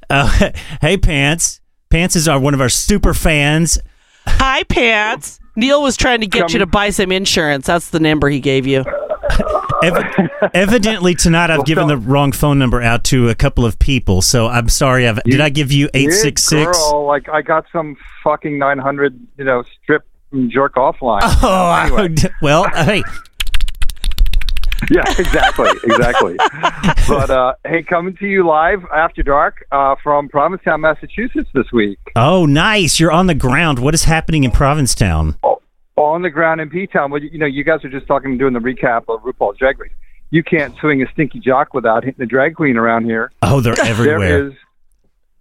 Uh, 0.09 0.51
hey, 0.81 0.97
Pants. 0.97 1.61
Pants 1.89 2.15
is 2.15 2.27
our 2.27 2.39
one 2.39 2.53
of 2.53 2.61
our 2.61 2.69
super 2.69 3.13
fans. 3.13 3.79
Hi, 4.27 4.63
Pants. 4.63 5.39
Neil 5.55 5.81
was 5.81 5.95
trying 5.97 6.21
to 6.21 6.27
get 6.27 6.41
Come- 6.41 6.49
you 6.51 6.59
to 6.59 6.65
buy 6.65 6.89
some 6.89 7.11
insurance. 7.11 7.65
That's 7.67 7.89
the 7.89 7.99
number 7.99 8.29
he 8.29 8.39
gave 8.39 8.67
you. 8.67 8.83
Ev- 9.83 10.29
evidently, 10.53 11.13
tonight 11.15 11.49
I've 11.51 11.65
given 11.65 11.87
the 11.87 11.97
wrong 11.97 12.31
phone 12.31 12.57
number 12.57 12.81
out 12.81 13.03
to 13.05 13.29
a 13.29 13.35
couple 13.35 13.65
of 13.65 13.79
people. 13.79 14.21
So 14.21 14.47
I'm 14.47 14.69
sorry. 14.69 15.07
I've, 15.07 15.21
did 15.23 15.41
I 15.41 15.49
give 15.49 15.71
you 15.71 15.89
eight 15.93 16.11
six 16.11 16.51
Yeah, 16.51 16.65
six? 16.65 16.77
Girl, 16.77 17.05
like 17.05 17.29
I 17.29 17.41
got 17.41 17.65
some 17.71 17.97
fucking 18.23 18.57
900, 18.57 19.19
you 19.37 19.43
know, 19.43 19.63
strip 19.81 20.03
and 20.03 20.12
jerk 20.51 20.77
off 20.77 21.01
line. 21.01 21.21
Oh, 21.43 21.47
I, 21.47 22.07
well, 22.41 22.67
hey, 22.69 23.03
yeah, 24.91 25.03
exactly, 25.17 25.69
exactly. 25.83 26.35
but 27.07 27.29
uh, 27.29 27.53
hey, 27.65 27.83
coming 27.83 28.15
to 28.17 28.27
you 28.27 28.45
live 28.45 28.83
after 28.93 29.23
dark 29.23 29.65
uh, 29.71 29.95
from 30.03 30.27
Provincetown, 30.29 30.81
Massachusetts 30.81 31.49
this 31.53 31.71
week. 31.71 31.99
oh, 32.15 32.45
nice. 32.45 32.99
You're 32.99 33.11
on 33.11 33.27
the 33.27 33.35
ground. 33.35 33.79
What 33.79 33.93
is 33.93 34.03
happening 34.05 34.43
in 34.43 34.51
Provincetown? 34.51 35.37
Oh, 35.43 35.61
On 35.95 36.21
the 36.21 36.29
ground 36.29 36.59
in 36.61 36.69
P 36.69 36.87
Town. 36.87 37.11
Well, 37.11 37.21
you 37.21 37.37
know, 37.37 37.45
you 37.45 37.63
guys 37.63 37.83
are 37.85 37.89
just 37.89 38.07
talking, 38.07 38.37
doing 38.37 38.53
the 38.53 38.59
recap 38.59 39.03
of 39.07 39.21
RuPaul's 39.23 39.57
Drag 39.57 39.79
Race. 39.79 39.91
You 40.31 40.43
can't 40.43 40.75
swing 40.77 41.01
a 41.03 41.05
stinky 41.13 41.39
jock 41.39 41.73
without 41.73 42.03
hitting 42.03 42.21
a 42.23 42.25
drag 42.25 42.55
queen 42.55 42.75
around 42.75 43.05
here. 43.05 43.31
Oh, 43.43 43.61
they're 43.61 43.79
everywhere. 43.79 44.19
There 44.19 44.47
is 44.47 44.53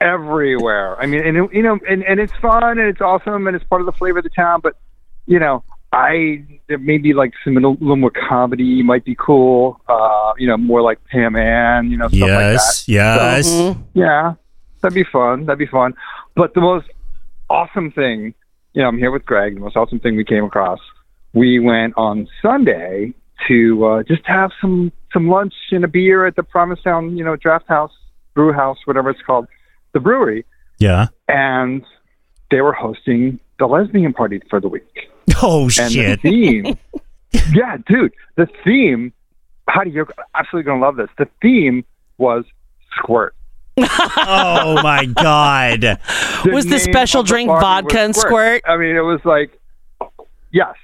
everywhere. 0.03 1.01
I 1.01 1.07
mean, 1.07 1.25
and 1.27 1.37
it- 1.37 1.53
you 1.53 1.63
know, 1.63 1.79
and, 1.89 2.03
and 2.05 2.21
it's 2.21 2.33
fun 2.35 2.79
and 2.79 2.89
it's 2.89 3.01
awesome 3.01 3.47
and 3.47 3.55
it's 3.57 3.65
part 3.65 3.81
of 3.81 3.87
the 3.87 3.93
flavor 3.93 4.19
of 4.19 4.25
the 4.25 4.31
town. 4.31 4.61
But 4.63 4.77
you 5.27 5.39
know, 5.39 5.63
I 5.93 6.45
there 6.69 6.79
may 6.79 6.99
be 6.99 7.13
like 7.13 7.33
some 7.45 7.57
a 7.57 7.61
little 7.61 7.97
more 7.97 8.11
comedy 8.11 8.83
might 8.83 9.05
be 9.05 9.15
cool. 9.15 9.81
Uh, 9.89 10.33
you 10.39 10.47
know, 10.49 10.57
more 10.57 10.83
like 10.83 10.99
Pam 11.07 11.37
Ann. 11.37 11.91
You 11.91 11.97
know, 11.99 12.09
stuff 12.09 12.19
yes, 12.19 12.89
yes. 12.89 13.19
Like 13.19 13.45
that. 13.45 13.77
Yes. 13.77 13.77
Yeah, 13.95 14.35
that'd 14.81 14.95
be 14.95 15.05
fun. 15.05 15.47
That'd 15.47 15.59
be 15.59 15.67
fun. 15.67 15.95
But 16.35 16.55
the 16.55 16.61
most 16.61 16.89
awesome 17.51 17.93
thing, 17.93 18.35
you 18.73 18.83
know, 18.83 18.89
I'm 18.89 18.99
here 18.99 19.11
with 19.11 19.25
Greg. 19.27 19.55
The 19.55 19.61
most 19.61 19.77
awesome 19.77 20.01
thing 20.01 20.17
we 20.17 20.25
came 20.25 20.45
across. 20.45 20.81
We 21.35 21.59
went 21.59 21.95
on 21.97 22.27
Sunday 22.41 23.15
to 23.49 23.85
uh, 23.87 24.03
just 24.05 24.23
have 24.27 24.51
some 24.61 24.93
some 25.13 25.29
lunch 25.29 25.55
and 25.73 25.85
a 25.85 25.89
beer 25.89 26.27
at 26.27 26.37
the 26.37 26.43
Provincetown, 26.43 27.17
you 27.19 27.25
know, 27.25 27.37
Draft 27.37 27.69
House, 27.69 27.93
Brew 28.35 28.53
House, 28.53 28.79
whatever 28.87 29.11
it's 29.11 29.21
called, 29.23 29.47
the 29.93 30.01
brewery, 30.01 30.45
Yeah. 30.79 31.09
and 31.29 31.85
they 32.51 32.61
were 32.61 32.73
hosting 32.73 33.39
the 33.59 33.67
lesbian 33.67 34.13
party 34.13 34.41
for 34.51 34.61
the 34.61 34.69
week. 34.69 35.11
Oh 35.43 35.65
And 35.65 35.93
shit. 35.93 36.21
the 36.23 36.31
theme, 36.31 36.79
yeah, 37.55 37.77
dude, 37.87 38.13
the 38.37 38.49
theme. 38.65 39.13
How 39.69 39.85
do 39.85 39.91
you? 39.91 39.97
You're 39.97 40.09
absolutely 40.35 40.67
gonna 40.71 40.83
love 40.83 40.97
this. 40.97 41.09
The 41.19 41.29
theme 41.41 41.85
was 42.19 42.45
squirt. 42.97 43.35
oh 43.79 44.81
my 44.83 45.07
god. 45.07 45.83
Was 46.45 46.67
the 46.67 46.79
special 46.79 47.21
of 47.21 47.27
the 47.27 47.33
drink 47.33 47.49
vodka 47.49 48.01
and 48.01 48.15
squirt? 48.15 48.63
I 48.67 48.77
mean, 48.77 48.97
it 48.97 49.01
was 49.01 49.21
like, 49.25 49.59
yes. 50.53 50.75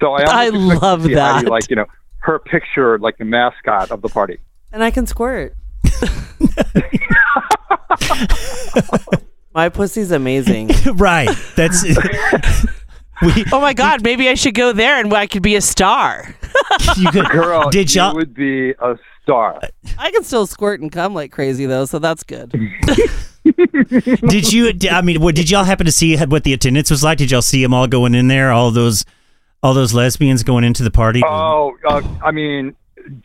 So 0.00 0.12
I, 0.12 0.20
I 0.22 0.22
expected 0.46 0.52
to 0.52 0.58
love 0.78 1.02
see 1.02 1.14
Heidi, 1.14 1.44
that. 1.44 1.50
like 1.50 1.70
you 1.70 1.76
know, 1.76 1.86
her 2.18 2.38
picture, 2.38 2.98
like 2.98 3.18
the 3.18 3.24
mascot 3.24 3.90
of 3.90 4.00
the 4.02 4.08
party. 4.08 4.38
And 4.72 4.84
I 4.84 4.90
can 4.92 5.06
squirt. 5.06 5.56
My 9.54 9.68
pussy's 9.68 10.12
amazing. 10.12 10.70
right. 10.94 11.30
That's 11.56 11.82
we 13.22 13.44
Oh 13.52 13.60
my 13.60 13.74
God, 13.74 14.04
maybe 14.04 14.28
I 14.28 14.34
should 14.34 14.54
go 14.54 14.72
there 14.72 15.00
and 15.00 15.12
I 15.12 15.26
could 15.26 15.42
be 15.42 15.56
a 15.56 15.60
star. 15.60 16.34
you 16.96 17.10
could 17.10 17.28
Girl, 17.30 17.68
did 17.70 17.94
you 17.94 18.02
y'all 18.02 18.14
would 18.14 18.34
be 18.34 18.70
a 18.70 18.98
star. 19.22 19.60
I 19.98 20.10
can 20.10 20.22
still 20.22 20.46
squirt 20.46 20.80
and 20.80 20.92
come 20.92 21.14
like 21.14 21.32
crazy 21.32 21.66
though, 21.66 21.86
so 21.86 21.98
that's 21.98 22.22
good. 22.22 22.50
did 24.28 24.52
you 24.52 24.72
I 24.90 25.02
mean 25.02 25.20
what 25.20 25.34
did 25.34 25.50
y'all 25.50 25.64
happen 25.64 25.86
to 25.86 25.92
see 25.92 26.16
what 26.16 26.44
the 26.44 26.52
attendance 26.52 26.90
was 26.90 27.02
like? 27.02 27.18
Did 27.18 27.30
y'all 27.30 27.42
see 27.42 27.62
them 27.62 27.74
all 27.74 27.88
going 27.88 28.14
in 28.14 28.28
there? 28.28 28.52
All 28.52 28.70
those 28.70 29.04
All 29.62 29.74
those 29.74 29.92
lesbians 29.92 30.44
going 30.44 30.62
into 30.62 30.84
the 30.84 30.90
party. 30.92 31.22
Oh, 31.24 31.76
uh, 31.88 32.02
I 32.22 32.30
mean, 32.30 32.76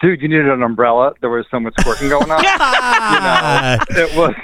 dude, 0.01 0.21
you 0.21 0.27
needed 0.27 0.49
an 0.49 0.63
umbrella. 0.63 1.13
There 1.21 1.29
was 1.29 1.45
so 1.51 1.59
much 1.59 1.73
squirting 1.79 2.09
going 2.09 2.29
on. 2.31 2.43
Ah, 2.45 3.77
It 3.89 4.15
was, 4.17 4.35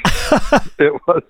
it 0.80 0.94
was. 1.08 1.24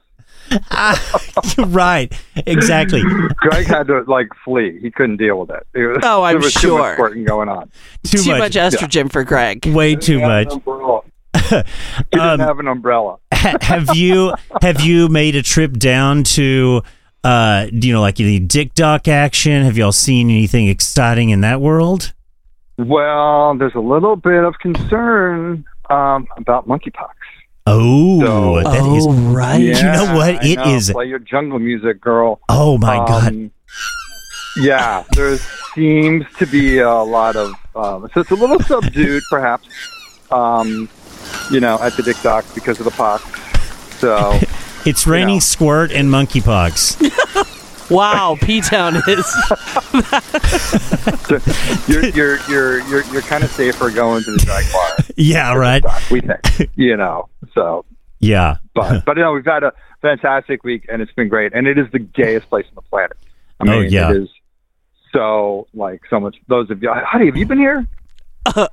right. 1.73 2.11
Exactly. 2.47 3.01
Greg 3.37 3.67
had 3.67 3.87
to 3.87 4.01
like 4.07 4.29
flee. 4.43 4.79
He 4.81 4.89
couldn't 4.91 5.17
deal 5.17 5.39
with 5.39 5.51
it. 5.51 5.65
it 5.73 5.85
was, 5.87 5.99
Oh, 6.03 6.23
I'm 6.23 6.33
there 6.33 6.39
was 6.41 6.53
Too 6.53 6.59
sure. 6.59 6.79
much 6.79 6.93
squirting 6.95 7.23
going 7.23 7.49
on. 7.49 7.69
Too, 8.03 8.17
Too 8.19 8.31
much. 8.31 8.39
much 8.39 8.53
estrogen 8.53 9.11
for 9.11 9.23
Greg. 9.23 9.65
Way 9.67 9.95
too 9.95 10.17
He 10.19 10.25
much. 10.25 10.47
an 10.47 10.53
umbrella. 10.53 11.01
He 11.33 11.63
didn't 12.11 12.19
Um, 12.21 12.39
have 12.39 12.59
an 12.59 12.67
umbrella. 12.67 13.17
Have 13.31 13.95
you 13.95 14.33
have 14.61 14.81
you 14.81 15.07
made 15.07 15.35
a 15.35 15.41
trip 15.43 15.73
down 15.73 16.23
to 16.35 16.81
uh 17.23 17.67
you 17.71 17.93
know 17.93 18.01
like 18.01 18.19
any 18.19 18.39
dick 18.39 18.73
dock 18.73 19.07
action? 19.07 19.63
Have 19.63 19.77
y'all 19.77 19.91
seen 19.91 20.29
anything 20.29 20.67
exciting 20.67 21.29
in 21.29 21.41
that 21.41 21.61
world? 21.61 22.13
Well, 22.87 23.55
there's 23.55 23.75
a 23.75 23.79
little 23.79 24.15
bit 24.15 24.43
of 24.43 24.57
concern 24.59 25.65
um, 25.89 26.27
about 26.37 26.67
monkeypox. 26.67 27.09
Oh, 27.67 28.19
So- 28.21 28.63
that 28.63 28.95
is. 28.97 29.05
oh, 29.07 29.11
right. 29.33 29.59
You 29.61 29.73
know 29.73 30.15
what? 30.15 30.35
I 30.43 30.47
It 30.47 30.55
know. 30.57 30.75
is- 30.75 30.89
Play 30.91 31.05
your 31.07 31.19
jungle 31.19 31.59
music, 31.59 31.99
girl. 31.99 32.39
Oh 32.49 32.77
my 32.77 32.95
god. 32.97 33.27
Um, 33.33 33.51
Yeah, 34.57 35.03
there 35.13 35.37
seems 35.75 36.25
to 36.37 36.45
be 36.45 36.79
a 36.79 36.89
lot 36.91 37.35
of. 37.35 37.53
Um, 37.75 38.09
so 38.13 38.21
it's 38.21 38.31
a 38.31 38.35
little 38.35 38.59
subdued, 38.61 39.21
perhaps. 39.29 39.67
Um, 40.31 40.89
you 41.51 41.59
know, 41.59 41.77
at 41.81 41.93
the 41.97 42.03
Dick 42.03 42.17
Dock 42.23 42.45
because 42.55 42.79
of 42.79 42.85
the 42.85 42.91
pox. 42.91 43.23
So 43.99 44.39
It's 44.85 45.05
raining 45.05 45.35
know. 45.35 45.39
squirt 45.39 45.91
and 45.91 46.09
monkeypox. 46.09 46.95
Wow, 47.89 48.37
P 48.39 48.61
Town 48.61 48.95
is. 49.07 49.07
you're 51.87 52.05
you're 52.09 52.37
you're 52.49 52.79
you're, 52.87 53.03
you're 53.05 53.21
kind 53.23 53.43
of 53.43 53.49
safer 53.51 53.89
going 53.89 54.23
to 54.23 54.31
the 54.31 54.37
drag 54.39 54.65
bar. 54.71 54.97
Yeah, 55.17 55.55
right. 55.55 55.81
Doc, 55.81 56.01
we 56.11 56.21
think. 56.21 56.69
You 56.75 56.97
know. 56.97 57.29
So, 57.53 57.85
Yeah. 58.19 58.57
but 58.75 59.05
but 59.05 59.17
you 59.17 59.23
know, 59.23 59.33
we've 59.33 59.45
had 59.45 59.63
a 59.63 59.73
fantastic 60.01 60.63
week, 60.63 60.85
and 60.89 61.01
it's 61.01 61.11
been 61.13 61.29
great, 61.29 61.53
and 61.53 61.67
it 61.67 61.77
is 61.77 61.87
the 61.91 61.99
gayest 61.99 62.49
place 62.49 62.65
on 62.69 62.75
the 62.75 62.81
planet. 62.83 63.17
I 63.59 63.63
mean, 63.65 63.73
Oh, 63.73 63.79
yeah. 63.81 64.11
it 64.11 64.17
is 64.17 64.29
so 65.11 65.67
like 65.73 66.01
so 66.09 66.19
much. 66.19 66.37
Those 66.47 66.69
of 66.69 66.81
you, 66.83 66.91
Honey, 66.93 67.25
have 67.27 67.37
you 67.37 67.45
been 67.45 67.57
here? 67.59 67.87
Uh, 68.45 68.67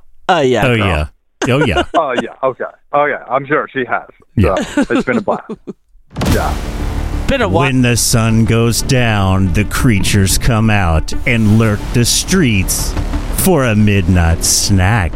yeah. 0.45 0.67
Oh 0.67 0.77
girl. 0.77 0.79
yeah. 0.79 1.09
Oh 1.49 1.65
yeah. 1.65 1.83
Oh 1.95 2.15
yeah, 2.23 2.35
okay. 2.43 2.65
Oh 2.93 3.05
yeah, 3.07 3.25
I'm 3.29 3.47
sure 3.47 3.69
she 3.73 3.85
has. 3.85 4.09
Yeah. 4.37 4.57
So, 4.57 4.85
it's 4.91 5.05
been 5.05 5.19
a 5.19 5.23
blast. 5.23 5.51
Yeah. 6.33 6.86
Been 7.29 7.41
a 7.41 7.49
while. 7.49 7.67
When 7.67 7.83
the 7.83 7.97
sun 7.97 8.45
goes 8.45 8.83
down, 8.83 9.53
the 9.53 9.65
creatures 9.65 10.39
come 10.39 10.71
out 10.71 11.13
and 11.27 11.59
lurk 11.59 11.81
the 11.93 12.05
streets 12.05 12.95
for 13.43 13.65
a 13.65 13.75
midnight 13.75 14.45
snack. 14.45 15.13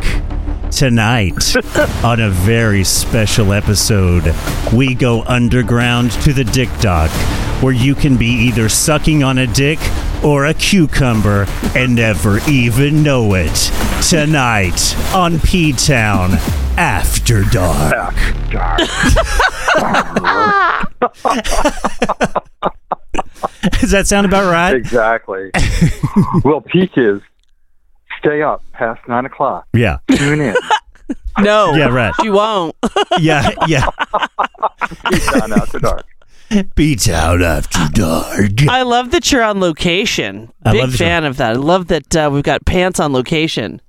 Tonight, 0.72 1.54
on 2.04 2.18
a 2.18 2.30
very 2.30 2.82
special 2.82 3.52
episode, 3.52 4.34
we 4.72 4.94
go 4.94 5.22
underground 5.22 6.11
to 6.22 6.32
the 6.32 6.42
Dick 6.42 6.68
Dock, 6.80 7.11
where 7.62 7.72
you 7.72 7.94
can 7.94 8.16
be 8.16 8.26
either 8.26 8.68
sucking 8.68 9.22
on 9.22 9.38
a 9.38 9.46
dick 9.46 9.78
or 10.24 10.46
a 10.46 10.54
cucumber 10.54 11.46
and 11.76 11.94
never 11.94 12.40
even 12.48 13.04
know 13.04 13.34
it. 13.34 13.70
Tonight 14.08 14.96
on 15.14 15.38
P 15.38 15.72
Town 15.72 16.32
After 16.76 17.44
Dark. 17.44 18.16
Does 23.80 23.90
that 23.90 24.06
sound 24.06 24.26
about 24.26 24.50
right? 24.50 24.74
Exactly. 24.74 25.50
well, 26.44 26.61
peak 26.61 26.92
is 26.96 27.20
stay 28.18 28.42
up 28.42 28.62
past 28.72 29.00
nine 29.08 29.26
o'clock. 29.26 29.66
Yeah. 29.72 29.98
Tune 30.11 30.40
in. 30.40 30.54
No. 31.40 31.74
Yeah, 31.74 31.88
right. 31.88 32.12
You 32.22 32.32
won't. 32.32 32.76
Yeah, 33.18 33.50
yeah. 33.66 33.86
Peak 35.11 35.22
down 35.32 35.52
after 35.52 35.78
dark. 35.78 36.06
Beats 36.74 37.08
out 37.08 37.42
after 37.42 37.88
dark. 37.92 38.68
I 38.68 38.82
love 38.82 39.11
that 39.12 39.30
you're 39.32 39.42
on 39.42 39.58
location. 39.61 40.52
I 40.64 40.72
Big 40.72 40.80
love 40.82 40.94
fan 40.94 41.24
of 41.24 41.36
that. 41.38 41.50
I 41.52 41.54
love 41.54 41.86
that 41.88 42.14
uh, 42.14 42.30
we've 42.32 42.42
got 42.42 42.64
pants 42.64 43.00
on 43.00 43.12
location. 43.12 43.80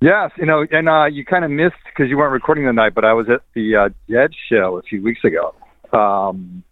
Yes, 0.00 0.30
you 0.36 0.46
know, 0.46 0.66
and 0.70 0.88
uh, 0.88 1.04
you 1.04 1.24
kind 1.24 1.44
of 1.44 1.50
missed 1.50 1.76
because 1.86 2.10
you 2.10 2.16
weren't 2.16 2.32
recording 2.32 2.66
the 2.66 2.72
night, 2.72 2.94
but 2.94 3.04
I 3.04 3.12
was 3.12 3.28
at 3.28 3.40
the 3.54 3.76
uh, 3.76 3.88
Dead 4.10 4.32
show 4.48 4.76
a 4.78 4.82
few 4.82 5.02
weeks 5.02 5.24
ago. 5.24 5.54
Um, 5.92 6.62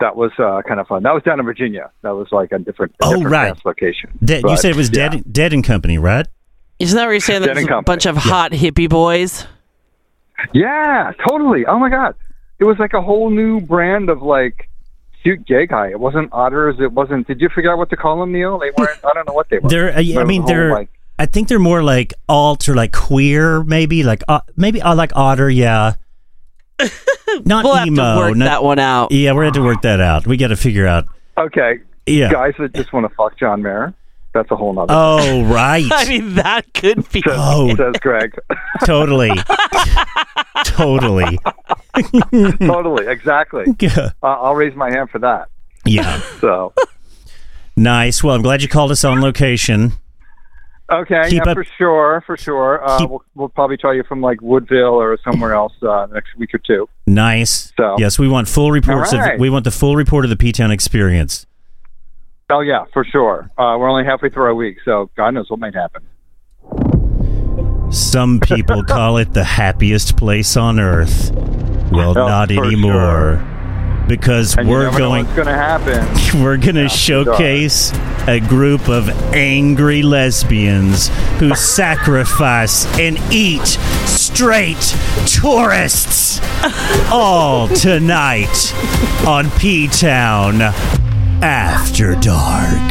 that 0.00 0.16
was 0.16 0.32
uh, 0.38 0.62
kind 0.66 0.80
of 0.80 0.86
fun. 0.88 1.02
That 1.04 1.14
was 1.14 1.22
down 1.22 1.38
in 1.40 1.46
Virginia. 1.46 1.90
That 2.02 2.10
was 2.14 2.28
like 2.32 2.52
a 2.52 2.58
different, 2.58 2.92
a 3.00 3.04
Oh, 3.06 3.10
different 3.14 3.30
right. 3.32 3.44
dance 3.46 3.60
location. 3.64 4.10
Dead, 4.24 4.42
you 4.46 4.56
said 4.56 4.70
it 4.72 4.76
was 4.76 4.90
yeah. 4.90 5.08
dead, 5.10 5.32
dead 5.32 5.52
and 5.52 5.64
company, 5.64 5.98
right? 5.98 6.26
Isn't 6.78 6.96
that 6.96 7.04
what 7.04 7.12
you're 7.12 7.20
saying? 7.20 7.42
Dead 7.42 7.54
There's 7.56 7.64
a 7.66 7.68
Company. 7.68 7.84
bunch 7.84 8.06
of 8.06 8.16
hot 8.16 8.50
hippie 8.52 8.88
boys. 8.88 9.46
Yeah, 10.52 11.12
totally. 11.26 11.64
Oh 11.66 11.78
my 11.78 11.88
god, 11.88 12.16
it 12.58 12.64
was 12.64 12.76
like 12.78 12.92
a 12.92 13.00
whole 13.00 13.30
new 13.30 13.60
brand 13.60 14.10
of 14.10 14.20
like 14.22 14.68
cute 15.22 15.46
gay 15.46 15.66
guy. 15.66 15.88
It 15.90 16.00
wasn't 16.00 16.28
otters. 16.32 16.76
It 16.80 16.92
wasn't. 16.92 17.26
Did 17.28 17.40
you 17.40 17.48
figure 17.54 17.72
out 17.72 17.78
what 17.78 17.88
to 17.90 17.96
call 17.96 18.18
them, 18.20 18.32
Neil? 18.32 18.58
They 18.58 18.70
weren't. 18.76 18.98
I 19.04 19.12
don't 19.14 19.26
know 19.28 19.32
what 19.32 19.48
they 19.48 19.58
were. 19.60 19.68
They're, 19.68 19.90
uh, 19.90 19.94
But 19.94 20.04
it 20.06 20.18
I 20.18 20.24
mean, 20.24 20.40
a 20.40 20.42
whole, 20.42 20.48
they're. 20.48 20.72
like, 20.72 20.88
I 21.18 21.26
think 21.26 21.46
they're 21.48 21.60
more 21.60 21.82
like 21.84 22.12
alt 22.28 22.68
or 22.68 22.74
like 22.74 22.92
queer, 22.92 23.62
maybe 23.62 24.02
like 24.02 24.24
uh, 24.26 24.40
maybe 24.56 24.82
I 24.82 24.92
like 24.94 25.12
otter. 25.14 25.48
Yeah, 25.48 25.94
not 27.44 27.64
We'll 27.64 27.74
have 27.74 27.86
emo. 27.86 28.14
to 28.14 28.20
work 28.20 28.36
not- 28.36 28.44
that 28.46 28.62
one 28.64 28.78
out. 28.78 29.12
Yeah, 29.12 29.32
we're 29.32 29.42
going 29.44 29.52
to 29.54 29.62
work 29.62 29.82
that 29.82 30.00
out. 30.00 30.26
We 30.26 30.36
got 30.36 30.48
to 30.48 30.56
figure 30.56 30.86
out. 30.86 31.06
okay, 31.38 31.78
Yeah. 32.06 32.30
guys 32.30 32.54
that 32.58 32.74
just 32.74 32.92
want 32.92 33.08
to 33.08 33.14
fuck 33.14 33.38
John 33.38 33.62
Mayer. 33.62 33.94
That's 34.32 34.50
a 34.50 34.56
whole 34.56 34.72
nother. 34.72 34.92
Oh 34.92 35.44
right. 35.52 35.86
I 35.92 36.08
mean, 36.08 36.34
that 36.34 36.72
could 36.74 37.08
be. 37.12 37.22
says, 37.22 37.36
oh. 37.38 37.72
says 37.76 37.94
Greg. 38.00 38.34
totally. 38.84 39.30
totally. 40.64 41.38
totally, 42.58 43.06
exactly. 43.06 43.64
Uh, 43.96 44.10
I'll 44.22 44.54
raise 44.56 44.74
my 44.74 44.90
hand 44.90 45.10
for 45.10 45.20
that. 45.20 45.48
Yeah. 45.84 46.20
So 46.40 46.72
Nice. 47.76 48.22
Well, 48.24 48.34
I'm 48.34 48.42
glad 48.42 48.62
you 48.62 48.68
called 48.68 48.90
us 48.90 49.04
on 49.04 49.20
location. 49.20 49.92
Okay, 50.90 51.22
Keep 51.30 51.44
yeah, 51.44 51.50
up- 51.50 51.56
for 51.56 51.64
sure, 51.78 52.22
for 52.26 52.36
sure. 52.36 52.84
Uh, 52.86 52.98
Keep- 52.98 53.10
we'll, 53.10 53.24
we'll 53.34 53.48
probably 53.48 53.76
try 53.76 53.92
you 53.94 54.02
from 54.04 54.20
like 54.20 54.40
Woodville 54.40 54.94
or 54.94 55.18
somewhere 55.24 55.54
else 55.54 55.72
uh, 55.82 56.06
next 56.12 56.36
week 56.36 56.54
or 56.54 56.58
two. 56.58 56.88
Nice. 57.06 57.72
So- 57.76 57.96
yes, 57.98 58.18
we 58.18 58.28
want 58.28 58.48
full 58.48 58.70
reports 58.72 59.12
right. 59.12 59.34
of 59.34 59.40
we 59.40 59.50
want 59.50 59.64
the 59.64 59.70
full 59.70 59.96
report 59.96 60.24
of 60.24 60.30
the 60.30 60.36
P 60.36 60.52
Town 60.52 60.70
experience. 60.70 61.46
Oh 62.50 62.60
yeah, 62.60 62.84
for 62.92 63.04
sure. 63.04 63.50
Uh, 63.56 63.76
we're 63.78 63.88
only 63.88 64.04
halfway 64.04 64.28
through 64.28 64.44
our 64.44 64.54
week, 64.54 64.76
so 64.84 65.10
God 65.16 65.30
knows 65.34 65.48
what 65.48 65.58
might 65.60 65.74
happen. 65.74 66.02
Some 67.90 68.40
people 68.40 68.82
call 68.88 69.16
it 69.18 69.32
the 69.32 69.44
happiest 69.44 70.16
place 70.16 70.56
on 70.56 70.78
earth. 70.80 71.30
Well, 71.92 72.10
Oh, 72.18 72.26
not 72.26 72.50
anymore. 72.50 73.36
Because 74.06 74.56
And 74.56 74.68
we're 74.68 74.90
going 74.90 75.24
what's 75.24 75.34
going 75.36 75.46
to 75.48 75.54
happen. 75.54 76.42
we're 76.42 76.58
going 76.58 76.74
to 76.74 76.88
showcase 76.88 77.92
a 78.28 78.38
group 78.40 78.88
of 78.88 79.08
angry 79.34 80.02
lesbians 80.02 81.08
who 81.38 81.54
sacrifice 81.54 82.86
and 82.98 83.18
eat 83.32 83.66
straight 84.06 84.94
tourists 85.26 86.40
all 87.12 87.68
tonight 87.68 88.72
on 89.26 89.50
P 89.52 89.88
Town 89.88 90.60
After 91.42 92.14
Dark. 92.16 92.90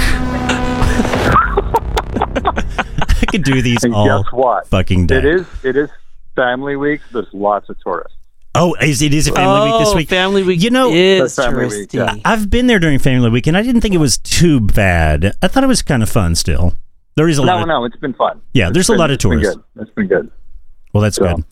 I 2.35 3.25
could 3.29 3.43
do 3.43 3.61
these 3.61 3.83
And 3.83 3.93
all 3.93 4.23
guess 4.23 4.31
what? 4.31 4.67
fucking 4.67 5.07
day. 5.07 5.17
It 5.17 5.25
is 5.25 5.47
it 5.63 5.75
is 5.75 5.89
family 6.35 6.75
week. 6.75 7.01
There's 7.11 7.31
lots 7.33 7.69
of 7.69 7.79
tourists. 7.81 8.17
Oh, 8.55 8.75
is 8.75 9.01
it 9.01 9.13
is 9.13 9.27
a 9.27 9.31
family 9.33 9.71
week 9.71 9.79
this 9.79 9.89
Oh, 9.89 9.95
week? 9.95 10.09
Family 10.09 10.43
week 10.43 10.61
You 10.61 10.69
know- 10.69 10.91
is 10.91 11.35
family 11.35 11.65
week, 11.65 11.89
touristy. 11.89 11.93
yeah. 11.93 12.15
I've 12.23 12.49
been 12.51 12.67
there 12.67 12.77
during 12.79 12.99
family 12.99 13.29
week, 13.31 13.47
and 13.47 13.57
I 13.57 13.63
didn't 13.63 13.81
think 13.81 13.95
it 13.95 13.99
was 13.99 14.17
too 14.19 14.59
bad. 14.59 15.33
I 15.41 15.47
thought 15.47 15.63
it 15.63 15.67
was 15.67 15.81
kind 15.81 16.03
of 16.03 16.09
fun. 16.09 16.35
Still, 16.35 16.75
there 17.15 17.27
is 17.27 17.39
a 17.39 17.41
lot. 17.41 17.55
No, 17.57 17.61
Of, 17.63 17.67
no, 17.67 17.85
it's 17.85 17.95
been 17.97 18.13
fun. 18.13 18.41
Yeah, 18.53 18.67
It's 18.67 18.73
there's 18.75 18.89
a 18.89 18.91
been- 18.93 18.99
lot 18.99 19.09
of 19.09 19.15
it's 19.15 19.23
been 19.23 19.31
tourists. 19.39 19.55
good. 19.75 19.81
It's 19.81 19.91
been 19.91 20.07
good. 20.07 20.29
Well, 20.93 21.01
that's 21.01 21.15
So- 21.15 21.35
good. 21.35 21.43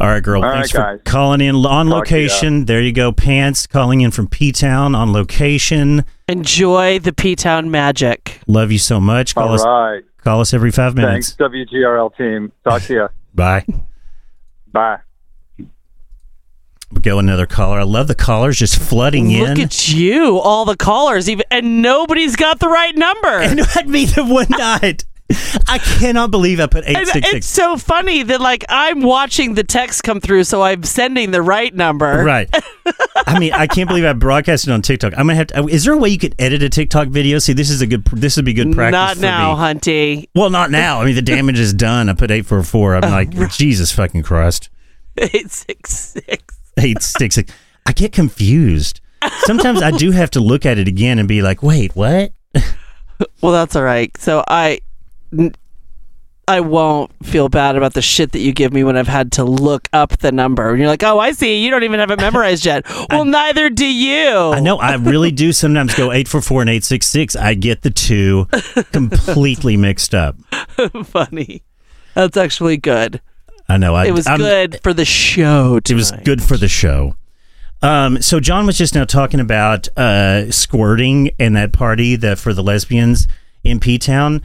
All 0.00 0.08
right, 0.08 0.22
girl. 0.22 0.42
All 0.42 0.50
thanks 0.50 0.74
right, 0.74 0.80
for 0.84 0.96
guys. 0.96 1.00
calling 1.04 1.40
in 1.42 1.54
on 1.54 1.64
Talk 1.64 1.84
to 1.84 1.88
ya. 1.88 1.94
location. 2.24 2.64
There 2.64 2.80
you 2.80 2.92
go, 2.92 3.12
Pants 3.12 3.66
calling 3.68 4.00
in 4.00 4.10
from 4.10 4.26
P 4.26 4.50
Town 4.50 4.94
on 4.96 5.12
location. 5.12 6.04
Enjoy 6.28 6.98
the 6.98 7.12
P 7.12 7.36
Town 7.36 7.70
magic. 7.70 8.40
Love 8.48 8.72
you 8.72 8.78
so 8.78 9.00
much. 9.00 9.34
Call 9.34 9.48
All 9.48 9.54
us. 9.54 9.64
right. 9.64 10.02
Call 10.24 10.40
us 10.40 10.54
every 10.54 10.70
five 10.72 10.96
minutes. 10.96 11.34
Thanks, 11.34 11.54
WGRL 11.54 12.10
team. 12.16 12.50
Talk 12.64 12.82
to 12.82 12.94
you. 12.94 13.08
Bye. 13.34 13.64
Bye. 14.72 14.98
Go 17.00 17.18
another 17.18 17.46
caller. 17.46 17.80
I 17.80 17.84
love 17.84 18.08
the 18.08 18.14
callers 18.14 18.58
just 18.58 18.78
flooding 18.78 19.28
Look 19.28 19.48
in. 19.48 19.54
Look 19.56 19.58
at 19.58 19.88
you, 19.88 20.38
all 20.38 20.64
the 20.64 20.76
callers, 20.76 21.28
even 21.28 21.44
and 21.50 21.82
nobody's 21.82 22.36
got 22.36 22.60
the 22.60 22.68
right 22.68 22.94
number. 22.94 23.40
and 23.40 23.56
me 23.86 24.06
the 24.06 24.24
one 24.24 24.46
night. 24.50 25.04
I 25.68 25.78
cannot 25.78 26.30
believe 26.30 26.60
I 26.60 26.66
put 26.66 26.84
And 26.84 26.96
it's 26.96 27.10
866. 27.10 27.46
so 27.46 27.76
funny 27.76 28.22
that 28.22 28.40
like 28.40 28.64
I'm 28.68 29.02
watching 29.02 29.54
the 29.54 29.64
text 29.64 30.02
come 30.02 30.20
through, 30.20 30.44
so 30.44 30.62
I'm 30.62 30.82
sending 30.82 31.30
the 31.30 31.42
right 31.42 31.74
number. 31.74 32.22
Right. 32.24 32.54
I 33.26 33.38
mean, 33.38 33.52
I 33.52 33.66
can't 33.66 33.88
believe 33.88 34.04
I 34.04 34.12
broadcasted 34.12 34.70
on 34.70 34.82
TikTok. 34.82 35.12
I'm 35.16 35.26
gonna 35.26 35.36
have 35.36 35.46
to. 35.48 35.60
Uh, 35.60 35.66
is 35.66 35.84
there 35.84 35.94
a 35.94 35.96
way 35.96 36.10
you 36.10 36.18
could 36.18 36.34
edit 36.38 36.62
a 36.62 36.68
TikTok 36.68 37.08
video? 37.08 37.38
See, 37.38 37.52
this 37.52 37.70
is 37.70 37.80
a 37.80 37.86
good. 37.86 38.04
This 38.06 38.36
would 38.36 38.44
be 38.44 38.52
good 38.52 38.72
practice. 38.72 38.92
Not 38.92 39.18
now, 39.18 39.54
me. 39.54 39.60
Hunty. 39.60 40.28
Well, 40.34 40.50
not 40.50 40.70
now. 40.70 41.00
I 41.00 41.06
mean, 41.06 41.14
the 41.14 41.22
damage 41.22 41.58
is 41.58 41.72
done. 41.72 42.08
I 42.08 42.14
put 42.14 42.30
eight 42.30 42.46
four 42.46 42.62
four. 42.62 42.94
I'm 42.96 43.04
oh, 43.04 43.08
like, 43.08 43.50
Jesus 43.50 43.92
fucking 43.92 44.22
Christ. 44.22 44.68
Eight 45.18 45.50
six 45.50 45.94
six. 45.94 46.61
Eight 46.78 47.02
six 47.02 47.34
six. 47.34 47.52
I 47.86 47.92
get 47.92 48.12
confused. 48.12 49.00
Sometimes 49.44 49.82
I 49.82 49.90
do 49.92 50.10
have 50.10 50.30
to 50.32 50.40
look 50.40 50.66
at 50.66 50.78
it 50.78 50.88
again 50.88 51.18
and 51.18 51.28
be 51.28 51.42
like, 51.42 51.62
wait, 51.62 51.94
what? 51.94 52.32
Well, 53.40 53.52
that's 53.52 53.76
all 53.76 53.82
right. 53.84 54.16
So 54.16 54.42
I, 54.48 54.80
n- 55.36 55.54
I 56.48 56.58
won't 56.60 57.12
feel 57.24 57.48
bad 57.48 57.76
about 57.76 57.94
the 57.94 58.02
shit 58.02 58.32
that 58.32 58.40
you 58.40 58.52
give 58.52 58.72
me 58.72 58.82
when 58.82 58.96
I've 58.96 59.06
had 59.06 59.30
to 59.32 59.44
look 59.44 59.88
up 59.92 60.18
the 60.18 60.32
number. 60.32 60.70
And 60.70 60.78
you're 60.80 60.88
like, 60.88 61.04
oh, 61.04 61.20
I 61.20 61.30
see. 61.32 61.64
You 61.64 61.70
don't 61.70 61.84
even 61.84 62.00
have 62.00 62.10
it 62.10 62.18
memorized 62.20 62.66
yet. 62.66 62.84
Well, 63.10 63.24
neither 63.24 63.68
do 63.70 63.86
you. 63.86 64.28
I 64.28 64.58
know. 64.60 64.78
I 64.78 64.94
really 64.96 65.30
do 65.30 65.52
sometimes 65.52 65.94
go 65.94 66.10
eight 66.10 66.26
four 66.26 66.40
four 66.40 66.60
and 66.62 66.70
eight 66.70 66.82
six 66.82 67.06
six. 67.06 67.36
I 67.36 67.54
get 67.54 67.82
the 67.82 67.90
two 67.90 68.46
completely 68.92 69.76
mixed 69.76 70.14
up. 70.14 70.36
Funny. 71.04 71.62
That's 72.14 72.36
actually 72.36 72.76
good. 72.78 73.20
I 73.72 73.76
know. 73.78 73.94
I, 73.94 74.06
It 74.06 74.12
was 74.12 74.26
I'm- 74.26 74.38
good 74.38 74.80
for 74.82 74.92
the 74.92 75.04
show. 75.04 75.76
It 75.76 75.90
was 75.92 76.12
good 76.24 76.42
for 76.42 76.56
the 76.56 76.68
show. 76.68 77.16
Um, 77.80 78.20
so 78.22 78.38
John 78.38 78.66
was 78.66 78.78
just 78.78 78.94
now 78.94 79.04
talking 79.04 79.40
about 79.40 79.88
uh, 79.98 80.50
squirting 80.52 81.30
and 81.40 81.56
that 81.56 81.72
party 81.72 82.14
that 82.16 82.38
for 82.38 82.52
the 82.54 82.62
lesbians 82.62 83.26
in 83.64 83.80
P 83.80 83.98
Town. 83.98 84.42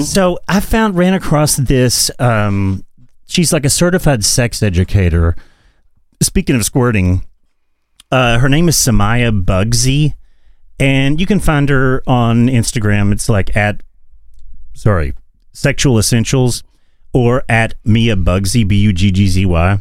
So 0.00 0.40
I 0.48 0.58
found 0.58 0.96
ran 0.98 1.14
across 1.14 1.56
this. 1.56 2.10
Um, 2.18 2.84
she's 3.26 3.52
like 3.52 3.64
a 3.64 3.70
certified 3.70 4.24
sex 4.24 4.62
educator. 4.64 5.36
Speaking 6.20 6.56
of 6.56 6.64
squirting, 6.64 7.24
uh, 8.10 8.38
her 8.40 8.48
name 8.48 8.68
is 8.68 8.74
Samia 8.76 9.44
Buggzy, 9.44 10.14
and 10.80 11.20
you 11.20 11.26
can 11.26 11.38
find 11.38 11.68
her 11.68 12.02
on 12.06 12.48
Instagram. 12.48 13.12
It's 13.12 13.28
like 13.28 13.56
at 13.56 13.82
sorry, 14.74 15.12
Sexual 15.52 15.98
Essentials 16.00 16.64
or 17.12 17.44
at 17.48 17.74
Mia 17.84 18.16
Buggzy 18.16 18.66
B 18.66 18.76
U 18.76 18.92
G 18.92 19.10
G 19.10 19.26
Z 19.26 19.46
Y. 19.46 19.78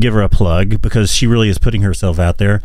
Give 0.00 0.14
her 0.14 0.22
a 0.22 0.28
plug 0.28 0.80
because 0.80 1.12
she 1.12 1.26
really 1.26 1.48
is 1.48 1.58
putting 1.58 1.82
herself 1.82 2.18
out 2.18 2.38
there. 2.38 2.62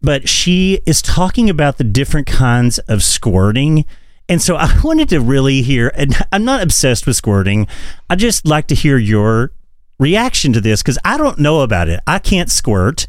But 0.00 0.28
she 0.28 0.80
is 0.86 1.00
talking 1.00 1.48
about 1.48 1.78
the 1.78 1.84
different 1.84 2.26
kinds 2.26 2.78
of 2.80 3.04
squirting. 3.04 3.84
And 4.28 4.42
so 4.42 4.56
I 4.56 4.72
wanted 4.84 5.08
to 5.10 5.20
really 5.20 5.62
hear, 5.62 5.92
and 5.94 6.16
I'm 6.32 6.44
not 6.44 6.62
obsessed 6.62 7.06
with 7.06 7.16
squirting. 7.16 7.66
I 8.10 8.16
just 8.16 8.46
like 8.46 8.66
to 8.68 8.74
hear 8.74 8.98
your 8.98 9.52
reaction 9.98 10.52
to 10.54 10.60
this 10.60 10.82
because 10.82 10.98
I 11.04 11.16
don't 11.16 11.38
know 11.38 11.60
about 11.60 11.88
it. 11.88 12.00
I 12.06 12.18
can't 12.18 12.50
squirt. 12.50 13.06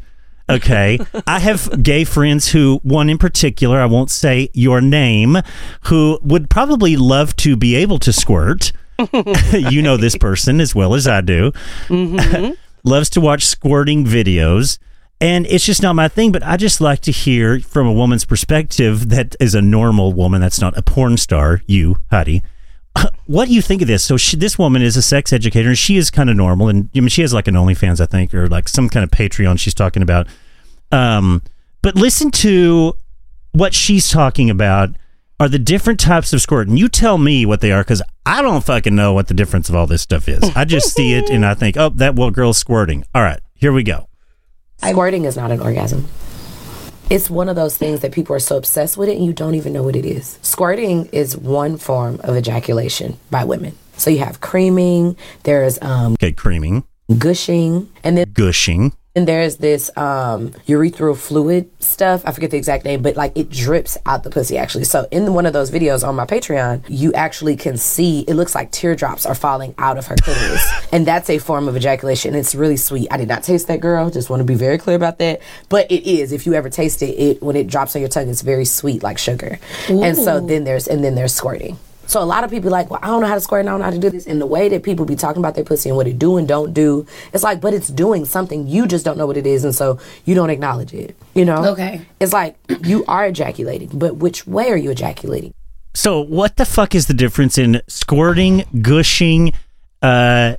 Okay. 0.48 0.98
I 1.26 1.40
have 1.40 1.82
gay 1.82 2.04
friends 2.04 2.48
who, 2.48 2.80
one 2.82 3.10
in 3.10 3.18
particular, 3.18 3.80
I 3.80 3.86
won't 3.86 4.10
say 4.10 4.50
your 4.52 4.80
name, 4.80 5.38
who 5.86 6.18
would 6.22 6.50
probably 6.50 6.96
love 6.96 7.34
to 7.36 7.56
be 7.56 7.74
able 7.74 7.98
to 8.00 8.12
squirt. 8.12 8.72
you 9.52 9.82
know 9.82 9.96
this 9.96 10.16
person 10.16 10.60
as 10.60 10.74
well 10.74 10.94
as 10.94 11.06
I 11.06 11.20
do. 11.20 11.52
Loves 12.84 13.10
to 13.10 13.20
watch 13.20 13.44
squirting 13.44 14.04
videos. 14.04 14.78
And 15.20 15.46
it's 15.46 15.64
just 15.64 15.82
not 15.82 15.94
my 15.94 16.08
thing, 16.08 16.32
but 16.32 16.42
I 16.42 16.56
just 16.56 16.80
like 16.80 17.00
to 17.00 17.12
hear 17.12 17.60
from 17.60 17.86
a 17.86 17.92
woman's 17.92 18.24
perspective 18.24 19.08
that 19.10 19.36
is 19.40 19.54
a 19.54 19.62
normal 19.62 20.12
woman, 20.12 20.40
that's 20.40 20.60
not 20.60 20.76
a 20.76 20.82
porn 20.82 21.16
star, 21.16 21.62
you, 21.66 21.96
Heidi. 22.10 22.42
What 23.26 23.48
do 23.48 23.54
you 23.54 23.62
think 23.62 23.80
of 23.80 23.88
this? 23.88 24.04
So 24.04 24.18
she, 24.18 24.36
this 24.36 24.58
woman 24.58 24.82
is 24.82 24.98
a 24.98 25.02
sex 25.02 25.32
educator, 25.32 25.70
and 25.70 25.78
she 25.78 25.96
is 25.96 26.10
kind 26.10 26.28
of 26.28 26.36
normal, 26.36 26.68
and 26.68 26.90
I 26.94 27.00
mean, 27.00 27.08
she 27.08 27.22
has 27.22 27.32
like 27.32 27.48
an 27.48 27.54
OnlyFans, 27.54 27.98
I 27.98 28.04
think, 28.04 28.34
or 28.34 28.48
like 28.48 28.68
some 28.68 28.90
kind 28.90 29.02
of 29.02 29.10
Patreon 29.10 29.58
she's 29.58 29.72
talking 29.72 30.02
about. 30.02 30.26
Um, 30.92 31.42
but 31.80 31.96
listen 31.96 32.30
to 32.32 32.94
what 33.52 33.72
she's 33.72 34.10
talking 34.10 34.50
about 34.50 34.90
are 35.40 35.48
the 35.48 35.58
different 35.58 36.00
types 36.00 36.32
of 36.32 36.40
squirting. 36.40 36.76
You 36.76 36.88
tell 36.88 37.18
me 37.18 37.44
what 37.44 37.60
they 37.60 37.72
are 37.72 37.82
because 37.82 38.02
I 38.24 38.42
don't 38.42 38.64
fucking 38.64 38.94
know 38.94 39.12
what 39.12 39.28
the 39.28 39.34
difference 39.34 39.68
of 39.68 39.74
all 39.74 39.86
this 39.86 40.02
stuff 40.02 40.28
is. 40.28 40.42
I 40.56 40.64
just 40.64 40.94
see 40.94 41.14
it 41.14 41.28
and 41.28 41.44
I 41.44 41.54
think, 41.54 41.76
oh, 41.76 41.90
that 41.90 42.14
well 42.14 42.30
girl's 42.30 42.58
squirting. 42.58 43.04
All 43.14 43.22
right, 43.22 43.40
here 43.54 43.72
we 43.72 43.82
go. 43.82 44.08
Squirting 44.78 45.24
is 45.24 45.36
not 45.36 45.50
an 45.50 45.60
orgasm. 45.60 46.06
It's 47.10 47.28
one 47.28 47.48
of 47.48 47.56
those 47.56 47.76
things 47.76 48.00
that 48.00 48.12
people 48.12 48.34
are 48.34 48.40
so 48.40 48.56
obsessed 48.56 48.96
with 48.96 49.08
it 49.08 49.16
and 49.16 49.24
you 49.26 49.32
don't 49.32 49.54
even 49.54 49.72
know 49.72 49.82
what 49.82 49.94
it 49.96 50.06
is. 50.06 50.38
Squirting 50.42 51.06
is 51.06 51.36
one 51.36 51.76
form 51.76 52.20
of 52.24 52.36
ejaculation 52.36 53.18
by 53.30 53.44
women. 53.44 53.76
So 53.96 54.10
you 54.10 54.18
have 54.20 54.40
creaming, 54.40 55.16
there's 55.42 55.80
um, 55.82 56.14
Okay, 56.14 56.32
creaming, 56.32 56.84
gushing, 57.18 57.90
and 58.02 58.16
then 58.18 58.30
gushing. 58.32 58.92
And 59.16 59.28
there's 59.28 59.56
this 59.56 59.90
um, 59.96 60.50
urethral 60.66 61.16
fluid 61.16 61.70
stuff. 61.82 62.22
I 62.24 62.32
forget 62.32 62.50
the 62.50 62.56
exact 62.56 62.84
name, 62.84 63.02
but 63.02 63.16
like 63.16 63.36
it 63.36 63.50
drips 63.50 63.96
out 64.06 64.24
the 64.24 64.30
pussy 64.30 64.58
actually. 64.58 64.84
So 64.84 65.06
in 65.10 65.32
one 65.34 65.46
of 65.46 65.52
those 65.52 65.70
videos 65.70 66.06
on 66.06 66.16
my 66.16 66.26
Patreon, 66.26 66.84
you 66.88 67.12
actually 67.12 67.56
can 67.56 67.76
see 67.76 68.20
it 68.22 68.34
looks 68.34 68.54
like 68.54 68.72
teardrops 68.72 69.24
are 69.24 69.34
falling 69.34 69.74
out 69.78 69.98
of 69.98 70.06
her 70.06 70.16
clitoris, 70.16 70.68
and 70.92 71.06
that's 71.06 71.30
a 71.30 71.38
form 71.38 71.68
of 71.68 71.76
ejaculation. 71.76 72.34
It's 72.34 72.54
really 72.54 72.76
sweet. 72.76 73.08
I 73.10 73.16
did 73.16 73.28
not 73.28 73.44
taste 73.44 73.68
that, 73.68 73.80
girl. 73.80 74.10
Just 74.10 74.30
want 74.30 74.40
to 74.40 74.44
be 74.44 74.54
very 74.54 74.78
clear 74.78 74.96
about 74.96 75.18
that. 75.18 75.40
But 75.68 75.90
it 75.90 76.08
is. 76.08 76.32
If 76.32 76.46
you 76.46 76.54
ever 76.54 76.70
taste 76.70 77.02
it, 77.02 77.18
it 77.18 77.42
when 77.42 77.56
it 77.56 77.68
drops 77.68 77.94
on 77.94 78.02
your 78.02 78.08
tongue, 78.08 78.28
it's 78.28 78.42
very 78.42 78.64
sweet 78.64 79.02
like 79.02 79.18
sugar. 79.18 79.58
And 79.88 80.16
so 80.16 80.40
then 80.40 80.64
there's 80.64 80.88
and 80.88 81.04
then 81.04 81.14
there's 81.14 81.34
squirting. 81.34 81.78
So 82.06 82.22
a 82.22 82.24
lot 82.24 82.44
of 82.44 82.50
people 82.50 82.70
like, 82.70 82.90
well, 82.90 83.00
I 83.02 83.08
don't 83.08 83.20
know 83.20 83.26
how 83.26 83.34
to 83.34 83.40
squirt 83.40 83.60
and 83.60 83.68
I 83.68 83.72
don't 83.72 83.80
know 83.80 83.86
how 83.86 83.90
to 83.90 83.98
do 83.98 84.10
this. 84.10 84.26
And 84.26 84.40
the 84.40 84.46
way 84.46 84.68
that 84.68 84.82
people 84.82 85.04
be 85.04 85.16
talking 85.16 85.40
about 85.40 85.54
their 85.54 85.64
pussy 85.64 85.88
and 85.88 85.96
what 85.96 86.06
it 86.06 86.18
do 86.18 86.36
and 86.36 86.46
don't 86.46 86.72
do, 86.72 87.06
it's 87.32 87.42
like, 87.42 87.60
but 87.60 87.74
it's 87.74 87.88
doing 87.88 88.24
something. 88.24 88.66
You 88.66 88.86
just 88.86 89.04
don't 89.04 89.18
know 89.18 89.26
what 89.26 89.36
it 89.36 89.46
is, 89.46 89.64
and 89.64 89.74
so 89.74 89.98
you 90.24 90.34
don't 90.34 90.50
acknowledge 90.50 90.92
it. 90.94 91.16
You 91.34 91.44
know? 91.44 91.64
Okay. 91.72 92.02
It's 92.20 92.32
like 92.32 92.56
you 92.82 93.04
are 93.06 93.26
ejaculating, 93.26 93.90
but 93.92 94.16
which 94.16 94.46
way 94.46 94.70
are 94.70 94.76
you 94.76 94.90
ejaculating? 94.90 95.54
So, 95.94 96.20
what 96.20 96.56
the 96.56 96.64
fuck 96.64 96.94
is 96.94 97.06
the 97.06 97.14
difference 97.14 97.56
in 97.56 97.80
squirting, 97.86 98.64
gushing, 98.82 99.52
uh, 100.02 100.56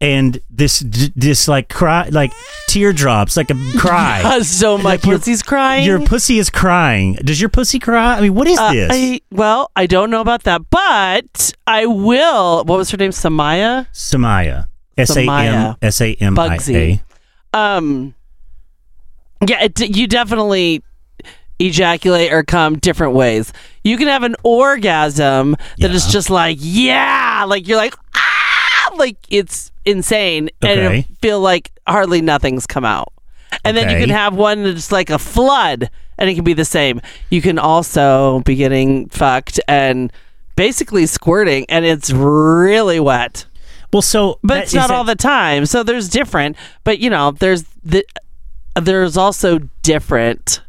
and 0.00 0.40
this 0.48 0.80
this 0.86 1.48
like 1.48 1.68
cry 1.68 2.08
like 2.10 2.32
teardrops 2.68 3.36
like 3.36 3.50
a 3.50 3.56
cry? 3.78 4.40
so 4.42 4.78
my 4.78 4.90
Like 4.92 5.04
your- 5.04 5.18
pussy's 5.18 5.42
crying. 5.42 5.84
Your 5.84 6.00
pussy 6.04 6.38
is 6.38 6.50
crying. 6.50 7.14
Does 7.14 7.40
your 7.40 7.50
pussy 7.50 7.78
cry? 7.78 8.16
I 8.16 8.20
mean, 8.20 8.34
what 8.34 8.46
is 8.46 8.58
Uh, 8.58 8.72
this? 8.72 8.90
I, 8.92 9.20
well, 9.32 9.70
I 9.74 9.86
don't 9.86 10.10
know 10.10 10.20
about 10.20 10.44
that, 10.44 10.62
but 10.70 11.52
I 11.66 11.86
will. 11.86 12.64
What 12.64 12.76
was 12.78 12.90
her 12.90 12.96
name? 12.96 13.10
Samia. 13.10 13.86
Samia. 13.92 14.66
S 14.96 15.16
A 15.16 15.20
M 15.20 15.26
Samia. 15.26 15.76
S 15.82 16.00
A 16.00 16.14
M 16.14 16.38
I 16.38 16.46
A. 16.46 16.48
Buggzy. 16.50 17.00
Um. 17.52 18.14
Yeah, 19.46 19.64
it, 19.64 19.96
you 19.96 20.06
definitely 20.08 20.82
ejaculate 21.60 22.32
or 22.32 22.42
come 22.44 22.78
different 22.78 23.14
ways. 23.14 23.52
You 23.84 23.96
can 23.96 24.08
have 24.08 24.22
an 24.22 24.36
orgasm 24.42 25.56
that 25.78 25.90
is 25.92 26.06
Yeah. 26.06 26.12
just 26.12 26.30
like 26.30 26.58
yeah, 26.60 27.44
like 27.46 27.66
you're 27.68 27.76
like 27.78 27.94
ah, 28.14 28.90
like 28.96 29.16
it's 29.28 29.70
insane, 29.90 30.50
and 30.62 30.70
Okay. 30.80 30.98
it'll 31.00 31.14
feel 31.22 31.40
like 31.40 31.70
hardly 31.86 32.20
nothing's 32.20 32.66
come 32.66 32.84
out. 32.84 33.12
And 33.64 33.76
then 33.76 33.88
you 33.88 33.96
Okay. 33.96 34.06
can 34.06 34.10
have 34.14 34.34
one 34.34 34.64
that's 34.64 34.92
like 34.92 35.10
a 35.10 35.18
flood, 35.18 35.90
and 36.18 36.28
it 36.28 36.34
can 36.34 36.44
be 36.44 36.52
the 36.54 36.64
same. 36.64 37.00
You 37.30 37.40
can 37.40 37.58
also 37.58 38.40
be 38.44 38.54
getting 38.56 39.08
fucked 39.08 39.58
and 39.66 40.12
basically 40.56 41.06
squirting, 41.06 41.64
and 41.68 41.84
it's 41.84 42.10
really 42.10 43.00
wet 43.00 43.46
Well, 43.92 44.02
so 44.02 44.38
but 44.42 44.54
that- 44.54 44.62
it's 44.64 44.72
is 44.72 44.74
not 44.76 44.88
that- 44.88 44.94
all 44.96 45.04
the 45.04 45.14
time. 45.16 45.64
So 45.64 45.82
there's 45.82 46.08
different, 46.10 46.56
but 46.84 46.98
you 46.98 47.08
know, 47.08 47.30
there's 47.30 47.64
the 47.84 48.04
there's 48.80 49.16
also 49.16 49.60
different 49.82 50.60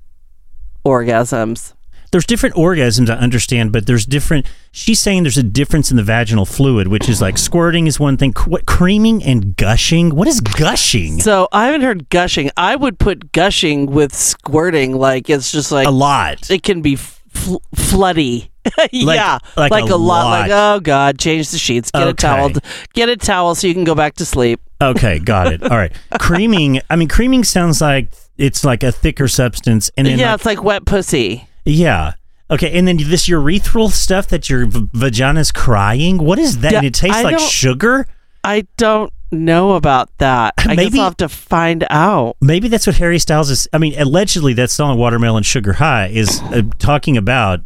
orgasms. 0.86 1.74
There's 2.12 2.26
different 2.26 2.55
orgasms 2.55 3.10
I 3.10 3.16
understand, 3.16 3.72
but 3.72 3.86
there's 3.86 4.05
different. 4.05 4.45
She's 4.72 4.99
saying 4.99 5.24
there's 5.24 5.38
a 5.38 5.43
difference 5.43 5.91
in 5.91 5.97
the 5.97 6.03
vaginal 6.03 6.45
fluid, 6.45 6.88
which 6.88 7.10
is 7.10 7.22
like 7.22 7.38
squirting 7.38 7.88
is 7.88 7.99
one 7.99 8.18
thing. 8.18 8.34
What 8.45 8.66
creaming 8.66 9.24
and 9.24 9.55
gushing? 9.55 10.16
What 10.16 10.28
is 10.28 10.39
gushing? 10.41 11.20
So 11.20 11.47
I 11.51 11.66
haven't 11.66 11.82
heard 11.82 12.10
gushing. 12.10 12.51
I 12.57 12.76
would 12.76 12.99
put 12.99 13.32
gushing 13.32 13.88
with 13.88 14.16
squirting, 14.16 14.95
like 14.95 15.30
it's 15.30 15.51
just 15.51 15.72
like 15.72 15.88
a 15.88 15.91
lot. 15.91 16.49
it 16.49 16.64
can 16.64 16.82
be 16.82 16.95
fl- 16.95 17.57
floody. 17.76 18.49
yeah, 18.91 19.39
like 19.55 19.89
a 19.89 19.93
a, 19.93 19.95
lot. 19.95 20.41
Like 20.41 20.51
oh 20.53 20.80
god, 20.80 21.18
change 21.18 21.49
the 21.49 21.57
sheets, 21.57 21.91
get 21.91 22.07
a 22.07 22.14
towel, 22.14 22.51
get 22.93 23.10
a 23.10 23.18
towel 23.18 23.55
so 23.55 23.68
you 23.68 23.74
can 23.74 23.84
go 23.84 23.95
back 23.95 24.16
to 24.16 24.26
sleep. 24.26 24.62
Okay, 24.82 25.20
got 25.20 25.51
it. 25.51 25.64
All 25.64 25.78
right. 25.78 25.91
Creaming. 26.20 26.80
I 26.89 26.95
mean, 26.95 27.07
creaming 27.07 27.43
sounds 27.43 27.82
like 27.82 28.12
it's 28.38 28.64
like 28.64 28.84
a 28.84 28.91
thicker 28.91 29.28
substance, 29.28 29.89
and 29.97 30.07
yeah, 30.07 30.32
like- 30.32 30.36
it's 30.36 30.45
like 30.45 30.64
wet 30.64 30.86
pussy. 30.86 31.48
Yeah. 31.66 32.14
Okay, 32.51 32.76
and 32.78 32.88
then 32.88 32.97
this 32.97 33.28
urethral 33.28 33.91
stuff 33.91 34.28
that 34.30 34.49
your 34.49 34.66
v- 34.66 34.88
vagina's 34.93 35.51
crying. 35.51 36.18
What 36.18 36.39
is 36.39 36.60
that? 36.60 36.72
Yeah, 36.72 36.78
and 36.80 36.88
it 36.88 36.95
tastes 36.95 37.18
I 37.18 37.22
like 37.22 37.39
sugar. 37.39 38.07
I 38.43 38.66
don't 38.78 39.14
know 39.32 39.74
about 39.74 40.10
that. 40.18 40.55
I 40.57 40.76
guess 40.76 40.78
Maybe- 40.78 40.97
I'll 40.97 41.05
have 41.05 41.18
to 41.18 41.30
find 41.30 41.86
out. 41.91 42.38
Maybe 42.41 42.68
that's 42.68 42.88
what 42.88 42.95
Harry 42.97 43.20
Styles 43.20 43.51
is. 43.51 43.68
I 43.72 43.78
mean, 43.78 43.93
allegedly, 43.99 44.53
that 44.53 44.72
song 44.72 44.97
"Watermelon 44.97 45.43
Sugar 45.43 45.74
High" 45.74 46.07
is 46.07 46.41
uh, 46.45 46.64
talking 46.80 47.18
about 47.18 47.60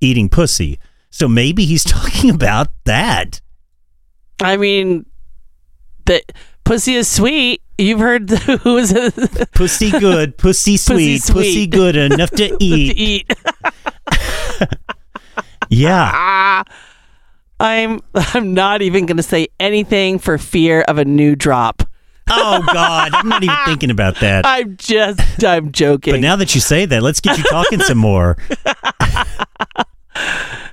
eating 0.00 0.28
pussy. 0.28 0.78
So 1.10 1.26
maybe 1.26 1.64
he's 1.64 1.84
talking 1.84 2.28
about 2.28 2.68
that. 2.84 3.40
I 4.42 4.58
mean, 4.58 5.06
the 6.04 6.22
pussy 6.64 6.94
is 6.96 7.08
sweet. 7.08 7.62
You've 7.78 8.00
heard 8.00 8.28
who 8.30 8.76
is 8.76 8.92
it? 8.92 9.52
Pussy 9.52 9.90
good, 9.92 10.36
pussy 10.36 10.76
sweet, 10.76 11.22
pussy, 11.22 11.32
sweet. 11.32 11.70
good 11.70 11.94
enough 11.96 12.30
to 12.30 12.48
to 12.58 12.64
eat. 12.64 12.96
eat. 12.98 13.32
Yeah. 15.70 16.10
Ah, 16.14 16.64
I'm 17.60 18.00
I'm 18.14 18.54
not 18.54 18.80
even 18.80 19.04
going 19.04 19.18
to 19.18 19.22
say 19.22 19.48
anything 19.60 20.18
for 20.18 20.38
fear 20.38 20.80
of 20.88 20.96
a 20.96 21.04
new 21.04 21.36
drop. 21.36 21.82
Oh 22.30 22.64
God, 22.72 23.10
I'm 23.12 23.28
not 23.28 23.42
even 23.42 23.54
thinking 23.66 23.90
about 23.90 24.16
that. 24.20 24.46
I'm 24.46 24.78
just 24.78 25.44
I'm 25.44 25.70
joking. 25.72 26.14
But 26.14 26.20
now 26.20 26.36
that 26.36 26.54
you 26.54 26.62
say 26.62 26.86
that, 26.86 27.02
let's 27.02 27.20
get 27.20 27.36
you 27.36 27.44
talking 27.44 27.80
some 27.80 27.98
more. 27.98 28.38
I 28.54 29.74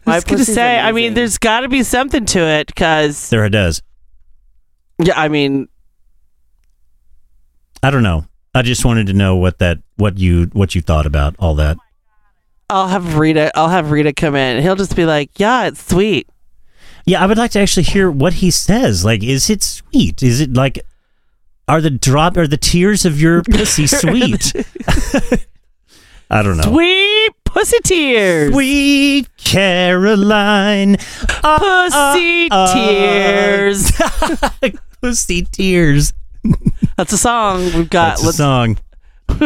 was 0.05 0.23
going 0.23 0.37
to 0.37 0.37
pussy's 0.37 0.55
say, 0.55 0.79
I 0.79 0.91
mean, 0.93 1.13
there's 1.13 1.37
got 1.37 1.61
to 1.61 1.67
be 1.67 1.83
something 1.83 2.25
to 2.27 2.39
it 2.39 2.67
because 2.67 3.29
There 3.29 3.43
it 3.45 3.49
does. 3.49 3.81
yeah, 4.99 5.19
I 5.19 5.27
mean, 5.27 5.67
I 7.83 7.91
don't 7.91 8.03
know. 8.03 8.25
I 8.53 8.61
just 8.61 8.85
wanted 8.85 9.07
to 9.07 9.13
know 9.13 9.35
what 9.35 9.59
that 9.59 9.79
what 9.97 10.17
you 10.17 10.45
what 10.53 10.75
you 10.75 10.81
thought 10.81 11.05
about 11.05 11.35
all 11.39 11.55
that. 11.55 11.77
I'll 12.69 12.87
have 12.87 13.17
Rita. 13.17 13.51
I'll 13.55 13.69
have 13.69 13.91
Rita 13.91 14.13
come 14.13 14.35
in. 14.35 14.61
He'll 14.61 14.75
just 14.75 14.95
be 14.95 15.05
like, 15.05 15.39
"Yeah, 15.39 15.67
it's 15.67 15.85
sweet." 15.85 16.27
Yeah, 17.05 17.21
I 17.21 17.27
would 17.27 17.37
like 17.37 17.51
to 17.51 17.59
actually 17.59 17.83
hear 17.83 18.09
what 18.09 18.33
he 18.33 18.49
says. 18.49 19.05
Like, 19.05 19.23
is 19.23 19.49
it 19.49 19.61
sweet? 19.61 20.23
Is 20.23 20.41
it 20.41 20.53
like 20.53 20.79
are 21.67 21.81
the 21.81 21.89
drop 21.89 22.37
are 22.37 22.47
the 22.47 22.57
tears 22.57 23.05
of 23.05 23.19
your 23.19 23.43
pussy 23.43 23.87
sweet? 23.87 24.53
I 26.29 26.41
don't 26.41 26.57
know. 26.57 26.63
Sweet 26.63 27.31
pussy 27.43 27.77
tears. 27.83 28.51
Sweet 28.51 29.27
Caroline. 29.37 30.97
Uh, 31.43 31.59
pussy 31.59 32.49
uh, 32.49 32.55
uh. 32.55 32.73
tears. 32.73 33.91
pussy 35.01 35.43
tears. 35.43 36.13
That's 36.97 37.13
a 37.13 37.17
song 37.17 37.65
we've 37.73 37.89
got. 37.89 38.17
That's 38.17 38.29
a 38.29 38.33
song. 38.33 38.77
I'm 39.29 39.39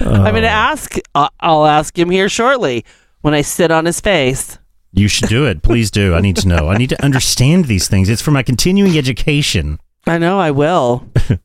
going 0.00 0.42
to 0.42 0.48
ask. 0.48 0.96
Uh, 1.14 1.28
I'll 1.40 1.66
ask 1.66 1.98
him 1.98 2.10
here 2.10 2.28
shortly 2.28 2.84
when 3.20 3.34
I 3.34 3.42
sit 3.42 3.70
on 3.70 3.84
his 3.84 4.00
face. 4.00 4.58
You 4.92 5.08
should 5.08 5.28
do 5.28 5.46
it. 5.46 5.62
Please 5.62 5.90
do. 5.90 6.14
I 6.14 6.20
need 6.20 6.36
to 6.36 6.48
know. 6.48 6.68
I 6.68 6.76
need 6.76 6.88
to 6.90 7.04
understand 7.04 7.66
these 7.66 7.88
things. 7.88 8.08
It's 8.08 8.22
for 8.22 8.30
my 8.30 8.42
continuing 8.42 8.96
education. 8.98 9.78
I 10.06 10.18
know 10.18 10.38
I 10.38 10.50
will. 10.50 11.08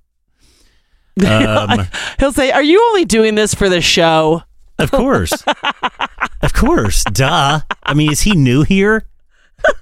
Um, 1.24 1.88
He'll 2.18 2.32
say, 2.32 2.52
"Are 2.52 2.64
you 2.64 2.82
only 2.90 3.06
doing 3.06 3.36
this 3.36 3.54
for 3.54 3.70
the 3.70 3.82
show?" 3.82 4.42
of 4.80 4.90
course. 4.90 5.32
Of 6.42 6.54
course. 6.54 7.04
Duh. 7.04 7.60
I 7.84 7.94
mean, 7.94 8.12
is 8.12 8.22
he 8.22 8.32
new 8.32 8.64
here? 8.64 9.06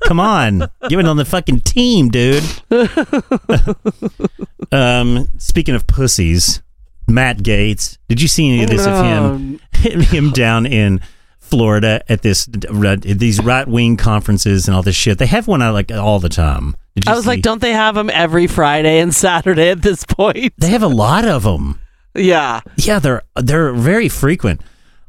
Come 0.05 0.19
on. 0.19 0.59
Get 0.89 0.99
it 0.99 1.05
on 1.05 1.17
the 1.17 1.25
fucking 1.25 1.61
team, 1.61 2.09
dude. 2.09 2.43
um, 4.71 5.27
speaking 5.37 5.75
of 5.75 5.87
pussies, 5.87 6.61
Matt 7.07 7.39
Gaetz. 7.39 7.97
Did 8.07 8.21
you 8.21 8.27
see 8.27 8.49
any 8.49 8.63
of 8.63 8.69
this 8.69 8.85
of 8.85 9.03
him? 9.03 9.59
him 9.73 10.31
down 10.31 10.65
in 10.65 11.01
Florida 11.39 12.01
at 12.07 12.21
this 12.21 12.45
these 12.45 13.43
right 13.43 13.67
wing 13.67 13.97
conferences 13.97 14.67
and 14.67 14.75
all 14.75 14.83
this 14.83 14.95
shit. 14.95 15.17
They 15.17 15.25
have 15.25 15.47
one 15.47 15.61
out 15.61 15.73
like 15.73 15.91
all 15.91 16.19
the 16.19 16.29
time. 16.29 16.75
Did 16.95 17.05
you 17.05 17.11
I 17.11 17.15
was 17.15 17.27
like, 17.27 17.41
"Don't 17.41 17.61
they 17.61 17.73
have 17.73 17.95
them 17.95 18.09
every 18.09 18.47
Friday 18.47 18.99
and 18.99 19.13
Saturday 19.13 19.69
at 19.69 19.81
this 19.81 20.05
point?" 20.05 20.53
they 20.57 20.69
have 20.69 20.83
a 20.83 20.87
lot 20.87 21.25
of 21.25 21.43
them. 21.43 21.79
Yeah. 22.13 22.59
Yeah, 22.75 22.99
they're 22.99 23.21
they're 23.37 23.71
very 23.71 24.09
frequent. 24.09 24.59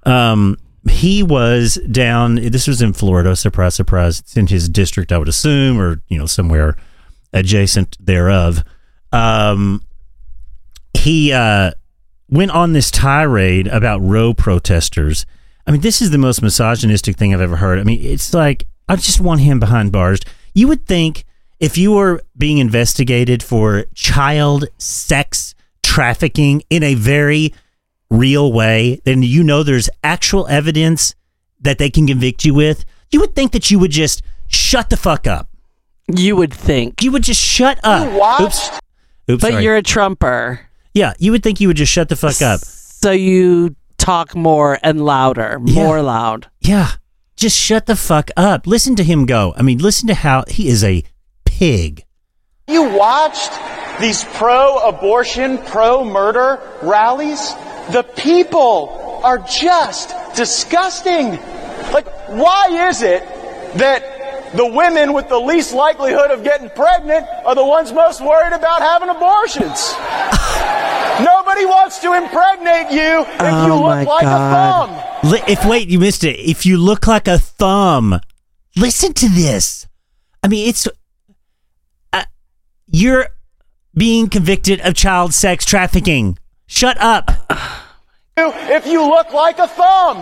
Um, 0.04 0.56
he 0.90 1.22
was 1.22 1.74
down. 1.90 2.36
This 2.36 2.66
was 2.66 2.82
in 2.82 2.92
Florida. 2.92 3.36
Surprise, 3.36 3.74
surprise. 3.74 4.20
It's 4.20 4.36
in 4.36 4.48
his 4.48 4.68
district, 4.68 5.12
I 5.12 5.18
would 5.18 5.28
assume, 5.28 5.80
or 5.80 6.00
you 6.08 6.18
know 6.18 6.26
somewhere 6.26 6.76
adjacent 7.32 7.96
thereof. 8.04 8.64
Um, 9.12 9.82
he 10.94 11.32
uh, 11.32 11.72
went 12.28 12.50
on 12.50 12.72
this 12.72 12.90
tirade 12.90 13.68
about 13.68 14.00
Roe 14.00 14.34
protesters. 14.34 15.24
I 15.66 15.70
mean, 15.70 15.80
this 15.80 16.02
is 16.02 16.10
the 16.10 16.18
most 16.18 16.42
misogynistic 16.42 17.16
thing 17.16 17.32
I've 17.32 17.40
ever 17.40 17.56
heard. 17.56 17.78
I 17.78 17.84
mean, 17.84 18.02
it's 18.02 18.34
like 18.34 18.64
I 18.88 18.96
just 18.96 19.20
want 19.20 19.40
him 19.40 19.60
behind 19.60 19.92
bars. 19.92 20.20
You 20.54 20.68
would 20.68 20.86
think 20.86 21.24
if 21.60 21.78
you 21.78 21.92
were 21.92 22.22
being 22.36 22.58
investigated 22.58 23.42
for 23.42 23.84
child 23.94 24.64
sex 24.78 25.54
trafficking 25.82 26.62
in 26.70 26.82
a 26.82 26.94
very 26.94 27.54
real 28.12 28.52
way, 28.52 29.00
then 29.04 29.22
you 29.22 29.42
know 29.42 29.62
there's 29.62 29.88
actual 30.04 30.46
evidence 30.48 31.14
that 31.60 31.78
they 31.78 31.90
can 31.90 32.06
convict 32.06 32.44
you 32.44 32.54
with. 32.54 32.84
You 33.10 33.20
would 33.20 33.34
think 33.34 33.52
that 33.52 33.70
you 33.70 33.78
would 33.78 33.90
just 33.90 34.22
shut 34.48 34.90
the 34.90 34.96
fuck 34.96 35.26
up. 35.26 35.48
You 36.08 36.36
would 36.36 36.52
think. 36.52 37.02
You 37.02 37.12
would 37.12 37.22
just 37.22 37.40
shut 37.40 37.78
up. 37.84 38.08
Oops. 38.40 38.68
Oops. 39.30 39.40
But 39.42 39.52
sorry. 39.52 39.64
you're 39.64 39.76
a 39.76 39.82
Trumper. 39.82 40.60
yeah, 40.94 41.14
you 41.18 41.30
would 41.32 41.42
think 41.42 41.60
you 41.60 41.68
would 41.68 41.76
just 41.76 41.92
shut 41.92 42.08
the 42.08 42.16
fuck 42.16 42.42
up. 42.42 42.60
So 42.60 43.10
you 43.12 43.74
talk 43.98 44.34
more 44.34 44.78
and 44.82 45.04
louder, 45.04 45.60
Yeah. 45.64 45.74
more 45.84 46.02
loud. 46.02 46.48
Yeah. 46.60 46.90
Just 47.36 47.56
shut 47.58 47.86
the 47.86 47.96
fuck 47.96 48.30
up. 48.36 48.66
Listen 48.66 48.94
to 48.96 49.04
him 49.04 49.26
go. 49.26 49.54
I 49.56 49.62
mean, 49.62 49.78
listen 49.78 50.06
to 50.08 50.14
how 50.14 50.44
he 50.48 50.68
is 50.68 50.82
a 50.84 51.02
pig. 51.44 52.04
You 52.68 52.84
watched 52.96 53.50
these 54.00 54.24
pro 54.24 54.78
abortion, 54.88 55.58
pro 55.58 56.04
murder 56.04 56.60
rallies? 56.82 57.52
The 57.90 58.04
people 58.16 59.20
are 59.24 59.38
just 59.38 60.14
disgusting. 60.36 61.30
Like, 61.92 62.06
why 62.28 62.88
is 62.88 63.02
it 63.02 63.22
that 63.78 64.52
the 64.54 64.66
women 64.66 65.12
with 65.12 65.28
the 65.28 65.38
least 65.38 65.74
likelihood 65.74 66.30
of 66.30 66.44
getting 66.44 66.70
pregnant 66.70 67.26
are 67.44 67.54
the 67.54 67.64
ones 67.64 67.92
most 67.92 68.20
worried 68.20 68.52
about 68.52 68.80
having 68.80 69.08
abortions? 69.08 69.92
Nobody 71.24 71.66
wants 71.66 71.98
to 72.00 72.14
impregnate 72.14 72.90
you 72.90 73.20
if 73.22 73.40
Oh 73.40 73.66
you 73.66 73.74
look 73.74 74.06
like 74.08 74.22
God. 74.22 74.88
a 75.24 75.30
thumb. 75.30 75.42
If 75.48 75.64
wait, 75.64 75.88
you 75.88 75.98
missed 75.98 76.24
it. 76.24 76.38
If 76.38 76.64
you 76.64 76.78
look 76.78 77.06
like 77.06 77.28
a 77.28 77.38
thumb, 77.38 78.20
listen 78.76 79.12
to 79.14 79.28
this. 79.28 79.86
I 80.42 80.48
mean, 80.48 80.68
it's 80.68 80.88
you're 82.92 83.26
being 83.94 84.28
convicted 84.28 84.80
of 84.80 84.94
child 84.94 85.34
sex 85.34 85.64
trafficking. 85.64 86.38
Shut 86.66 86.96
up. 87.00 87.30
if 88.36 88.86
you 88.86 89.02
look 89.02 89.32
like 89.32 89.58
a 89.58 89.66
thumb. 89.66 90.18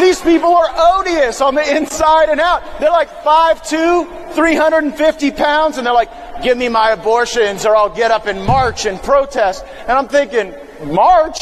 These 0.00 0.20
people 0.20 0.54
are 0.54 0.98
odious 0.98 1.40
on 1.40 1.54
the 1.54 1.76
inside 1.76 2.28
and 2.28 2.40
out. 2.40 2.62
They're 2.80 2.90
like 2.90 3.10
5'2, 3.22 4.34
350 4.34 5.30
pounds, 5.32 5.76
and 5.76 5.86
they're 5.86 5.94
like, 5.94 6.42
give 6.42 6.58
me 6.58 6.68
my 6.68 6.90
abortions 6.90 7.64
or 7.64 7.76
I'll 7.76 7.94
get 7.94 8.10
up 8.10 8.26
and 8.26 8.44
march 8.44 8.86
and 8.86 9.00
protest. 9.02 9.64
And 9.80 9.92
I'm 9.92 10.08
thinking, 10.08 10.54
march? 10.84 11.40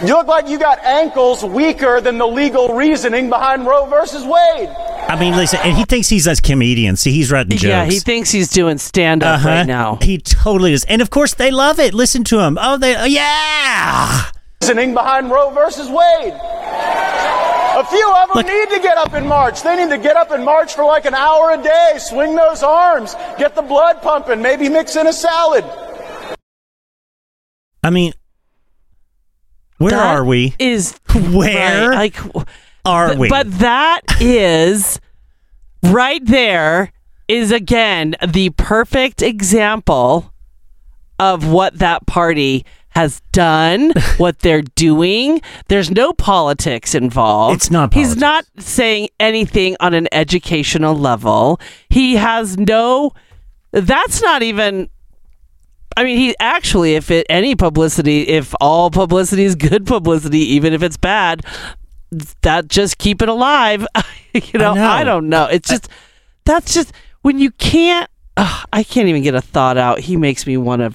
You 0.00 0.14
look 0.14 0.28
like 0.28 0.48
you 0.48 0.58
got 0.60 0.78
ankles 0.84 1.42
weaker 1.44 2.00
than 2.00 2.18
the 2.18 2.26
legal 2.26 2.68
reasoning 2.74 3.28
behind 3.28 3.66
Roe 3.66 3.86
versus 3.86 4.22
Wade. 4.24 4.68
I 4.68 5.16
mean, 5.18 5.34
listen, 5.34 5.58
and 5.64 5.76
he 5.76 5.84
thinks 5.84 6.08
he's 6.08 6.26
a 6.28 6.36
comedian. 6.36 6.94
See, 6.96 7.10
he's 7.10 7.32
writing 7.32 7.50
jokes. 7.58 7.64
Yeah, 7.64 7.84
he 7.84 7.98
thinks 7.98 8.30
he's 8.30 8.48
doing 8.48 8.78
stand 8.78 9.24
up 9.24 9.36
Uh-huh. 9.40 9.48
right 9.48 9.66
now. 9.66 9.96
He 10.00 10.18
totally 10.18 10.72
is, 10.72 10.84
and 10.84 11.02
of 11.02 11.10
course 11.10 11.34
they 11.34 11.50
love 11.50 11.80
it. 11.80 11.94
Listen 11.94 12.22
to 12.24 12.38
him. 12.40 12.58
Oh, 12.60 12.76
they, 12.76 12.94
oh, 12.96 13.04
yeah. 13.06 14.26
Reasoning 14.62 14.94
behind 14.94 15.30
Roe 15.30 15.50
versus 15.50 15.88
Wade. 15.88 16.32
A 16.34 17.84
few 17.84 18.12
of 18.12 18.28
them 18.28 18.36
Look- 18.36 18.46
need 18.46 18.70
to 18.70 18.80
get 18.80 18.98
up 18.98 19.14
and 19.14 19.26
march. 19.26 19.62
They 19.62 19.76
need 19.76 19.90
to 19.90 19.98
get 19.98 20.16
up 20.16 20.30
and 20.30 20.44
march 20.44 20.74
for 20.74 20.84
like 20.84 21.06
an 21.06 21.14
hour 21.14 21.50
a 21.52 21.62
day, 21.62 21.94
swing 21.98 22.36
those 22.36 22.62
arms, 22.62 23.14
get 23.38 23.54
the 23.56 23.62
blood 23.62 24.00
pumping, 24.02 24.42
maybe 24.42 24.68
mix 24.68 24.94
in 24.96 25.06
a 25.08 25.12
salad. 25.12 25.64
I 27.82 27.90
mean, 27.90 28.12
where 29.78 29.90
That 29.92 30.16
are 30.16 30.24
we? 30.24 30.54
Is 30.58 30.98
Where 31.14 31.90
right, 31.90 31.96
like 32.14 32.44
are 32.84 33.08
Th- 33.08 33.18
we? 33.18 33.28
But 33.28 33.58
that 33.58 34.02
is 34.20 35.00
right 35.82 36.24
there 36.24 36.92
is 37.28 37.52
again 37.52 38.14
the 38.26 38.50
perfect 38.50 39.22
example 39.22 40.32
of 41.18 41.46
what 41.50 41.78
that 41.78 42.06
party 42.06 42.64
has 42.90 43.20
done, 43.32 43.92
what 44.16 44.40
they're 44.40 44.62
doing. 44.62 45.40
There's 45.68 45.90
no 45.90 46.12
politics 46.12 46.94
involved. 46.94 47.56
It's 47.56 47.70
not 47.70 47.94
He's 47.94 48.16
not 48.16 48.44
saying 48.58 49.08
anything 49.20 49.76
on 49.80 49.94
an 49.94 50.08
educational 50.12 50.94
level. 50.96 51.60
He 51.88 52.16
has 52.16 52.56
no 52.56 53.12
that's 53.70 54.22
not 54.22 54.42
even 54.42 54.88
I 55.98 56.04
mean, 56.04 56.16
he 56.16 56.34
actually, 56.38 56.94
if 56.94 57.10
it 57.10 57.26
any 57.28 57.56
publicity, 57.56 58.28
if 58.28 58.54
all 58.60 58.90
publicity 58.90 59.44
is 59.44 59.54
good 59.54 59.86
publicity, 59.86 60.40
even 60.54 60.72
if 60.72 60.82
it's 60.82 60.96
bad, 60.96 61.44
that 62.42 62.68
just 62.68 62.98
keep 62.98 63.20
it 63.22 63.28
alive. 63.28 63.86
you 64.32 64.58
know, 64.58 64.74
know. 64.74 64.84
I, 64.84 65.04
don't 65.04 65.28
know. 65.28 65.46
It's 65.46 65.68
just 65.68 65.88
that's 66.44 66.72
just 66.72 66.92
when 67.22 67.38
you 67.38 67.50
can't. 67.52 68.08
ugh, 68.36 68.68
I 68.72 68.82
can't 68.82 69.08
even 69.08 69.22
get 69.22 69.34
a 69.34 69.40
thought 69.40 69.76
out. 69.76 70.00
He 70.00 70.16
makes 70.16 70.46
me 70.46 70.56
want 70.56 70.82
to 70.82 70.94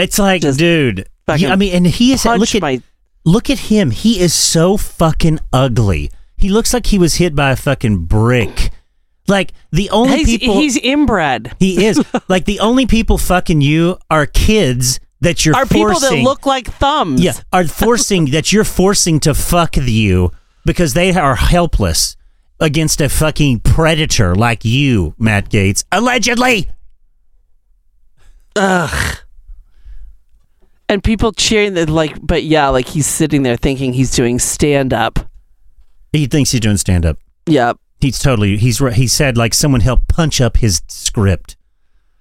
it's 0.00 0.18
like, 0.18 0.40
dude. 0.40 1.08
I 1.28 1.56
mean, 1.56 1.74
and 1.74 1.86
he 1.86 2.12
is. 2.12 2.24
Look 2.24 2.54
at 2.54 2.62
my. 2.62 2.82
look 3.24 3.50
at 3.50 3.58
him. 3.58 3.90
He 3.90 4.20
is 4.20 4.32
so 4.32 4.76
fucking 4.76 5.40
ugly. 5.52 6.10
He 6.36 6.48
looks 6.48 6.72
like 6.72 6.86
he 6.86 6.98
was 6.98 7.16
hit 7.16 7.36
by 7.36 7.50
a 7.50 7.56
fucking 7.56 8.06
brick. 8.06 8.70
Like 9.30 9.52
the 9.70 9.88
only 9.90 10.18
He's, 10.18 10.38
people 10.38 10.54
he's 10.60 10.76
inbred. 10.76 11.54
he 11.58 11.86
is 11.86 12.04
like 12.28 12.44
the 12.44 12.60
only 12.60 12.84
people 12.86 13.16
fucking 13.16 13.60
you 13.62 13.96
are 14.10 14.26
kids 14.26 15.00
that 15.22 15.46
you're 15.46 15.54
Are 15.54 15.64
forcing. 15.66 15.86
people 15.86 16.00
that 16.00 16.22
look 16.22 16.44
like 16.46 16.66
thumbs. 16.66 17.22
yeah 17.22 17.34
are 17.52 17.64
forcing 17.84 18.26
that 18.32 18.52
you're 18.52 18.64
forcing 18.64 19.20
to 19.20 19.32
fuck 19.34 19.76
you 19.76 20.32
because 20.66 20.94
they 20.94 21.12
are 21.12 21.36
helpless 21.36 22.16
against 22.58 23.00
a 23.00 23.08
fucking 23.08 23.60
predator 23.60 24.34
like 24.34 24.64
you, 24.66 25.14
Matt 25.18 25.48
Gaetz, 25.48 25.84
allegedly. 25.92 26.68
Ugh. 28.56 29.16
And 30.88 31.04
people 31.04 31.32
cheering 31.32 31.74
that 31.74 31.88
like 31.88 32.16
but 32.20 32.42
yeah, 32.42 32.68
like 32.68 32.88
he's 32.88 33.06
sitting 33.06 33.42
there 33.44 33.56
thinking 33.56 33.92
he's 33.92 34.10
doing 34.10 34.38
stand 34.40 34.92
up. 34.92 35.18
He 36.12 36.26
thinks 36.26 36.50
he's 36.50 36.60
doing 36.60 36.76
stand 36.76 37.06
up. 37.06 37.16
Yep. 37.46 37.78
He's 38.00 38.18
totally 38.18 38.56
he's 38.56 38.78
he 38.78 39.06
said 39.06 39.36
like 39.36 39.54
someone 39.54 39.82
helped 39.82 40.08
punch 40.08 40.40
up 40.40 40.56
his 40.58 40.82
script. 40.88 41.56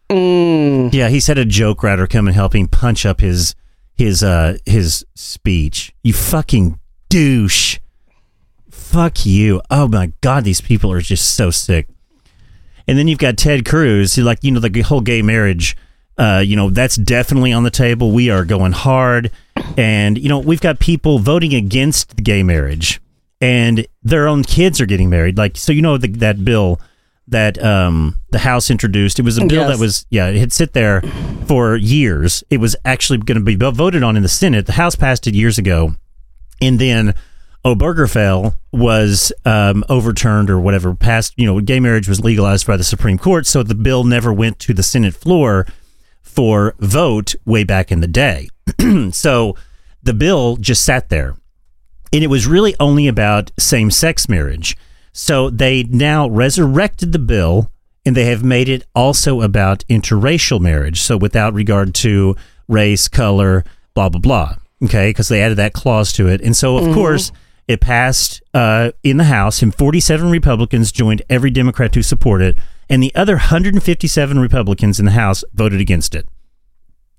Mm. 0.09 0.93
Yeah, 0.93 1.09
he 1.09 1.19
said 1.19 1.37
a 1.37 1.45
joke 1.45 1.83
writer 1.83 2.07
come 2.07 2.27
and 2.27 2.35
help 2.35 2.55
him 2.55 2.67
punch 2.67 3.05
up 3.05 3.21
his 3.21 3.55
his 3.95 4.23
uh 4.23 4.57
his 4.65 5.05
speech. 5.15 5.93
You 6.03 6.13
fucking 6.13 6.79
douche. 7.09 7.79
Fuck 8.69 9.25
you. 9.25 9.61
Oh 9.69 9.87
my 9.87 10.11
god, 10.21 10.43
these 10.43 10.61
people 10.61 10.91
are 10.91 11.01
just 11.01 11.35
so 11.35 11.51
sick. 11.51 11.87
And 12.87 12.97
then 12.97 13.07
you've 13.07 13.19
got 13.19 13.37
Ted 13.37 13.65
Cruz, 13.65 14.15
who 14.15 14.23
like 14.23 14.39
you 14.41 14.51
know 14.51 14.59
the 14.59 14.81
whole 14.81 15.01
gay 15.01 15.21
marriage. 15.21 15.77
Uh, 16.17 16.43
you 16.43 16.55
know 16.55 16.69
that's 16.69 16.95
definitely 16.95 17.53
on 17.53 17.63
the 17.63 17.69
table. 17.69 18.11
We 18.11 18.29
are 18.29 18.43
going 18.43 18.71
hard, 18.71 19.31
and 19.77 20.17
you 20.17 20.27
know 20.27 20.39
we've 20.39 20.59
got 20.59 20.79
people 20.79 21.19
voting 21.19 21.53
against 21.53 22.15
the 22.15 22.21
gay 22.23 22.41
marriage, 22.41 22.99
and 23.41 23.85
their 24.03 24.27
own 24.27 24.43
kids 24.43 24.81
are 24.81 24.85
getting 24.85 25.09
married. 25.09 25.37
Like 25.37 25.57
so, 25.57 25.71
you 25.71 25.81
know 25.81 25.97
the, 25.97 26.07
that 26.09 26.43
bill 26.43 26.79
that 27.27 27.63
um, 27.63 28.17
the 28.31 28.39
House 28.39 28.69
introduced. 28.71 29.19
It 29.19 29.21
was 29.23 29.37
a 29.37 29.45
bill 29.45 29.61
Yes. 29.61 29.69
that 29.69 29.79
was 29.79 30.05
yeah, 30.09 30.27
it 30.27 30.37
had 30.37 30.51
sit 30.51 30.73
there 30.73 31.01
for 31.45 31.75
years. 31.75 32.43
It 32.49 32.57
was 32.57 32.75
actually 32.85 33.19
going 33.19 33.37
to 33.37 33.43
be 33.43 33.55
voted 33.55 34.03
on 34.03 34.17
in 34.17 34.23
the 34.23 34.29
Senate. 34.29 34.65
The 34.65 34.73
House 34.73 34.95
passed 34.95 35.27
it 35.27 35.35
years 35.35 35.57
ago, 35.57 35.95
and 36.61 36.79
then 36.79 37.13
Obergefell 37.65 38.55
was 38.71 39.31
um, 39.45 39.83
overturned 39.89 40.49
or 40.49 40.59
whatever. 40.59 40.95
Passed, 40.95 41.33
you 41.37 41.45
know, 41.45 41.59
gay 41.61 41.79
marriage 41.79 42.09
was 42.09 42.19
legalized 42.23 42.65
by 42.65 42.77
the 42.77 42.83
Supreme 42.83 43.17
Court, 43.17 43.45
so 43.45 43.63
the 43.63 43.75
bill 43.75 44.03
never 44.03 44.33
went 44.33 44.59
to 44.59 44.73
the 44.73 44.83
Senate 44.83 45.13
floor 45.13 45.67
for 46.21 46.73
vote 46.79 47.35
way 47.45 47.63
back 47.63 47.91
in 47.91 47.99
the 48.01 48.07
day. 48.07 48.47
so 49.11 49.55
the 50.01 50.13
bill 50.13 50.55
just 50.57 50.83
sat 50.83 51.09
there 51.09 51.35
and 52.11 52.23
it 52.23 52.27
was 52.27 52.47
really 52.47 52.75
only 52.79 53.07
about 53.07 53.51
same 53.57 53.91
sex 53.91 54.27
marriage. 54.27 54.75
So 55.11 55.49
they 55.49 55.83
now 55.83 56.29
resurrected 56.29 57.11
the 57.11 57.19
bill 57.19 57.71
and 58.05 58.15
they 58.15 58.25
have 58.25 58.43
made 58.43 58.69
it 58.69 58.85
also 58.95 59.41
about 59.41 59.83
interracial 59.89 60.59
marriage. 60.59 61.01
So 61.01 61.17
without 61.17 61.53
regard 61.53 61.93
to 61.95 62.35
race, 62.67 63.07
color, 63.07 63.63
blah, 63.93 64.09
blah, 64.09 64.19
blah. 64.19 64.55
Okay. 64.83 65.09
Because 65.09 65.27
they 65.27 65.41
added 65.41 65.57
that 65.57 65.73
clause 65.73 66.13
to 66.13 66.27
it. 66.27 66.41
And 66.41 66.55
so, 66.55 66.77
of 66.77 66.93
course, 66.93 67.31
it 67.67 67.81
passed 67.81 68.41
uh, 68.53 68.91
in 69.03 69.17
the 69.17 69.25
House, 69.25 69.61
and 69.61 69.75
47 69.75 70.31
Republicans 70.31 70.91
joined 70.91 71.21
every 71.29 71.51
Democrat 71.51 71.93
to 71.93 72.01
support 72.01 72.41
it. 72.41 72.57
And 72.89 73.03
the 73.03 73.13
other 73.13 73.33
157 73.33 74.39
Republicans 74.39 74.99
in 74.99 75.05
the 75.05 75.11
House 75.11 75.43
voted 75.53 75.79
against 75.79 76.15
it. 76.15 76.27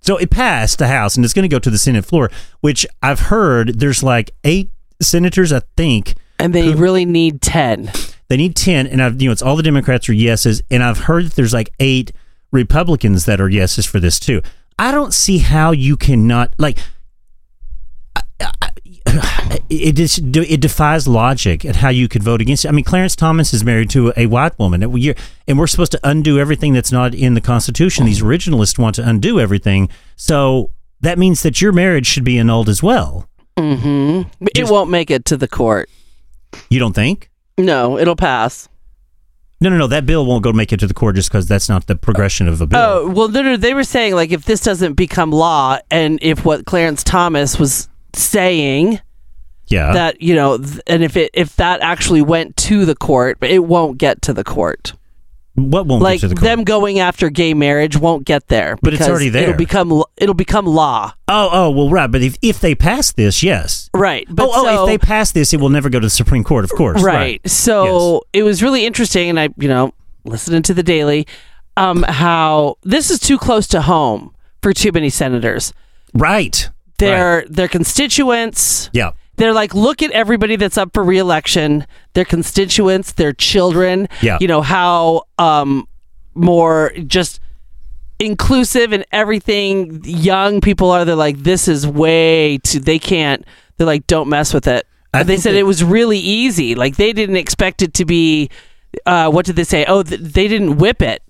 So 0.01 0.17
it 0.17 0.31
passed 0.31 0.79
the 0.79 0.89
House 0.89 1.15
and 1.15 1.25
it's 1.25 1.35
going 1.35 1.45
to 1.45 1.55
go 1.55 1.59
to 1.59 1.71
the 1.71 1.79
Senate 1.79 2.05
floor, 2.05 2.31
which 2.61 2.87
I've 3.03 3.21
heard 3.21 3.79
there's 3.79 4.03
like 4.03 4.33
eight 4.43 4.71
senators, 5.01 5.53
I 5.53 5.61
think. 5.77 6.15
And 6.39 6.55
they 6.55 6.73
really 6.75 7.05
need 7.05 7.41
ten. 7.43 7.91
They 8.29 8.37
need 8.37 8.55
10, 8.55 8.87
and 8.87 9.03
I've, 9.03 9.21
you 9.21 9.29
know, 9.29 9.33
it's 9.33 9.43
all 9.43 9.57
the 9.57 9.63
Democrats 9.63 10.09
are 10.09 10.13
yeses. 10.13 10.63
And 10.71 10.85
I've 10.85 10.99
heard 10.99 11.27
that 11.27 11.35
there's 11.35 11.53
like 11.53 11.71
eight 11.81 12.13
Republicans 12.53 13.25
that 13.25 13.41
are 13.41 13.49
yeses 13.49 13.87
for 13.87 13.99
this 13.99 14.21
too. 14.21 14.41
I 14.79 14.93
don't 14.93 15.13
see 15.13 15.39
how 15.39 15.73
you 15.73 15.97
cannot, 15.97 16.55
like, 16.57 16.79
I- 18.17 18.23
I- 18.63 18.71
it 19.69 19.99
it 19.99 20.61
defies 20.61 21.09
logic 21.09 21.65
at 21.65 21.77
how 21.77 21.89
you 21.89 22.07
could 22.09 22.23
vote 22.23 22.41
against 22.41 22.65
it. 22.65 22.69
I 22.69 22.71
mean, 22.73 22.85
Clarence 22.85 23.17
Thomas 23.17 23.53
is 23.53 23.65
married 23.65 23.91
to 23.91 24.13
a 24.17 24.27
white 24.27 24.57
woman, 24.59 24.83
and 24.83 24.93
we're, 24.93 25.15
and 25.49 25.59
we're 25.59 25.67
supposed 25.67 25.93
to 25.93 26.01
undo 26.05 26.39
everything 26.39 26.73
that's 26.73 26.93
not 26.93 27.15
in 27.15 27.35
the 27.35 27.41
Constitution. 27.41 28.07
These 28.07 28.23
originalists 28.23 28.79
want 28.79 28.95
to 28.97 29.09
undo 29.09 29.41
everything, 29.41 29.89
so 30.17 30.71
that 31.01 31.19
means 31.19 31.43
that 31.43 31.61
your 31.61 31.73
marriage 31.73 32.07
should 32.07 32.25
be 32.25 32.39
annulled 32.39 32.69
as 32.69 32.83
well. 32.83 33.29
Mm-hmm. 33.57 34.29
But 34.41 34.57
it 34.57 34.69
won't 34.69 34.91
make 34.91 35.11
it 35.11 35.25
to 35.27 35.37
the 35.37 35.49
court. 35.49 35.89
You 36.69 36.79
don't 36.79 36.95
think? 36.95 37.31
No, 37.59 37.99
it'll 37.99 38.17
pass. 38.17 38.69
No, 39.61 39.69
no, 39.69 39.77
no. 39.77 39.87
That 39.87 40.07
bill 40.07 40.25
won't 40.25 40.43
go 40.43 40.53
make 40.53 40.73
it 40.73 40.81
to 40.81 40.87
the 40.87 40.95
court 40.95 41.17
just 41.17 41.29
because 41.29 41.47
that's 41.47 41.69
not 41.69 41.87
the 41.87 41.95
progression 41.95 42.49
of 42.49 42.61
a 42.61 42.67
bill. 42.67 42.81
Oh 42.81 43.09
well, 43.11 43.29
no, 43.29 43.43
no, 43.43 43.57
they 43.57 43.75
were 43.75 43.85
saying 43.85 44.15
like 44.15 44.33
if 44.33 44.47
this 44.47 44.61
doesn't 44.61 44.95
become 44.95 45.31
law, 45.31 45.79
and 45.91 46.19
if 46.23 46.45
what 46.45 46.65
Clarence 46.65 47.05
Thomas 47.05 47.59
was 47.59 47.89
saying 48.15 49.01
yeah. 49.69 49.93
that 49.93 50.23
you 50.23 50.35
know, 50.35 50.57
th- 50.57 50.81
and 50.87 51.05
if 51.05 51.17
it 51.17 51.31
if 51.35 51.57
that 51.57 51.81
actually 51.83 52.23
went 52.23 52.57
to 52.59 52.87
the 52.87 52.95
court, 52.95 53.39
but 53.39 53.51
it 53.51 53.61
won't 53.61 53.99
get 53.99 54.23
to 54.23 54.33
the 54.33 54.45
court. 54.45 54.95
What 55.61 55.87
won't 55.87 56.03
like 56.03 56.21
get 56.21 56.29
to 56.29 56.29
the 56.29 56.35
court? 56.35 56.45
them 56.45 56.65
going 56.65 56.99
after 56.99 57.31
gay 57.31 57.55
marriage 57.55 57.97
won't 57.97 58.25
get 58.25 58.49
there, 58.49 58.77
But 58.83 58.95
it's 58.95 59.09
already 59.09 59.29
there. 59.29 59.45
It'll 59.45 59.57
become 59.57 60.03
it'll 60.17 60.35
become 60.35 60.67
law, 60.67 61.13
oh, 61.29 61.49
oh, 61.53 61.71
well, 61.71 61.91
right. 61.91 62.11
But 62.11 62.23
if, 62.23 62.37
if 62.43 62.61
they 62.61 62.75
pass 62.75 63.13
this, 63.13 63.43
yes. 63.43 63.91
right? 63.95 64.27
But 64.31 64.49
oh, 64.49 64.53
oh, 64.55 64.83
if 64.85 64.89
they 64.89 64.99
pass 64.99 65.33
this, 65.33 65.53
it 65.53 65.61
will 65.61 65.69
never 65.69 65.89
go 65.89 66.01
to 66.01 66.07
the 66.07 66.11
Supreme 66.11 66.45
Court, 66.45 66.65
of 66.65 66.71
course. 66.71 67.03
right. 67.03 67.41
So 67.49 68.23
it 68.33 68.43
was 68.43 68.63
really 68.63 68.85
interesting, 68.85 69.29
and 69.31 69.41
I, 69.41 69.49
you 69.57 69.69
know, 69.69 69.93
listening 70.25 70.63
to 70.63 70.75
the 70.75 70.83
Daily, 70.83 71.27
um, 71.77 72.03
how 72.03 72.77
this 72.83 73.11
is 73.11 73.19
too 73.19 73.39
close 73.39 73.67
to 73.69 73.83
home 73.83 74.35
for 74.63 74.73
too 74.73 74.93
many 74.93 75.11
senators. 75.11 75.73
Right. 76.15 76.69
Their 76.99 77.45
their 77.49 77.69
constituents. 77.69 78.91
Yeah. 78.93 79.13
They're 79.41 79.53
like, 79.53 79.75
look 79.75 80.03
at 80.03 80.11
everybody 80.13 80.57
that's 80.57 80.77
up 80.79 80.91
for 80.95 81.03
reelection, 81.03 81.87
their 82.15 82.25
constituents, 82.25 83.13
their 83.13 83.33
children. 83.33 84.09
Yeah. 84.23 84.39
You 84.41 84.49
know 84.49 84.63
how 84.63 85.23
um 85.39 85.87
more 86.35 86.93
just 87.07 87.41
inclusive 88.19 88.93
and 88.93 89.05
everything 89.13 90.01
young 90.05 90.61
people 90.61 90.91
are. 90.91 91.05
They're 91.05 91.15
like, 91.15 91.39
this 91.39 91.69
is 91.69 91.87
way 91.87 92.59
too. 92.59 92.81
They 92.81 92.99
can't. 92.99 93.45
They're 93.77 93.87
like, 93.87 94.07
don't 94.07 94.29
mess 94.29 94.53
with 94.53 94.67
it. 94.67 94.87
They 95.25 95.39
said 95.39 95.55
it 95.57 95.65
was 95.65 95.83
really 95.83 96.19
easy. 96.19 96.75
Like 96.77 96.97
they 96.97 97.13
didn't 97.13 97.37
expect 97.37 97.83
it 97.83 97.95
to 97.95 98.05
be. 98.05 98.49
Uh, 99.07 99.31
what 99.31 99.47
did 99.47 99.57
they 99.57 99.65
say? 99.65 99.85
Oh, 99.87 100.03
th- 100.03 100.21
they 100.21 100.47
didn't 100.49 100.77
whip 100.79 101.01
it. 101.03 101.23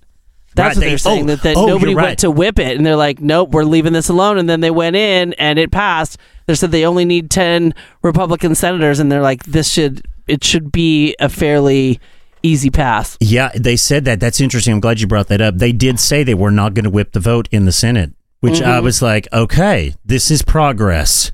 That's 0.53 0.75
Right, 0.75 0.75
what 0.75 0.81
they- 0.81 0.89
they're 0.89 0.97
saying. 0.97 1.23
oh, 1.23 1.27
that 1.35 1.43
that 1.43 1.55
oh, 1.57 1.65
nobody 1.65 1.93
you're 1.93 2.01
went 2.01 2.19
to 2.19 2.29
whip 2.31 2.59
it, 2.59 2.75
and 2.77 2.85
they're 2.85 2.95
like, 2.95 3.21
nope, 3.21 3.49
we're 3.51 3.63
leaving 3.63 3.93
this 3.93 4.09
alone. 4.09 4.37
And 4.37 4.49
then 4.49 4.59
they 4.59 4.69
went 4.71 4.95
in, 4.95 5.33
and 5.33 5.57
it 5.57 5.71
passed. 5.71 6.17
They 6.51 6.55
said 6.55 6.71
they 6.71 6.85
only 6.85 7.05
need 7.05 7.29
ten 7.31 7.73
Republican 8.03 8.55
senators, 8.55 8.99
and 8.99 9.09
they're 9.11 9.21
like, 9.21 9.43
this 9.43 9.69
should 9.71 10.05
it 10.27 10.43
should 10.43 10.71
be 10.71 11.15
a 11.19 11.29
fairly 11.29 11.99
easy 12.43 12.69
pass. 12.69 13.17
Yeah, 13.21 13.51
they 13.55 13.75
said 13.77 14.03
that. 14.05 14.19
That's 14.19 14.41
interesting. 14.41 14.73
I'm 14.73 14.79
glad 14.79 14.99
you 14.99 15.07
brought 15.07 15.27
that 15.27 15.41
up. 15.41 15.57
They 15.57 15.71
did 15.71 15.99
say 15.99 16.23
they 16.23 16.33
were 16.33 16.51
not 16.51 16.73
going 16.73 16.83
to 16.85 16.89
whip 16.89 17.11
the 17.13 17.19
vote 17.19 17.47
in 17.51 17.65
the 17.65 17.71
Senate, 17.71 18.11
which 18.41 18.61
I 18.61 18.75
Mm-hmm. 18.77 18.83
was 18.85 19.01
like, 19.01 19.27
okay, 19.31 19.93
this 20.05 20.29
is 20.31 20.41
progress. 20.41 21.31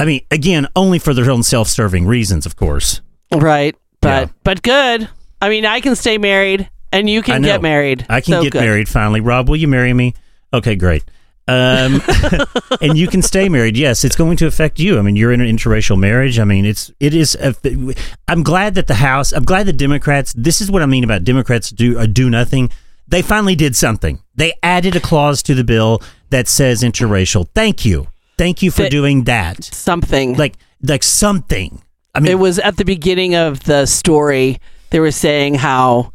I 0.00 0.04
mean, 0.04 0.22
again, 0.30 0.66
only 0.76 0.98
for 0.98 1.14
their 1.14 1.30
own 1.30 1.42
self-serving 1.42 2.06
reasons, 2.06 2.44
of 2.44 2.56
course. 2.56 3.00
Right, 3.34 3.74
but 4.00 4.28
Yeah. 4.28 4.32
but 4.44 4.62
good. 4.62 5.08
I 5.40 5.48
mean, 5.48 5.64
I 5.64 5.80
can 5.80 5.96
stay 5.96 6.18
married, 6.18 6.68
and 6.92 7.08
you 7.08 7.22
can 7.22 7.42
get 7.42 7.62
married. 7.62 8.04
I 8.08 8.20
can 8.20 8.32
So 8.34 8.42
get 8.42 8.52
good. 8.52 8.60
married 8.60 8.88
finally. 8.88 9.20
Rob, 9.20 9.48
will 9.48 9.56
you 9.56 9.68
marry 9.68 9.92
me? 9.94 10.14
Okay, 10.52 10.76
great. 10.76 11.04
Um, 11.48 12.00
and 12.80 12.96
you 12.96 13.08
can 13.08 13.20
stay 13.22 13.48
married. 13.48 13.76
Yes, 13.76 14.04
it's 14.04 14.16
going 14.16 14.36
to 14.38 14.46
affect 14.46 14.78
you. 14.78 14.98
I 14.98 15.02
mean, 15.02 15.16
you're 15.16 15.32
in 15.32 15.40
an 15.40 15.48
interracial 15.54 15.98
marriage. 15.98 16.38
I 16.38 16.44
mean, 16.44 16.64
it's 16.64 16.90
it 17.00 17.14
is. 17.14 17.34
A, 17.36 17.54
I'm 18.28 18.42
glad 18.42 18.74
that 18.76 18.86
the 18.86 18.94
House. 18.94 19.32
I'm 19.32 19.42
glad 19.44 19.66
the 19.66 19.72
Democrats. 19.72 20.32
This 20.36 20.60
is 20.60 20.70
what 20.70 20.82
I 20.82 20.86
mean 20.86 21.04
about 21.04 21.24
Democrats 21.24 21.70
do 21.70 21.98
uh, 21.98 22.06
do 22.06 22.30
nothing. 22.30 22.70
They 23.08 23.22
finally 23.22 23.56
did 23.56 23.74
something. 23.76 24.20
They 24.34 24.54
added 24.62 24.96
a 24.96 25.00
clause 25.00 25.42
to 25.44 25.54
the 25.54 25.64
bill 25.64 26.00
that 26.30 26.48
says 26.48 26.82
interracial. 26.82 27.48
Thank 27.54 27.84
you. 27.84 28.06
Thank 28.38 28.62
you 28.62 28.70
for 28.70 28.82
That- 28.82 28.90
doing 28.90 29.24
that. 29.24 29.64
Something 29.64 30.36
Like 30.36 30.54
like 30.82 31.02
something. 31.02 31.82
I 32.14 32.20
mean, 32.20 32.30
it 32.32 32.38
was 32.38 32.58
at 32.58 32.76
the 32.76 32.84
beginning 32.84 33.34
of 33.34 33.64
the 33.64 33.86
story 33.86 34.58
they 34.90 35.00
were 35.00 35.10
saying 35.10 35.54
how 35.56 36.12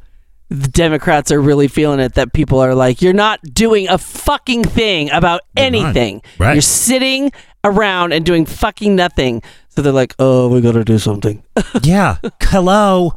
the 0.50 0.68
democrats 0.70 1.32
are 1.32 1.42
really 1.42 1.68
feeling 1.68 2.00
it 2.00 2.14
that 2.14 2.32
people 2.34 2.60
are 2.60 2.74
like 2.74 3.02
you're 3.02 3.12
not 3.14 3.40
doing 3.54 3.88
a 3.90 3.98
fucking 3.98 4.64
thing 4.64 5.10
about 5.12 5.42
They're 5.56 5.66
anything 5.66 6.22
Right. 6.38 6.54
you're 6.54 6.62
sitting 6.62 7.32
around 7.64 8.14
and 8.14 8.26
doing 8.26 8.46
fucking 8.46 8.96
nothing 8.96 9.42
so 9.70 9.82
they're 9.82 9.92
like 9.92 10.16
oh 10.20 10.48
we 10.48 10.62
gotta 10.62 10.86
do 10.86 10.98
something 11.00 11.44
Yeah. 11.84 12.18
Hello. 12.42 13.14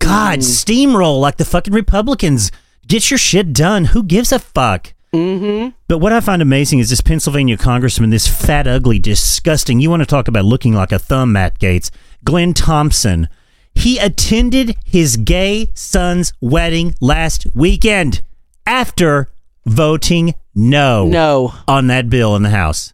God, 0.00 0.40
Mm. 0.40 0.42
steamroll 0.42 1.20
like 1.20 1.36
the 1.36 1.44
fucking 1.44 1.72
Republicans. 1.72 2.50
Get 2.88 3.10
your 3.12 3.18
shit 3.18 3.52
done. 3.52 3.84
Who 3.86 4.02
gives 4.02 4.32
a 4.32 4.40
fuck? 4.40 4.92
Mm-hmm. 5.14 5.68
But 5.86 5.98
what 5.98 6.12
I 6.12 6.18
find 6.20 6.42
amazing 6.42 6.80
is 6.80 6.90
this 6.90 7.00
Pennsylvania 7.00 7.56
congressman, 7.56 8.10
this 8.10 8.26
fat, 8.26 8.66
ugly, 8.66 8.98
disgusting. 8.98 9.78
You 9.78 9.90
want 9.90 10.00
to 10.02 10.06
talk 10.06 10.26
about 10.26 10.44
looking 10.44 10.72
like 10.74 10.90
a 10.90 10.98
thumb, 10.98 11.32
Matt 11.32 11.60
Gaetz? 11.60 11.90
Glenn 12.24 12.52
Thompson. 12.54 13.28
He 13.74 13.98
attended 13.98 14.76
his 14.84 15.16
gay 15.16 15.70
son's 15.74 16.32
wedding 16.40 16.94
last 17.00 17.46
weekend 17.54 18.22
after 18.66 19.28
voting 19.66 20.34
no, 20.54 21.06
No. 21.06 21.54
on 21.66 21.86
that 21.86 22.10
bill 22.10 22.36
in 22.36 22.42
the 22.42 22.50
House. 22.50 22.92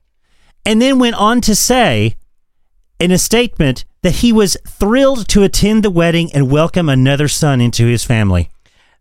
And 0.64 0.80
then 0.80 0.98
went 0.98 1.16
on 1.16 1.40
to 1.42 1.54
say 1.54 2.14
in 3.00 3.10
a 3.10 3.18
statement 3.18 3.84
that 4.02 4.16
he 4.16 4.32
was 4.32 4.56
thrilled 4.66 5.28
to 5.28 5.42
attend 5.42 5.82
the 5.82 5.90
wedding 5.90 6.30
and 6.32 6.50
welcome 6.50 6.88
another 6.88 7.26
son 7.28 7.60
into 7.60 7.86
his 7.86 8.04
family. 8.04 8.50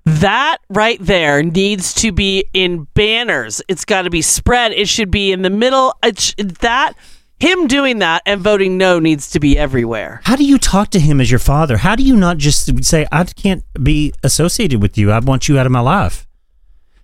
That 0.06 0.58
right 0.70 0.98
there 1.02 1.44
needs 1.44 1.94
to 1.96 2.12
be 2.12 2.46
in 2.54 2.88
banners. 2.94 3.62
It's 3.68 3.84
got 3.86 4.04
to 4.04 4.10
be 4.10 4.22
spread. 4.22 4.72
It 4.72 4.88
should 4.88 5.12
be 5.12 5.32
in 5.34 5.42
the 5.42 5.50
middle. 5.50 5.94
It 6.02 6.20
sh- 6.20 6.34
that 6.62 6.94
him 7.40 7.68
doing 7.68 8.00
that 8.00 8.22
and 8.26 8.42
voting 8.42 8.78
no 8.78 9.00
needs 9.00 9.30
to 9.32 9.40
be 9.40 9.58
everywhere. 9.58 10.22
How 10.24 10.36
do 10.36 10.44
you 10.44 10.58
talk 10.58 10.90
to 10.92 11.00
him 11.00 11.22
as 11.22 11.30
your 11.30 11.40
father? 11.40 11.78
How 11.78 11.96
do 11.96 12.04
you 12.04 12.16
not 12.16 12.38
just 12.38 12.84
say, 12.84 13.06
I 13.12 13.24
can't 13.26 13.64
be 13.82 14.14
associated 14.24 14.82
with 14.82 14.98
you? 14.98 15.12
I 15.12 15.20
want 15.20 15.48
you 15.48 15.60
out 15.60 15.66
of 15.66 15.72
my 15.72 15.80
life. 15.80 16.28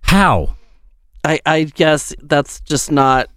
How? 0.02 0.56
I 1.24 1.40
I 1.46 1.64
guess 1.64 2.14
that's 2.22 2.60
just 2.60 2.90
not. 2.92 3.28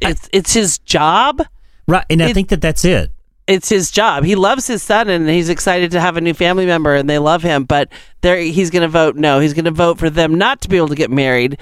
It's 0.00 0.28
it's 0.32 0.52
his 0.52 0.78
job. 0.78 1.42
Right. 1.86 2.04
And 2.10 2.22
I 2.22 2.30
It- 2.30 2.34
think 2.34 2.48
that 2.48 2.60
that's 2.60 2.84
it. 2.84 3.12
It's 3.48 3.68
his 3.68 3.90
job. 3.90 4.22
He 4.24 4.36
loves 4.36 4.68
his 4.68 4.84
son 4.84 5.08
and 5.08 5.28
he's 5.28 5.48
excited 5.48 5.90
to 5.90 6.00
have 6.00 6.16
a 6.16 6.20
new 6.20 6.32
family 6.32 6.64
member 6.64 6.94
and 6.94 7.10
they 7.10 7.18
love 7.18 7.42
him. 7.42 7.64
But 7.64 7.88
there, 8.20 8.38
he's 8.38 8.70
going 8.70 8.82
to 8.82 8.88
vote 8.88 9.16
no. 9.16 9.40
He's 9.40 9.52
going 9.52 9.64
to 9.64 9.72
vote 9.72 9.98
for 9.98 10.08
them 10.08 10.36
not 10.36 10.60
to 10.60 10.68
be 10.68 10.76
able 10.76 10.88
to 10.88 10.94
get 10.94 11.10
married 11.10 11.58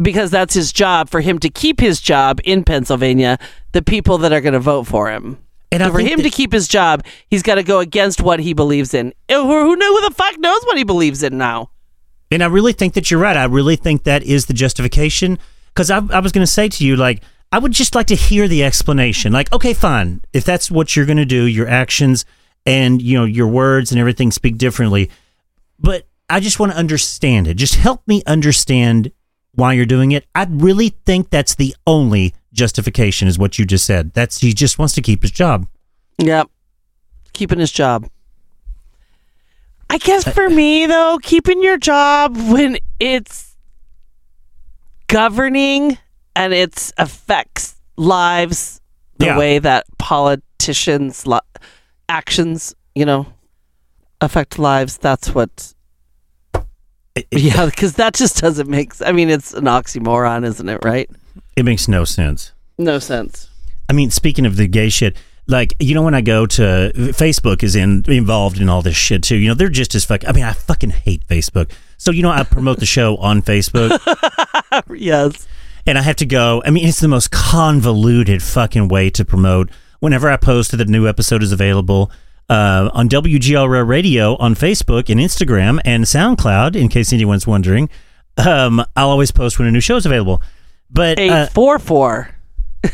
because 0.00 0.30
that's 0.30 0.54
his 0.54 0.72
job 0.72 1.08
for 1.08 1.20
him 1.20 1.38
to 1.40 1.48
keep 1.48 1.80
his 1.80 2.00
job 2.00 2.40
in 2.44 2.64
Pennsylvania. 2.64 3.38
The 3.72 3.82
people 3.82 4.18
that 4.18 4.32
are 4.32 4.40
going 4.40 4.52
to 4.54 4.60
vote 4.60 4.84
for 4.86 5.10
him. 5.10 5.38
And 5.72 5.82
So 5.82 5.90
for 5.92 5.98
him 6.00 6.18
that- 6.18 6.22
to 6.24 6.30
keep 6.30 6.52
his 6.52 6.68
job, 6.68 7.04
he's 7.28 7.42
got 7.42 7.56
to 7.56 7.62
go 7.62 7.80
against 7.80 8.20
what 8.22 8.40
he 8.40 8.52
believes 8.52 8.94
in. 8.94 9.12
Eh, 9.28 9.34
who 9.34 9.42
who 9.46 9.76
know 9.76 9.94
who 10.00 10.08
the 10.08 10.14
fuck 10.14 10.38
knows 10.38 10.62
what 10.64 10.78
he 10.78 10.84
believes 10.84 11.22
in 11.22 11.36
now? 11.38 11.70
And 12.30 12.42
I 12.42 12.46
really 12.46 12.72
think 12.72 12.94
that 12.94 13.10
you're 13.10 13.20
right. 13.20 13.36
I 13.36 13.44
really 13.44 13.76
think 13.76 14.04
that 14.04 14.22
is 14.22 14.46
the 14.46 14.54
justification. 14.54 15.38
Because 15.74 15.90
I, 15.90 15.98
I 16.10 16.20
was 16.20 16.32
going 16.32 16.44
to 16.46 16.50
say 16.50 16.68
to 16.68 16.84
you, 16.86 16.96
like, 16.96 17.22
I 17.52 17.58
would 17.58 17.72
just 17.72 17.94
like 17.94 18.06
to 18.08 18.14
hear 18.16 18.48
the 18.48 18.64
explanation. 18.64 19.32
Like, 19.32 19.52
okay, 19.52 19.74
fine. 19.74 20.22
If 20.32 20.44
that's 20.44 20.70
what 20.70 20.96
you're 20.96 21.06
going 21.06 21.18
to 21.18 21.24
do, 21.24 21.44
your 21.44 21.68
actions 21.68 22.24
and, 22.64 23.00
you 23.00 23.16
know, 23.18 23.24
your 23.24 23.46
words 23.46 23.92
and 23.92 24.00
everything 24.00 24.32
speak 24.32 24.58
differently. 24.58 25.10
But 25.78 26.06
I 26.28 26.40
just 26.40 26.58
want 26.58 26.72
to 26.72 26.78
understand 26.78 27.46
it. 27.46 27.54
Just 27.54 27.74
help 27.76 28.02
me 28.08 28.22
understand 28.26 29.12
why 29.56 29.72
you're 29.72 29.84
doing 29.86 30.12
it. 30.12 30.24
I 30.34 30.46
really 30.48 30.90
think 31.04 31.30
that's 31.30 31.54
the 31.56 31.74
only 31.86 32.34
justification, 32.52 33.26
is 33.28 33.38
what 33.38 33.58
you 33.58 33.64
just 33.66 33.84
said. 33.84 34.12
That's 34.14 34.40
he 34.40 34.52
just 34.52 34.78
wants 34.78 34.94
to 34.94 35.02
keep 35.02 35.22
his 35.22 35.30
job. 35.32 35.66
Yep. 36.18 36.48
Keeping 37.32 37.58
his 37.58 37.72
job. 37.72 38.08
I 39.90 39.98
guess 39.98 40.24
for 40.32 40.48
me 40.48 40.86
though, 40.86 41.18
keeping 41.22 41.62
your 41.62 41.76
job 41.78 42.36
when 42.36 42.78
it's 42.98 43.54
governing 45.06 45.98
and 46.34 46.52
it 46.52 46.92
affects 46.98 47.76
lives 47.96 48.80
the 49.18 49.26
Yeah. 49.26 49.38
way 49.38 49.58
that 49.58 49.84
politicians 49.98 51.26
li- 51.26 51.38
actions, 52.08 52.74
you 52.94 53.04
know, 53.04 53.26
affect 54.20 54.58
lives, 54.58 54.96
that's 54.98 55.34
what 55.34 55.72
Yeah, 57.30 57.70
cuz 57.70 57.94
that 57.94 58.14
just 58.14 58.40
doesn't 58.40 58.68
make 58.68 58.92
I 59.04 59.12
mean 59.12 59.30
it's 59.30 59.54
an 59.54 59.64
oxymoron, 59.64 60.44
isn't 60.44 60.68
it, 60.68 60.80
right? 60.84 61.08
it 61.56 61.64
makes 61.64 61.88
no 61.88 62.04
sense. 62.04 62.52
No 62.78 62.98
sense. 62.98 63.48
I 63.88 63.92
mean, 63.94 64.10
speaking 64.10 64.44
of 64.44 64.56
the 64.56 64.66
gay 64.66 64.88
shit, 64.90 65.16
like 65.46 65.74
you 65.78 65.94
know, 65.94 66.02
when 66.02 66.14
I 66.14 66.20
go 66.20 66.44
to 66.46 66.92
Facebook 66.94 67.62
is 67.62 67.74
in 67.76 68.04
involved 68.08 68.60
in 68.60 68.68
all 68.68 68.82
this 68.82 68.96
shit 68.96 69.22
too. 69.22 69.36
You 69.36 69.48
know, 69.48 69.54
they're 69.54 69.68
just 69.68 69.94
as 69.94 70.04
fuck. 70.04 70.26
I 70.28 70.32
mean, 70.32 70.44
I 70.44 70.52
fucking 70.52 70.90
hate 70.90 71.26
Facebook. 71.28 71.70
So 71.96 72.10
you 72.10 72.22
know, 72.22 72.30
I 72.30 72.42
promote 72.42 72.78
the 72.80 72.86
show 72.86 73.16
on 73.16 73.40
Facebook, 73.42 73.98
Yes. 74.94 75.46
and 75.86 75.96
I 75.96 76.02
have 76.02 76.16
to 76.16 76.26
go. 76.26 76.62
I 76.66 76.70
mean, 76.70 76.86
it's 76.86 77.00
the 77.00 77.08
most 77.08 77.30
convoluted 77.30 78.42
fucking 78.42 78.88
way 78.88 79.08
to 79.10 79.24
promote. 79.24 79.70
Whenever 80.00 80.28
I 80.30 80.36
post 80.36 80.72
that 80.72 80.76
the 80.78 80.84
new 80.84 81.08
episode 81.08 81.42
is 81.42 81.52
available 81.52 82.10
uh, 82.48 82.90
on 82.92 83.08
WGR 83.08 83.86
Radio 83.86 84.36
on 84.36 84.54
Facebook 84.54 85.10
and 85.10 85.20
Instagram 85.20 85.80
and 85.84 86.04
SoundCloud, 86.04 86.76
in 86.76 86.88
case 86.88 87.12
anyone's 87.12 87.46
wondering, 87.46 87.88
um, 88.36 88.80
I'll 88.94 89.08
always 89.10 89.30
post 89.30 89.58
when 89.58 89.66
a 89.68 89.70
new 89.70 89.80
show 89.80 89.96
is 89.96 90.06
available. 90.06 90.42
But 90.90 91.18
uh, 91.18 91.48
844 91.50 92.30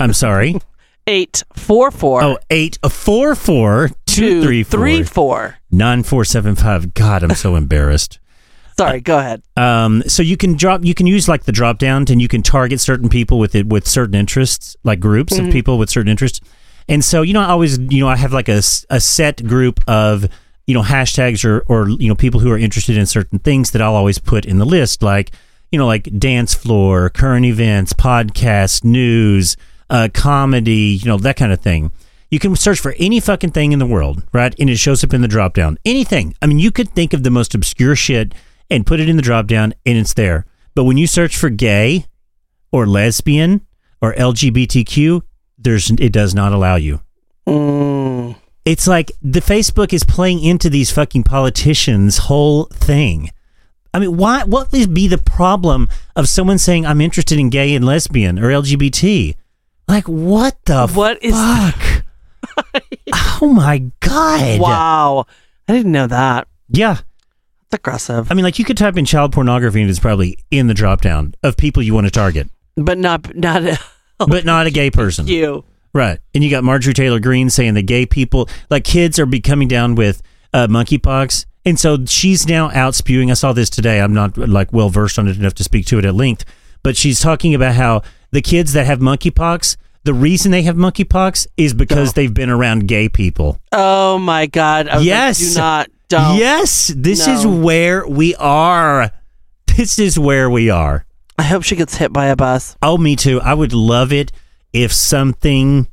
I'm 0.00 0.12
sorry. 0.12 0.54
844 1.06 2.22
Oh, 2.22 2.38
eight 2.50 2.78
four 2.88 3.34
four 3.34 3.90
two 4.06 4.42
three 4.42 4.62
four 4.62 4.78
234. 4.86 5.56
nine 5.72 6.02
four 6.04 6.24
seven 6.24 6.54
five. 6.54 6.94
God, 6.94 7.22
I'm 7.24 7.34
so 7.34 7.56
embarrassed. 7.56 8.20
Sorry, 8.78 9.00
go 9.00 9.18
ahead. 9.18 9.42
Um, 9.56 10.02
so 10.06 10.22
you 10.22 10.36
can 10.36 10.56
drop, 10.56 10.84
you 10.84 10.94
can 10.94 11.06
use 11.06 11.28
like 11.28 11.42
the 11.42 11.52
drop 11.52 11.78
down, 11.78 12.06
and 12.08 12.22
you 12.22 12.28
can 12.28 12.42
target 12.42 12.80
certain 12.80 13.08
people 13.08 13.38
with 13.38 13.54
it 13.54 13.66
with 13.66 13.86
certain 13.86 14.14
interests, 14.14 14.76
like 14.84 15.00
groups 15.00 15.36
of 15.38 15.50
people 15.50 15.76
with 15.76 15.90
certain 15.90 16.08
interests. 16.08 16.40
And 16.88 17.04
so 17.04 17.22
you 17.22 17.32
know, 17.32 17.40
I 17.40 17.48
always 17.48 17.78
you 17.78 18.00
know 18.00 18.08
I 18.08 18.16
have 18.16 18.32
like 18.32 18.48
a, 18.48 18.62
a 18.90 19.00
set 19.00 19.46
group 19.46 19.80
of 19.86 20.26
you 20.66 20.74
know 20.74 20.82
hashtags 20.82 21.44
or 21.44 21.64
or 21.68 21.88
you 21.88 22.08
know 22.08 22.14
people 22.14 22.40
who 22.40 22.50
are 22.50 22.58
interested 22.58 22.96
in 22.96 23.06
certain 23.06 23.38
things 23.38 23.70
that 23.72 23.82
I'll 23.82 23.94
always 23.94 24.18
put 24.18 24.44
in 24.44 24.58
the 24.58 24.66
list, 24.66 25.02
like 25.02 25.32
you 25.70 25.78
know 25.78 25.86
like 25.86 26.18
dance 26.18 26.54
floor, 26.54 27.10
current 27.10 27.46
events, 27.46 27.92
podcast, 27.92 28.84
news, 28.84 29.56
uh, 29.90 30.08
comedy, 30.12 30.98
you 31.02 31.06
know 31.06 31.18
that 31.18 31.36
kind 31.36 31.52
of 31.52 31.60
thing. 31.60 31.92
You 32.30 32.38
can 32.38 32.56
search 32.56 32.80
for 32.80 32.94
any 32.98 33.20
fucking 33.20 33.50
thing 33.50 33.72
in 33.72 33.78
the 33.78 33.86
world, 33.86 34.22
right? 34.32 34.54
And 34.58 34.70
it 34.70 34.78
shows 34.78 35.04
up 35.04 35.12
in 35.12 35.20
the 35.20 35.28
drop 35.28 35.52
down. 35.52 35.76
Anything. 35.84 36.34
I 36.40 36.46
mean, 36.46 36.58
you 36.58 36.70
could 36.70 36.88
think 36.88 37.12
of 37.12 37.24
the 37.24 37.30
most 37.30 37.54
obscure 37.54 37.94
shit 37.94 38.32
and 38.70 38.86
put 38.86 39.00
it 39.00 39.08
in 39.10 39.16
the 39.16 39.22
drop 39.22 39.46
down 39.46 39.74
and 39.84 39.98
it's 39.98 40.14
there. 40.14 40.46
But 40.74 40.84
when 40.84 40.96
you 40.96 41.06
search 41.06 41.36
for 41.36 41.50
gay 41.50 42.06
or 42.72 42.86
lesbian 42.86 43.66
or 44.00 44.14
LGBTQ, 44.14 45.20
there's 45.62 45.90
it 45.90 46.12
does 46.12 46.34
not 46.34 46.52
allow 46.52 46.76
you. 46.76 47.00
Mm, 47.46 48.36
It's 48.64 48.86
like 48.86 49.12
the 49.20 49.40
Facebook 49.40 49.92
is 49.92 50.04
playing 50.04 50.42
into 50.44 50.70
these 50.70 50.90
fucking 50.90 51.24
politicians' 51.24 52.18
whole 52.18 52.64
thing. 52.66 53.30
I 53.94 53.98
mean, 53.98 54.16
why? 54.16 54.44
What 54.44 54.72
would 54.72 54.94
be 54.94 55.06
the 55.08 55.18
problem 55.18 55.88
of 56.16 56.28
someone 56.28 56.58
saying 56.58 56.86
I'm 56.86 57.00
interested 57.00 57.38
in 57.38 57.50
gay 57.50 57.74
and 57.74 57.84
lesbian 57.84 58.38
or 58.38 58.48
LGBT? 58.48 59.34
Like, 59.88 60.08
what 60.08 60.56
the 60.64 60.86
What 60.88 61.22
is- 61.22 61.34
fuck? 61.34 62.04
oh 63.42 63.52
my 63.52 63.78
god! 64.00 64.60
wow. 64.60 65.26
I 65.68 65.72
didn't 65.74 65.92
know 65.92 66.06
that. 66.06 66.48
Yeah, 66.68 66.98
That's 67.70 67.80
aggressive. 67.80 68.30
I 68.30 68.34
mean, 68.34 68.44
like 68.44 68.58
you 68.58 68.64
could 68.64 68.76
type 68.78 68.96
in 68.96 69.04
child 69.04 69.32
pornography 69.32 69.80
and 69.82 69.90
it's 69.90 69.98
probably 69.98 70.38
in 70.50 70.66
the 70.68 70.74
drop 70.74 71.00
down 71.02 71.34
of 71.42 71.56
people 71.56 71.82
you 71.82 71.92
want 71.94 72.06
to 72.06 72.10
target, 72.10 72.48
but 72.76 72.96
not 72.98 73.34
not 73.36 73.62
but 74.28 74.44
not 74.44 74.66
a 74.66 74.70
gay 74.70 74.90
person. 74.90 75.26
you. 75.26 75.64
Right. 75.94 76.18
And 76.34 76.42
you 76.42 76.48
got 76.50 76.64
Marjorie 76.64 76.94
Taylor 76.94 77.20
Greene 77.20 77.50
saying 77.50 77.74
the 77.74 77.82
gay 77.82 78.06
people, 78.06 78.48
like 78.70 78.84
kids, 78.84 79.18
are 79.18 79.26
be 79.26 79.40
coming 79.40 79.68
down 79.68 79.94
with 79.94 80.22
uh, 80.54 80.66
monkeypox. 80.66 81.44
And 81.66 81.78
so 81.78 82.04
she's 82.06 82.48
now 82.48 82.70
out 82.70 82.94
spewing. 82.94 83.30
I 83.30 83.34
saw 83.34 83.52
this 83.52 83.68
today. 83.68 84.00
I'm 84.00 84.14
not 84.14 84.36
like 84.38 84.72
well 84.72 84.88
versed 84.88 85.18
on 85.18 85.28
it 85.28 85.36
enough 85.36 85.54
to 85.54 85.64
speak 85.64 85.84
to 85.86 85.98
it 85.98 86.04
at 86.04 86.14
length, 86.14 86.44
but 86.82 86.96
she's 86.96 87.20
talking 87.20 87.54
about 87.54 87.74
how 87.74 88.02
the 88.30 88.40
kids 88.40 88.72
that 88.72 88.86
have 88.86 89.00
monkeypox, 89.00 89.76
the 90.04 90.14
reason 90.14 90.50
they 90.50 90.62
have 90.62 90.76
monkeypox 90.76 91.46
is 91.56 91.74
because 91.74 92.14
they've 92.14 92.32
been 92.34 92.50
around 92.50 92.88
gay 92.88 93.08
people. 93.08 93.60
Oh 93.70 94.18
my 94.18 94.46
god. 94.46 94.88
I 94.88 94.96
was 94.96 95.02
like, 95.02 95.06
Yes. 95.06 95.38
do 95.52 95.58
not 95.60 95.90
don't. 96.08 96.38
Yes, 96.38 96.92
this 96.96 97.28
is 97.28 97.46
where 97.46 98.06
we 98.06 98.34
are. 98.36 99.10
This 99.76 99.98
is 99.98 100.18
where 100.18 100.50
we 100.50 100.68
are. 100.68 101.06
I 101.38 101.42
hope 101.44 101.62
she 101.64 101.76
gets 101.76 101.96
hit 101.96 102.12
by 102.12 102.26
a 102.26 102.36
bus. 102.36 102.76
Oh, 102.82 102.98
me 102.98 103.16
too. 103.16 103.40
I 103.40 103.54
would 103.54 103.72
love 103.72 104.12
it 104.12 104.30
if 104.72 104.92
something 104.92 105.88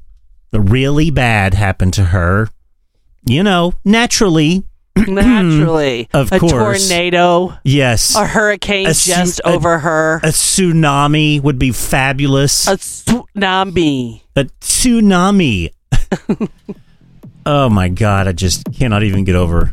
really 0.51 1.09
bad 1.11 1.53
happened 1.53 1.93
to 1.95 2.05
her. 2.05 2.49
You 3.25 3.43
know, 3.43 3.73
naturally. 3.85 4.63
Naturally. 5.07 6.09
Of 6.13 6.31
a 6.33 6.39
course. 6.39 6.89
tornado, 6.89 7.53
Yes. 7.63 8.15
a 8.17 8.25
hurricane 8.25 8.87
A 8.87 8.93
su- 8.93 9.11
just 9.11 9.39
a- 9.39 9.47
over 9.47 9.79
her. 9.79 10.17
a 10.23 10.27
tsunami 10.29 11.41
would 11.41 11.57
be 11.57 11.71
fabulous. 11.71 12.67
A 12.67 12.71
tsunami. 12.75 14.21
A 14.35 14.43
tsunami. 14.59 15.69
oh 17.45 17.69
my 17.69 17.87
God. 17.89 18.27
I 18.27 18.31
just 18.33 18.65
cannot 18.73 19.03
even 19.03 19.23
get 19.23 19.35
over 19.35 19.67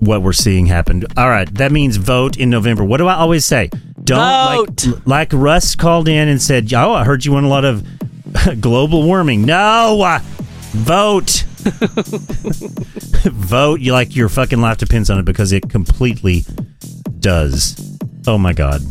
what 0.00 0.22
we're 0.22 0.32
seeing 0.32 0.66
happen. 0.66 1.04
All 1.16 1.28
right. 1.28 1.52
That 1.54 1.70
means 1.70 1.96
vote 1.96 2.36
in 2.36 2.50
November. 2.50 2.82
What 2.84 2.98
do 2.98 3.06
I 3.06 3.14
always 3.14 3.44
say? 3.44 3.70
Don't 4.04 4.68
Vote. 4.68 4.86
like 4.86 5.06
like 5.06 5.32
Russ 5.32 5.74
called 5.74 6.08
in 6.08 6.28
and 6.28 6.40
said, 6.40 6.72
"Oh, 6.74 6.92
I 6.92 7.04
heard 7.04 7.24
you 7.24 7.32
want 7.32 7.46
a 7.46 7.48
lot 7.48 7.64
of 7.64 7.84
global 8.60 9.02
warming." 9.02 9.46
No, 9.46 10.02
uh, 10.02 10.18
vote, 10.72 11.44
vote. 13.32 13.80
You 13.80 13.92
like 13.92 14.14
your 14.14 14.28
fucking 14.28 14.60
life 14.60 14.78
depends 14.78 15.08
on 15.10 15.18
it 15.18 15.24
because 15.24 15.52
it 15.52 15.70
completely 15.70 16.44
does. 17.20 17.98
Oh 18.26 18.38
my 18.38 18.52
god. 18.52 18.82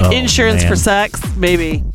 Oh, 0.00 0.10
Insurance 0.10 0.62
man. 0.62 0.70
for 0.70 0.76
sex, 0.76 1.20
maybe. 1.36 1.84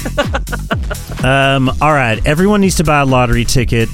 Um, 1.23 1.69
all 1.81 1.93
right. 1.93 2.23
Everyone 2.27 2.61
needs 2.61 2.75
to 2.75 2.83
buy 2.83 2.99
a 2.99 3.05
lottery 3.05 3.43
ticket. 3.43 3.89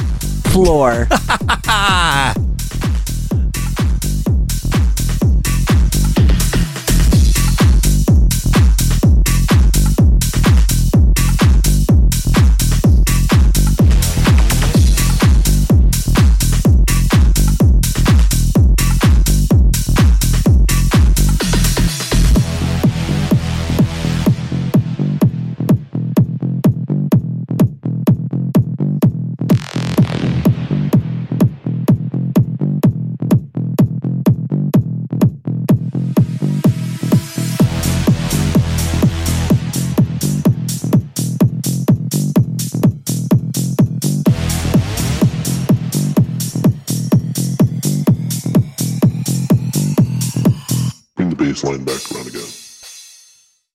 Floor. 0.52 1.06